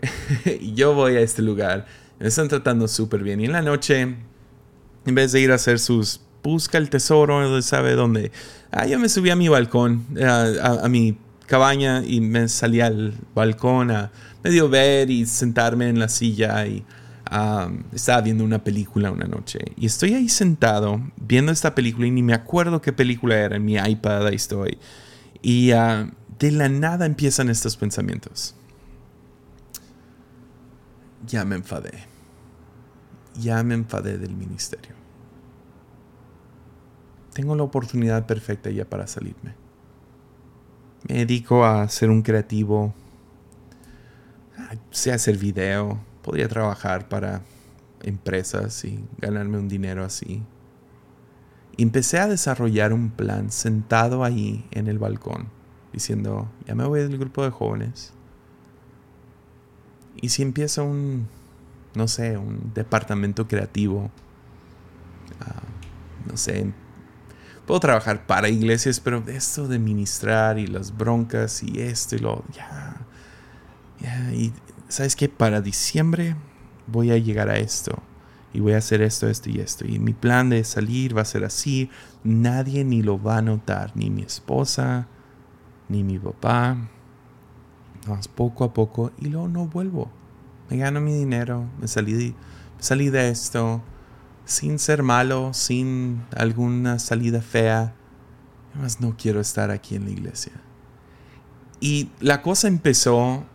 yo 0.74 0.94
voy 0.94 1.16
a 1.16 1.20
este 1.20 1.42
lugar, 1.42 1.86
me 2.18 2.28
están 2.28 2.48
tratando 2.48 2.88
súper 2.88 3.22
bien. 3.22 3.40
Y 3.40 3.46
en 3.46 3.52
la 3.52 3.62
noche, 3.62 4.00
en 4.00 5.14
vez 5.14 5.32
de 5.32 5.40
ir 5.40 5.52
a 5.52 5.56
hacer 5.56 5.78
sus 5.78 6.20
busca 6.42 6.78
el 6.78 6.90
tesoro, 6.90 7.60
sabe 7.62 7.92
dónde. 7.92 8.32
Ah, 8.70 8.86
yo 8.86 8.98
me 8.98 9.08
subí 9.08 9.30
a 9.30 9.36
mi 9.36 9.48
balcón, 9.48 10.06
a, 10.20 10.84
a, 10.84 10.88
mi 10.88 11.16
cabaña 11.46 12.02
y 12.04 12.20
me 12.20 12.48
salí 12.48 12.80
al 12.80 13.14
balcón 13.34 13.90
a 13.90 14.10
medio 14.42 14.68
ver 14.68 15.10
y 15.10 15.26
sentarme 15.26 15.88
en 15.88 15.98
la 15.98 16.08
silla 16.08 16.66
y 16.66 16.82
estaba 17.92 18.20
viendo 18.20 18.44
una 18.44 18.62
película 18.62 19.10
una 19.10 19.26
noche 19.26 19.58
y 19.76 19.86
estoy 19.86 20.12
ahí 20.14 20.28
sentado 20.28 21.00
viendo 21.16 21.50
esta 21.50 21.74
película 21.74 22.06
y 22.06 22.10
ni 22.10 22.22
me 22.22 22.34
acuerdo 22.34 22.82
qué 22.82 22.92
película 22.92 23.36
era 23.36 23.56
en 23.56 23.64
mi 23.64 23.76
iPad, 23.76 24.26
ahí 24.26 24.34
estoy. 24.34 24.78
Y 25.40 25.72
ah, 25.72 26.12
de 26.38 26.50
la 26.50 26.68
nada 26.68 27.06
empiezan 27.06 27.48
estos 27.48 27.76
pensamientos. 27.76 28.54
Ya 31.26 31.44
me 31.44 31.56
enfadé. 31.56 31.92
Ya 33.40 33.62
me 33.62 33.74
enfadé 33.74 34.18
del 34.18 34.36
ministerio. 34.36 34.94
Tengo 37.32 37.56
la 37.56 37.62
oportunidad 37.62 38.26
perfecta 38.26 38.70
ya 38.70 38.84
para 38.84 39.06
salirme. 39.06 39.54
Me 41.08 41.16
dedico 41.18 41.64
a 41.64 41.88
ser 41.88 42.10
un 42.10 42.22
creativo, 42.22 42.94
sé 44.90 45.12
hacer 45.12 45.38
video, 45.38 45.98
podría 46.22 46.48
trabajar 46.48 47.08
para 47.08 47.42
empresas 48.02 48.84
y 48.84 49.04
ganarme 49.18 49.58
un 49.58 49.68
dinero 49.68 50.04
así. 50.04 50.42
empecé 51.78 52.18
a 52.18 52.28
desarrollar 52.28 52.92
un 52.92 53.10
plan 53.10 53.50
sentado 53.50 54.24
ahí 54.24 54.66
en 54.72 54.88
el 54.88 54.98
balcón, 54.98 55.48
diciendo, 55.92 56.48
ya 56.66 56.74
me 56.74 56.84
voy 56.84 57.00
del 57.00 57.18
grupo 57.18 57.42
de 57.44 57.50
jóvenes. 57.50 58.12
Y 60.16 60.28
si 60.28 60.42
empiezo 60.42 60.84
un, 60.84 61.28
no 61.94 62.08
sé, 62.08 62.36
un 62.36 62.72
departamento 62.74 63.48
creativo, 63.48 64.10
ah, 65.40 65.62
no 66.30 66.36
sé, 66.36 66.72
puedo 67.66 67.80
trabajar 67.80 68.26
para 68.26 68.48
iglesias, 68.48 69.00
pero 69.00 69.24
esto 69.28 69.66
de 69.66 69.78
ministrar 69.78 70.58
y 70.58 70.66
las 70.66 70.96
broncas 70.96 71.62
y 71.62 71.80
esto 71.80 72.16
y 72.16 72.18
lo, 72.18 72.44
ya, 72.52 72.96
ya, 74.00 74.32
y 74.32 74.52
¿sabes 74.92 75.16
qué? 75.16 75.28
Para 75.28 75.62
diciembre 75.62 76.36
voy 76.86 77.10
a 77.10 77.18
llegar 77.18 77.48
a 77.48 77.56
esto. 77.56 77.98
Y 78.54 78.60
voy 78.60 78.74
a 78.74 78.78
hacer 78.78 79.00
esto, 79.00 79.28
esto 79.28 79.48
y 79.48 79.60
esto. 79.60 79.86
Y 79.86 79.98
mi 79.98 80.12
plan 80.12 80.50
de 80.50 80.62
salir 80.64 81.16
va 81.16 81.22
a 81.22 81.24
ser 81.24 81.44
así. 81.44 81.88
Nadie 82.22 82.84
ni 82.84 83.02
lo 83.02 83.20
va 83.20 83.38
a 83.38 83.42
notar. 83.42 83.92
Ni 83.94 84.10
mi 84.10 84.22
esposa, 84.22 85.08
ni 85.88 86.04
mi 86.04 86.18
papá. 86.18 86.76
Más 88.06 88.28
poco 88.28 88.64
a 88.64 88.74
poco. 88.74 89.10
Y 89.18 89.28
luego 89.28 89.48
no 89.48 89.66
vuelvo. 89.66 90.10
Me 90.68 90.76
gano 90.76 91.00
mi 91.00 91.14
dinero. 91.14 91.64
Me 91.80 91.88
salí, 91.88 92.34
salí 92.78 93.08
de 93.08 93.30
esto. 93.30 93.80
Sin 94.44 94.78
ser 94.78 95.02
malo. 95.02 95.54
Sin 95.54 96.22
alguna 96.36 96.98
salida 96.98 97.40
fea. 97.40 97.94
Además 98.74 99.00
no 99.00 99.16
quiero 99.16 99.40
estar 99.40 99.70
aquí 99.70 99.94
en 99.94 100.04
la 100.04 100.10
iglesia. 100.10 100.52
Y 101.80 102.10
la 102.20 102.42
cosa 102.42 102.68
empezó 102.68 103.46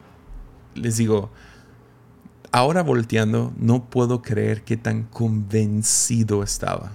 les 0.78 0.98
digo, 0.98 1.32
ahora 2.52 2.84
volteando, 2.84 3.54
no 3.58 3.90
puedo 3.90 4.22
creer 4.22 4.64
qué 4.64 4.78
tan 4.78 5.04
convencido 5.04 6.44
estaba. 6.44 6.92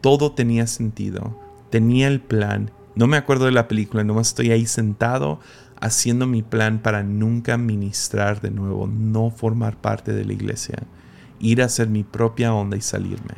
Todo 0.00 0.32
tenía 0.32 0.66
sentido, 0.66 1.38
tenía 1.70 2.08
el 2.08 2.20
plan. 2.20 2.70
No 2.94 3.06
me 3.06 3.16
acuerdo 3.16 3.46
de 3.46 3.52
la 3.52 3.68
película, 3.68 4.04
nomás 4.04 4.28
estoy 4.28 4.50
ahí 4.50 4.66
sentado 4.66 5.40
haciendo 5.80 6.26
mi 6.28 6.42
plan 6.42 6.78
para 6.78 7.02
nunca 7.02 7.56
ministrar 7.58 8.40
de 8.40 8.50
nuevo, 8.50 8.86
no 8.86 9.30
formar 9.30 9.76
parte 9.76 10.12
de 10.12 10.24
la 10.24 10.32
iglesia, 10.32 10.84
ir 11.40 11.60
a 11.60 11.64
hacer 11.64 11.88
mi 11.88 12.04
propia 12.04 12.54
onda 12.54 12.76
y 12.76 12.80
salirme. 12.80 13.34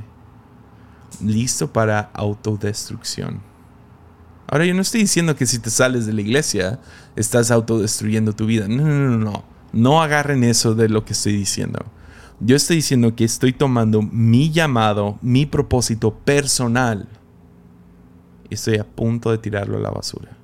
Listo 1.22 1.72
para 1.72 2.10
autodestrucción. 2.12 3.53
Ahora 4.46 4.66
yo 4.66 4.74
no 4.74 4.82
estoy 4.82 5.00
diciendo 5.00 5.36
que 5.36 5.46
si 5.46 5.58
te 5.58 5.70
sales 5.70 6.06
de 6.06 6.12
la 6.12 6.20
iglesia 6.20 6.80
estás 7.16 7.50
autodestruyendo 7.50 8.34
tu 8.34 8.46
vida. 8.46 8.68
No, 8.68 8.84
no, 8.84 9.10
no, 9.10 9.18
no. 9.18 9.44
No 9.72 10.02
agarren 10.02 10.44
eso 10.44 10.74
de 10.74 10.88
lo 10.88 11.04
que 11.04 11.14
estoy 11.14 11.32
diciendo. 11.36 11.84
Yo 12.40 12.56
estoy 12.56 12.76
diciendo 12.76 13.14
que 13.16 13.24
estoy 13.24 13.52
tomando 13.52 14.02
mi 14.02 14.50
llamado, 14.50 15.18
mi 15.22 15.46
propósito 15.46 16.14
personal 16.14 17.08
y 18.50 18.54
estoy 18.54 18.76
a 18.76 18.84
punto 18.84 19.30
de 19.30 19.38
tirarlo 19.38 19.78
a 19.78 19.80
la 19.80 19.90
basura. 19.90 20.36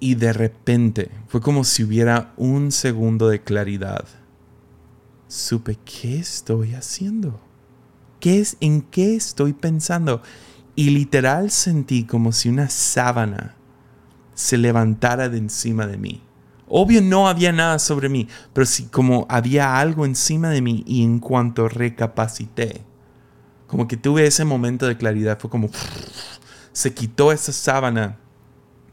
Y 0.00 0.14
de 0.14 0.32
repente 0.32 1.10
fue 1.26 1.40
como 1.40 1.64
si 1.64 1.84
hubiera 1.84 2.32
un 2.36 2.70
segundo 2.70 3.28
de 3.28 3.42
claridad. 3.42 4.04
Supe, 5.26 5.76
¿qué 5.84 6.18
estoy 6.18 6.74
haciendo? 6.74 7.40
¿Qué 8.20 8.40
es, 8.40 8.56
¿En 8.60 8.80
qué 8.80 9.16
estoy 9.16 9.52
pensando? 9.52 10.22
Y 10.78 10.90
literal 10.90 11.50
sentí 11.50 12.04
como 12.04 12.30
si 12.30 12.48
una 12.48 12.68
sábana 12.68 13.56
se 14.36 14.56
levantara 14.56 15.28
de 15.28 15.38
encima 15.38 15.88
de 15.88 15.98
mí. 15.98 16.22
Obvio 16.68 17.02
no 17.02 17.26
había 17.26 17.50
nada 17.50 17.80
sobre 17.80 18.08
mí, 18.08 18.28
pero 18.52 18.64
sí 18.64 18.84
como 18.84 19.26
había 19.28 19.80
algo 19.80 20.06
encima 20.06 20.50
de 20.50 20.62
mí 20.62 20.84
y 20.86 21.02
en 21.02 21.18
cuanto 21.18 21.68
recapacité, 21.68 22.82
como 23.66 23.88
que 23.88 23.96
tuve 23.96 24.24
ese 24.24 24.44
momento 24.44 24.86
de 24.86 24.96
claridad, 24.96 25.40
fue 25.40 25.50
como 25.50 25.68
se 26.70 26.94
quitó 26.94 27.32
esa 27.32 27.52
sábana 27.52 28.16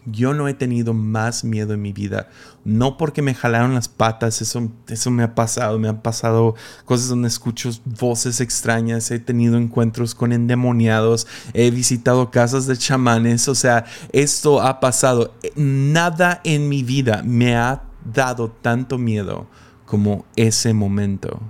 yo 0.06 0.34
no 0.34 0.48
he 0.48 0.54
tenido 0.54 0.94
más 0.94 1.44
miedo 1.44 1.74
en 1.74 1.82
mi 1.82 1.94
vida. 1.94 2.30
No 2.64 2.98
porque 2.98 3.22
me 3.22 3.34
jalaron 3.34 3.74
las 3.74 3.88
patas, 3.88 4.42
eso, 4.42 4.72
eso 4.88 5.12
me 5.12 5.24
ha 5.24 5.36
pasado. 5.36 5.80
Me 5.80 5.90
han 5.90 6.02
pasado 6.02 6.56
cosas 6.86 7.10
donde 7.10 7.28
escucho 7.28 7.72
voces 7.86 8.42
extrañas, 8.42 9.10
he 9.12 9.20
tenido 9.20 9.58
encuentros 9.58 10.16
con 10.16 10.32
endemoniados, 10.32 11.28
he 11.54 11.72
visitado 11.72 12.32
casas 12.32 12.68
de 12.68 12.78
chamanes. 12.78 13.48
O 13.48 13.56
sea, 13.56 13.86
esto 14.12 14.62
ha 14.62 14.80
pasado. 14.80 15.34
Nada 15.56 16.42
en 16.44 16.70
mi 16.70 16.84
vida 16.84 17.22
me 17.24 17.56
ha 17.56 17.84
dado 18.14 18.52
tanto 18.52 18.98
miedo 18.98 19.48
como 19.86 20.26
ese 20.36 20.74
momento. 20.74 21.42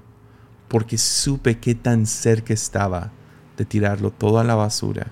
Porque 0.67 0.97
supe 0.97 1.59
qué 1.59 1.75
tan 1.75 2.05
cerca 2.05 2.53
estaba 2.53 3.11
de 3.57 3.65
tirarlo 3.65 4.11
todo 4.11 4.39
a 4.39 4.43
la 4.43 4.55
basura. 4.55 5.11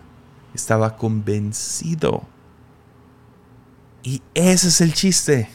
Estaba 0.54 0.98
convencido 0.98 2.28
y 4.04 4.22
ese 4.34 4.68
es 4.68 4.82
el 4.82 4.94
chiste. 4.94 5.50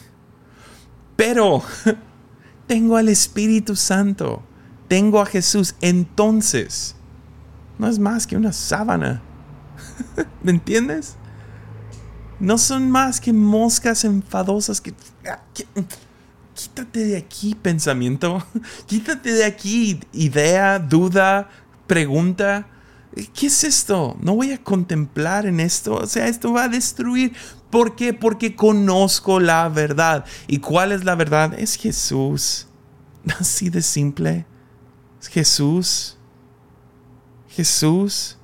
Pero 1.16 1.62
tengo 2.66 2.96
al 2.96 3.08
Espíritu 3.08 3.76
Santo, 3.76 4.42
tengo 4.88 5.20
a 5.20 5.26
Jesús, 5.26 5.74
entonces 5.80 6.96
no 7.78 7.88
es 7.88 7.98
más 7.98 8.26
que 8.26 8.36
una 8.36 8.52
sábana. 8.52 9.22
¿Me 10.42 10.50
entiendes? 10.50 11.16
No 12.40 12.56
son 12.58 12.90
más 12.90 13.20
que 13.20 13.32
moscas 13.32 14.04
enfadosas 14.04 14.80
que... 14.80 14.94
Ah, 15.28 15.42
quítate 16.54 17.04
de 17.04 17.16
aquí, 17.16 17.54
pensamiento. 17.54 18.44
Quítate 18.86 19.32
de 19.32 19.44
aquí, 19.44 20.00
idea, 20.12 20.78
duda, 20.78 21.48
pregunta. 21.86 22.66
¿Qué 23.26 23.46
es 23.46 23.64
esto? 23.64 24.16
No 24.20 24.36
voy 24.36 24.52
a 24.52 24.62
contemplar 24.62 25.46
en 25.46 25.60
esto. 25.60 25.94
O 25.94 26.06
sea, 26.06 26.28
esto 26.28 26.52
va 26.52 26.64
a 26.64 26.68
destruir. 26.68 27.32
¿Por 27.70 27.96
qué? 27.96 28.14
Porque 28.14 28.54
conozco 28.54 29.40
la 29.40 29.68
verdad. 29.68 30.24
¿Y 30.46 30.58
cuál 30.58 30.92
es 30.92 31.04
la 31.04 31.14
verdad? 31.14 31.58
Es 31.58 31.76
Jesús. 31.76 32.66
Así 33.40 33.70
de 33.70 33.82
simple. 33.82 34.46
Es 35.20 35.28
Jesús. 35.28 36.16
Jesús. 37.48 38.36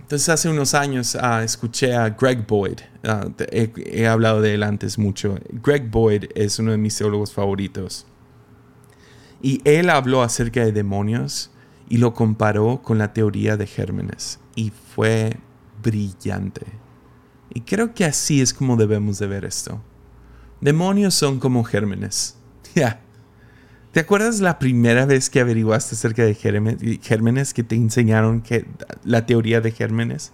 Entonces 0.00 0.28
hace 0.30 0.48
unos 0.48 0.72
años 0.72 1.16
ah, 1.20 1.42
escuché 1.42 1.94
a 1.94 2.08
Greg 2.10 2.46
Boyd. 2.46 2.78
Ah, 3.04 3.26
he, 3.50 4.06
hablado 4.06 4.40
de 4.40 4.54
él 4.54 4.62
antes 4.62 4.98
mucho. 4.98 5.36
Greg 5.50 5.90
Boyd 5.90 6.26
es 6.34 6.58
uno 6.58 6.70
de 6.70 6.78
mis 6.78 6.96
teólogos 6.96 7.32
favoritos. 7.32 8.06
Y 9.42 9.60
él 9.64 9.90
habló 9.90 10.22
acerca 10.22 10.64
de 10.64 10.72
demonios 10.72 11.50
y 11.88 11.98
lo 11.98 12.14
comparó 12.14 12.82
con 12.82 12.98
la 12.98 13.12
teoría 13.12 13.56
de 13.56 13.66
gérmenes. 13.66 14.40
Y 14.54 14.72
fue 14.94 15.36
brillante. 15.82 16.66
Y 17.52 17.62
creo 17.62 17.94
que 17.94 18.04
así 18.04 18.40
es 18.40 18.52
como 18.52 18.76
debemos 18.76 19.18
de 19.18 19.26
ver 19.26 19.44
esto. 19.44 19.80
Demonios 20.60 21.14
son 21.14 21.38
como 21.38 21.64
gérmenes. 21.64 22.36
Ya. 22.74 23.00
¿Te 23.92 24.00
acuerdas 24.00 24.40
la 24.40 24.58
primera 24.58 25.06
vez 25.06 25.30
que 25.30 25.40
averiguaste 25.40 25.94
acerca 25.94 26.22
de 26.22 26.34
gérmenes 26.34 27.54
que 27.54 27.62
te 27.64 27.74
enseñaron 27.74 28.42
que, 28.42 28.66
la 29.02 29.24
teoría 29.24 29.60
de 29.60 29.72
gérmenes? 29.72 30.32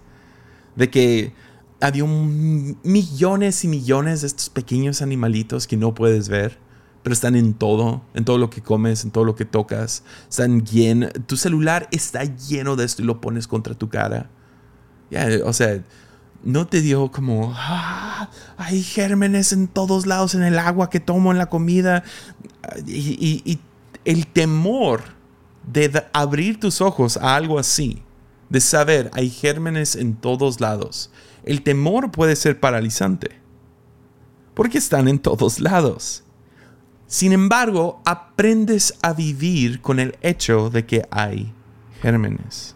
De 0.75 0.89
que 0.89 1.33
había 1.79 2.03
millones 2.05 3.63
y 3.63 3.67
millones 3.69 4.21
de 4.21 4.27
estos 4.27 4.49
pequeños 4.49 5.01
animalitos 5.01 5.65
que 5.65 5.77
no 5.77 5.95
puedes 5.95 6.27
ver, 6.27 6.59
pero 7.05 7.13
están 7.13 7.35
en 7.35 7.53
todo, 7.53 8.01
en 8.15 8.25
todo 8.25 8.39
lo 8.39 8.49
que 8.49 8.61
comes, 8.61 9.05
en 9.05 9.11
todo 9.11 9.23
lo 9.25 9.35
que 9.35 9.45
tocas. 9.45 10.03
Están 10.27 10.65
llenos. 10.65 11.11
Tu 11.27 11.37
celular 11.37 11.87
está 11.91 12.23
lleno 12.23 12.75
de 12.75 12.83
esto 12.83 13.03
y 13.03 13.05
lo 13.05 13.21
pones 13.21 13.47
contra 13.47 13.75
tu 13.75 13.89
cara 13.89 14.29
o 15.45 15.53
sea, 15.53 15.83
no 16.43 16.67
te 16.67 16.81
dio 16.81 17.11
como, 17.11 17.53
ah, 17.55 18.29
hay 18.57 18.83
gérmenes 18.83 19.51
en 19.51 19.67
todos 19.67 20.05
lados, 20.05 20.35
en 20.35 20.43
el 20.43 20.59
agua 20.59 20.89
que 20.89 20.99
tomo, 20.99 21.31
en 21.31 21.37
la 21.37 21.47
comida. 21.47 22.03
Y, 22.85 23.59
el 24.03 24.27
temor 24.27 25.01
de 25.65 26.05
abrir 26.13 26.59
tus 26.59 26.79
ojos 26.79 27.17
a 27.17 27.35
algo 27.35 27.57
así, 27.57 28.03
de 28.49 28.61
saber, 28.61 29.09
hay 29.13 29.31
gérmenes 29.31 29.95
en 29.95 30.15
todos 30.15 30.61
lados. 30.61 31.09
El 31.43 31.63
temor 31.63 32.11
puede 32.11 32.35
ser 32.35 32.59
paralizante, 32.59 33.31
porque 34.53 34.77
están 34.77 35.07
en 35.07 35.17
todos 35.17 35.59
lados. 35.59 36.23
Sin 37.07 37.33
embargo, 37.33 38.01
aprendes 38.05 38.95
a 39.01 39.13
vivir 39.13 39.81
con 39.81 39.99
el 39.99 40.17
hecho 40.21 40.69
de 40.69 40.85
que 40.85 41.07
hay 41.11 41.53
gérmenes. 42.01 42.75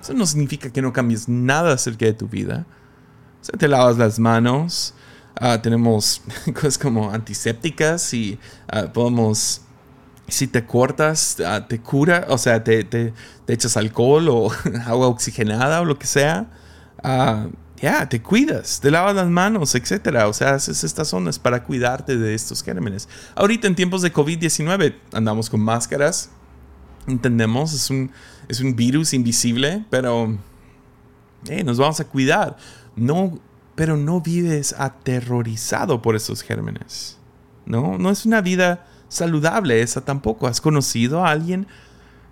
Eso 0.00 0.14
no 0.14 0.26
significa 0.26 0.70
que 0.70 0.82
no 0.82 0.92
cambies 0.92 1.28
nada 1.28 1.74
acerca 1.74 2.06
de 2.06 2.14
tu 2.14 2.28
vida. 2.28 2.66
O 3.40 3.44
sea, 3.44 3.58
te 3.58 3.68
lavas 3.68 3.98
las 3.98 4.18
manos, 4.18 4.94
ah, 5.38 5.60
tenemos 5.60 6.22
cosas 6.54 6.78
como 6.78 7.10
antisépticas 7.10 8.14
y 8.14 8.38
ah, 8.68 8.92
podemos, 8.92 9.62
si 10.28 10.46
te 10.46 10.64
cortas, 10.64 11.36
ah, 11.40 11.66
te 11.68 11.80
cura, 11.80 12.26
o 12.28 12.38
sea, 12.38 12.64
te, 12.64 12.84
te, 12.84 13.12
echas 13.48 13.76
alcohol 13.76 14.28
o 14.30 14.50
agua 14.86 15.08
oxigenada 15.08 15.82
o 15.82 15.84
lo 15.84 15.98
que 15.98 16.06
sea. 16.06 16.46
Ya, 17.84 18.08
te 18.08 18.22
cuidas, 18.22 18.80
te 18.80 18.90
lavas 18.90 19.14
las 19.14 19.28
manos, 19.28 19.74
etcétera. 19.74 20.26
O 20.28 20.32
sea, 20.32 20.54
haces 20.54 20.84
estas 20.84 21.08
zonas 21.08 21.38
para 21.38 21.64
cuidarte 21.64 22.16
de 22.16 22.34
estos 22.34 22.62
gérmenes. 22.62 23.10
Ahorita 23.34 23.66
en 23.66 23.74
tiempos 23.74 24.00
de 24.00 24.10
COVID-19 24.10 24.94
andamos 25.12 25.50
con 25.50 25.60
máscaras, 25.60 26.30
entendemos, 27.06 27.74
es 27.74 27.90
un, 27.90 28.10
es 28.48 28.60
un 28.60 28.74
virus 28.74 29.12
invisible, 29.12 29.84
pero 29.90 30.34
nos 31.64 31.76
vamos 31.76 32.00
a 32.00 32.04
cuidar. 32.06 32.56
No, 32.96 33.38
pero 33.74 33.98
no 33.98 34.22
vives 34.22 34.74
aterrorizado 34.78 36.00
por 36.00 36.16
esos 36.16 36.40
gérmenes. 36.40 37.18
No, 37.66 37.98
no 37.98 38.10
es 38.10 38.24
una 38.24 38.40
vida 38.40 38.86
saludable 39.08 39.82
esa 39.82 40.02
tampoco. 40.02 40.46
¿Has 40.46 40.62
conocido 40.62 41.22
a 41.22 41.30
alguien 41.30 41.66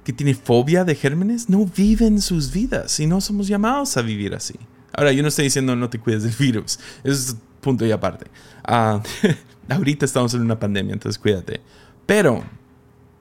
que 0.02 0.14
tiene 0.14 0.32
fobia 0.32 0.84
de 0.84 0.94
gérmenes? 0.94 1.50
No 1.50 1.66
viven 1.66 2.22
sus 2.22 2.52
vidas 2.52 2.98
y 3.00 3.06
no 3.06 3.20
somos 3.20 3.48
llamados 3.48 3.98
a 3.98 4.02
vivir 4.02 4.34
así. 4.34 4.58
Ahora, 4.92 5.12
yo 5.12 5.22
no 5.22 5.28
estoy 5.28 5.44
diciendo 5.44 5.74
no 5.76 5.90
te 5.90 5.98
cuides 5.98 6.22
del 6.22 6.34
virus. 6.38 6.78
Eso 7.04 7.32
es 7.32 7.36
punto 7.60 7.86
y 7.86 7.92
aparte. 7.92 8.26
Ah, 8.64 9.02
ahorita 9.68 10.04
estamos 10.04 10.34
en 10.34 10.42
una 10.42 10.58
pandemia, 10.58 10.92
entonces 10.92 11.18
cuídate. 11.18 11.60
Pero 12.06 12.42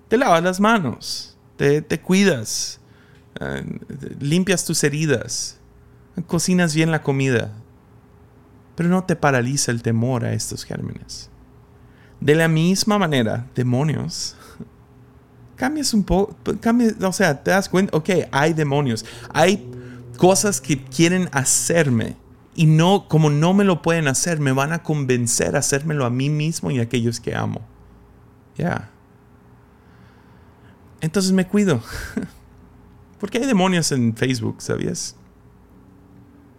te 0.07 0.17
lavas 0.17 0.43
las 0.43 0.59
manos 0.59 1.31
te, 1.81 1.99
cuidas, 1.99 2.79
eh, 3.39 3.63
limpias 4.19 4.65
tus 4.65 4.83
heridas, 4.83 5.59
cocinas 6.25 6.73
bien 6.73 6.89
la 6.89 7.03
comida, 7.03 7.51
pero 8.75 8.89
no 8.89 9.03
te 9.03 9.15
paraliza 9.15 9.71
el 9.71 9.83
temor 9.83 10.25
a 10.25 10.33
estos 10.33 10.63
gérmenes. 10.63 11.29
De 12.19 12.33
la 12.33 12.47
misma 12.47 12.97
manera, 12.97 13.47
demonios, 13.53 14.35
cambias 15.55 15.93
un 15.93 16.03
poco, 16.03 16.35
o 17.03 17.13
sea, 17.13 17.43
te 17.43 17.51
das 17.51 17.69
cuenta, 17.69 17.95
ok, 17.95 18.09
hay 18.31 18.53
demonios, 18.53 19.05
hay 19.31 19.70
cosas 20.21 20.61
que 20.61 20.83
quieren 20.83 21.29
hacerme 21.31 22.15
y 22.53 22.67
no, 22.67 23.07
como 23.07 23.31
no 23.31 23.55
me 23.55 23.63
lo 23.63 23.81
pueden 23.81 24.07
hacer, 24.07 24.39
me 24.39 24.51
van 24.51 24.71
a 24.71 24.83
convencer 24.83 25.55
a 25.55 25.59
hacérmelo 25.59 26.05
a 26.05 26.11
mí 26.11 26.29
mismo 26.29 26.69
y 26.69 26.77
a 26.77 26.83
aquellos 26.83 27.19
que 27.19 27.33
amo. 27.33 27.61
Ya. 28.55 28.91
Entonces 30.99 31.31
me 31.31 31.47
cuido. 31.47 31.81
Porque 33.19 33.39
hay 33.39 33.47
demonios 33.47 33.91
en 33.91 34.15
Facebook, 34.15 34.61
¿sabías? 34.61 35.15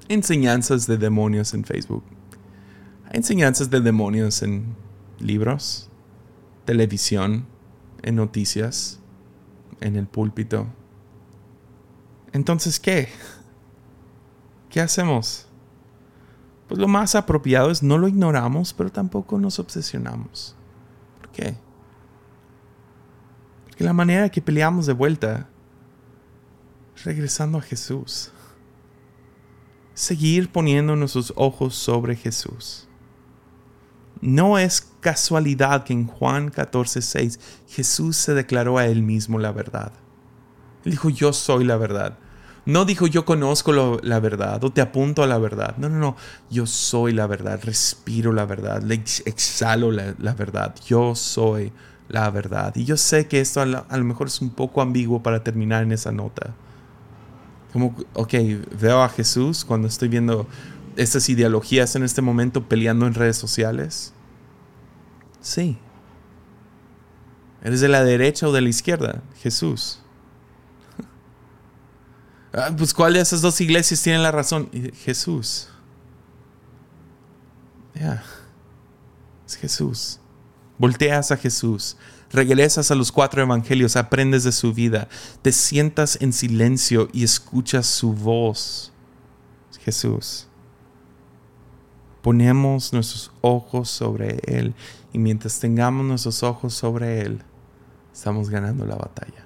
Enseñanzas 0.08 0.88
de 0.88 0.98
demonios 0.98 1.54
en 1.54 1.62
Facebook. 1.62 2.02
Hay 3.04 3.18
enseñanzas 3.18 3.70
de 3.70 3.80
demonios 3.80 4.42
en 4.42 4.74
libros, 5.20 5.88
televisión, 6.64 7.46
en 8.02 8.16
noticias, 8.16 8.98
en 9.80 9.94
el 9.94 10.08
púlpito. 10.08 10.66
Entonces, 12.32 12.80
¿qué? 12.80 13.08
¿Qué 14.72 14.80
hacemos? 14.80 15.46
Pues 16.66 16.80
lo 16.80 16.88
más 16.88 17.14
apropiado 17.14 17.70
es 17.70 17.82
no 17.82 17.98
lo 17.98 18.08
ignoramos, 18.08 18.72
pero 18.72 18.90
tampoco 18.90 19.38
nos 19.38 19.58
obsesionamos. 19.58 20.56
¿Por 21.20 21.28
qué? 21.30 21.54
que 23.76 23.84
la 23.84 23.92
manera 23.92 24.30
que 24.30 24.42
peleamos 24.42 24.86
de 24.86 24.92
vuelta 24.92 25.48
regresando 27.04 27.58
a 27.58 27.62
Jesús. 27.62 28.32
seguir 29.94 30.50
poniendo 30.50 30.96
nuestros 30.96 31.34
ojos 31.36 31.74
sobre 31.74 32.16
Jesús. 32.16 32.88
No 34.22 34.56
es 34.56 34.80
casualidad 35.00 35.84
que 35.84 35.92
en 35.92 36.06
Juan 36.06 36.50
14:6 36.50 37.38
Jesús 37.68 38.16
se 38.16 38.32
declaró 38.32 38.78
a 38.78 38.86
él 38.86 39.02
mismo 39.02 39.38
la 39.38 39.52
verdad. 39.52 39.92
Él 40.84 40.92
dijo, 40.92 41.10
yo 41.10 41.34
soy 41.34 41.64
la 41.64 41.76
verdad. 41.76 42.18
No 42.64 42.84
dijo, 42.84 43.08
yo 43.08 43.24
conozco 43.24 44.00
la 44.02 44.20
verdad 44.20 44.62
o 44.62 44.70
te 44.70 44.80
apunto 44.80 45.22
a 45.22 45.26
la 45.26 45.38
verdad. 45.38 45.76
No, 45.78 45.88
no, 45.88 45.98
no. 45.98 46.16
Yo 46.50 46.66
soy 46.66 47.12
la 47.12 47.26
verdad, 47.26 47.60
respiro 47.64 48.32
la 48.32 48.46
verdad, 48.46 48.82
exhalo 48.90 49.90
la, 49.90 50.34
verdad. 50.34 50.74
Yo 50.86 51.16
soy 51.16 51.72
la 52.08 52.30
verdad. 52.30 52.72
Y 52.76 52.84
yo 52.84 52.96
sé 52.96 53.26
que 53.26 53.40
esto 53.40 53.60
a, 53.60 53.64
a, 53.64 53.96
lo 53.96 54.04
mejor 54.04 54.28
es 54.28 54.40
un 54.40 54.50
poco 54.50 54.80
ambiguo 54.80 55.22
para 55.22 55.42
terminar 55.42 55.82
en 55.82 55.90
esa 55.90 56.12
nota. 56.12 56.54
Como, 57.72 57.96
ok, 58.14 58.34
veo 58.78 59.02
a 59.02 59.08
Jesús 59.08 59.64
cuando 59.64 59.88
estoy 59.88 60.08
viendo 60.08 60.46
estas 60.96 61.28
ideologías 61.28 61.96
en 61.96 62.04
este 62.04 62.22
momento 62.22 62.68
peleando 62.68 63.06
en 63.06 63.14
redes 63.14 63.36
sociales. 63.36 64.12
Sí. 65.40 65.78
¿Eres 67.64 67.80
de 67.80 67.88
la 67.88 68.04
derecha 68.04 68.46
o 68.46 68.52
de 68.52 68.60
la 68.60 68.68
izquierda? 68.68 69.22
Jesús. 69.40 70.01
Ah, 72.52 72.70
pues 72.76 72.92
¿cuál 72.92 73.14
de 73.14 73.20
esas 73.20 73.40
dos 73.40 73.60
iglesias 73.60 74.02
tiene 74.02 74.18
la 74.18 74.30
razón? 74.30 74.70
Jesús. 75.04 75.68
Ya. 77.94 78.22
Es 79.46 79.56
Jesús. 79.56 80.20
Volteas 80.78 81.30
a 81.32 81.36
Jesús. 81.36 81.96
Regresas 82.30 82.90
a 82.90 82.94
los 82.94 83.12
cuatro 83.12 83.42
evangelios, 83.42 83.96
aprendes 83.96 84.42
de 84.44 84.52
su 84.52 84.72
vida, 84.72 85.08
te 85.42 85.52
sientas 85.52 86.16
en 86.22 86.32
silencio 86.32 87.08
y 87.12 87.24
escuchas 87.24 87.86
su 87.86 88.14
voz. 88.14 88.92
Jesús. 89.84 90.46
Ponemos 92.22 92.92
nuestros 92.92 93.32
ojos 93.40 93.90
sobre 93.90 94.38
Él 94.46 94.74
y 95.12 95.18
mientras 95.18 95.58
tengamos 95.58 96.06
nuestros 96.06 96.42
ojos 96.42 96.72
sobre 96.72 97.20
Él, 97.22 97.42
estamos 98.12 98.48
ganando 98.48 98.86
la 98.86 98.94
batalla. 98.94 99.41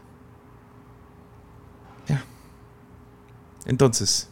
Entonces, 3.66 4.28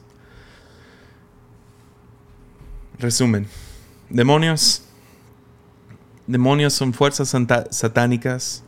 resumen, 2.98 3.46
demonios, 4.08 4.82
demonios 6.26 6.72
son 6.72 6.92
fuerzas 6.92 7.34
satánicas 7.70 8.62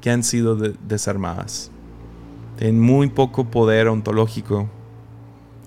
que 0.00 0.10
han 0.10 0.22
sido 0.22 0.56
desarmadas. 0.56 1.70
Tienen 2.56 2.80
muy 2.80 3.08
poco 3.08 3.50
poder 3.50 3.88
ontológico. 3.88 4.68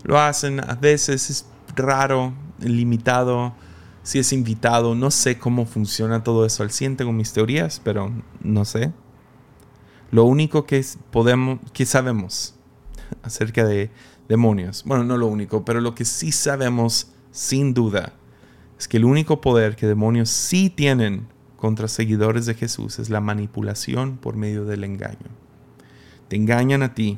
Lo 0.03 0.19
hacen, 0.19 0.59
a 0.59 0.75
veces 0.75 1.29
es 1.29 1.45
raro, 1.75 2.33
limitado, 2.59 3.53
si 4.03 4.19
es 4.19 4.31
invitado. 4.31 4.95
No 4.95 5.11
sé 5.11 5.37
cómo 5.37 5.65
funciona 5.65 6.23
todo 6.23 6.45
eso 6.45 6.63
al 6.63 6.71
100, 6.71 6.97
tengo 6.97 7.11
mis 7.11 7.33
teorías, 7.33 7.81
pero 7.83 8.11
no 8.41 8.65
sé. 8.65 8.93
Lo 10.11 10.23
único 10.25 10.65
que, 10.65 10.85
podemos, 11.11 11.59
que 11.73 11.85
sabemos 11.85 12.55
acerca 13.23 13.65
de 13.65 13.89
demonios. 14.27 14.83
Bueno, 14.85 15.03
no 15.03 15.17
lo 15.17 15.27
único, 15.27 15.65
pero 15.65 15.81
lo 15.81 15.95
que 15.95 16.05
sí 16.05 16.31
sabemos 16.31 17.11
sin 17.31 17.73
duda 17.73 18.13
es 18.77 18.87
que 18.87 18.97
el 18.97 19.05
único 19.05 19.41
poder 19.41 19.75
que 19.75 19.87
demonios 19.87 20.29
sí 20.29 20.69
tienen 20.69 21.27
contra 21.57 21.87
seguidores 21.87 22.45
de 22.45 22.53
Jesús 22.53 22.99
es 22.99 23.09
la 23.09 23.21
manipulación 23.21 24.17
por 24.17 24.35
medio 24.35 24.65
del 24.65 24.83
engaño. 24.83 25.29
Te 26.27 26.35
engañan 26.35 26.83
a 26.83 26.93
ti, 26.93 27.17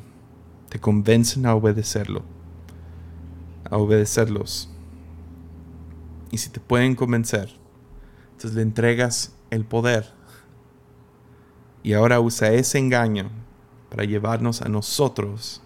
te 0.68 0.78
convencen 0.78 1.46
a 1.46 1.54
obedecerlo, 1.54 2.22
a 3.68 3.76
obedecerlos. 3.76 4.70
Y 6.30 6.38
si 6.38 6.50
te 6.50 6.60
pueden 6.60 6.94
convencer, 6.94 7.50
entonces 8.32 8.54
le 8.54 8.62
entregas 8.62 9.34
el 9.50 9.64
poder. 9.64 10.12
Y 11.82 11.94
ahora 11.94 12.20
usa 12.20 12.52
ese 12.52 12.78
engaño 12.78 13.30
para 13.88 14.04
llevarnos 14.04 14.62
a 14.62 14.68
nosotros 14.68 15.62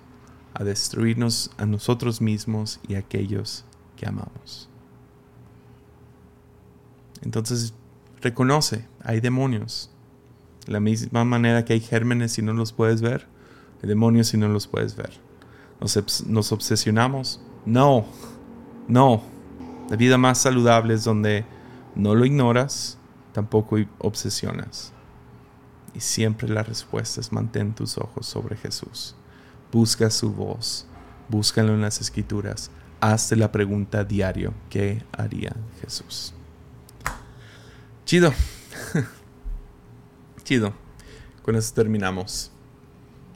a 0.54 0.64
destruirnos 0.64 1.50
a 1.56 1.66
nosotros 1.66 2.20
mismos 2.20 2.80
y 2.86 2.94
a 2.94 2.98
aquellos 2.98 3.64
que 3.96 4.06
amamos. 4.06 4.68
Entonces, 7.22 7.74
reconoce, 8.20 8.86
hay 9.02 9.20
demonios. 9.20 9.90
De 10.66 10.72
la 10.72 10.80
misma 10.80 11.24
manera 11.24 11.64
que 11.64 11.72
hay 11.72 11.80
gérmenes 11.80 12.32
si 12.32 12.42
no 12.42 12.52
los 12.52 12.72
puedes 12.72 13.00
ver, 13.00 13.26
hay 13.82 13.88
demonios 13.88 14.28
si 14.28 14.36
no 14.36 14.48
los 14.48 14.66
puedes 14.66 14.96
ver. 14.96 15.12
Nos, 15.80 16.26
nos 16.26 16.52
obsesionamos. 16.52 17.40
No, 17.66 18.04
no. 18.88 19.22
La 19.90 19.96
vida 19.96 20.18
más 20.18 20.38
saludable 20.38 20.94
es 20.94 21.04
donde 21.04 21.44
no 21.94 22.14
lo 22.14 22.24
ignoras, 22.24 22.98
tampoco 23.32 23.76
obsesionas. 23.98 24.92
Y 25.94 26.00
siempre 26.00 26.48
la 26.48 26.62
respuesta 26.62 27.20
es 27.20 27.32
mantén 27.32 27.74
tus 27.74 27.98
ojos 27.98 28.26
sobre 28.26 28.56
Jesús 28.56 29.16
busca 29.72 30.10
su 30.10 30.32
voz, 30.32 30.86
búscalo 31.28 31.72
en 31.74 31.80
las 31.80 32.00
escrituras, 32.00 32.70
hazte 33.00 33.34
la 33.34 33.50
pregunta 33.50 34.04
diario, 34.04 34.54
¿qué 34.70 35.02
haría 35.16 35.56
Jesús? 35.80 36.34
Chido. 38.04 38.32
Chido. 40.44 40.74
Con 41.42 41.56
eso 41.56 41.72
terminamos. 41.74 42.52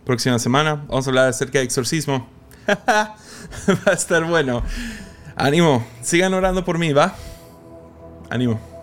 Próxima 0.04 0.38
semana 0.38 0.74
vamos 0.74 1.06
a 1.06 1.10
hablar 1.10 1.28
acerca 1.28 1.58
de 1.58 1.64
exorcismo. 1.64 2.28
Va 2.68 3.16
a 3.86 3.92
estar 3.92 4.24
bueno. 4.24 4.62
Ánimo. 5.34 5.86
Sigan 6.02 6.34
orando 6.34 6.64
por 6.64 6.78
mí, 6.78 6.92
¿va? 6.92 7.16
Ánimo. 8.30 8.75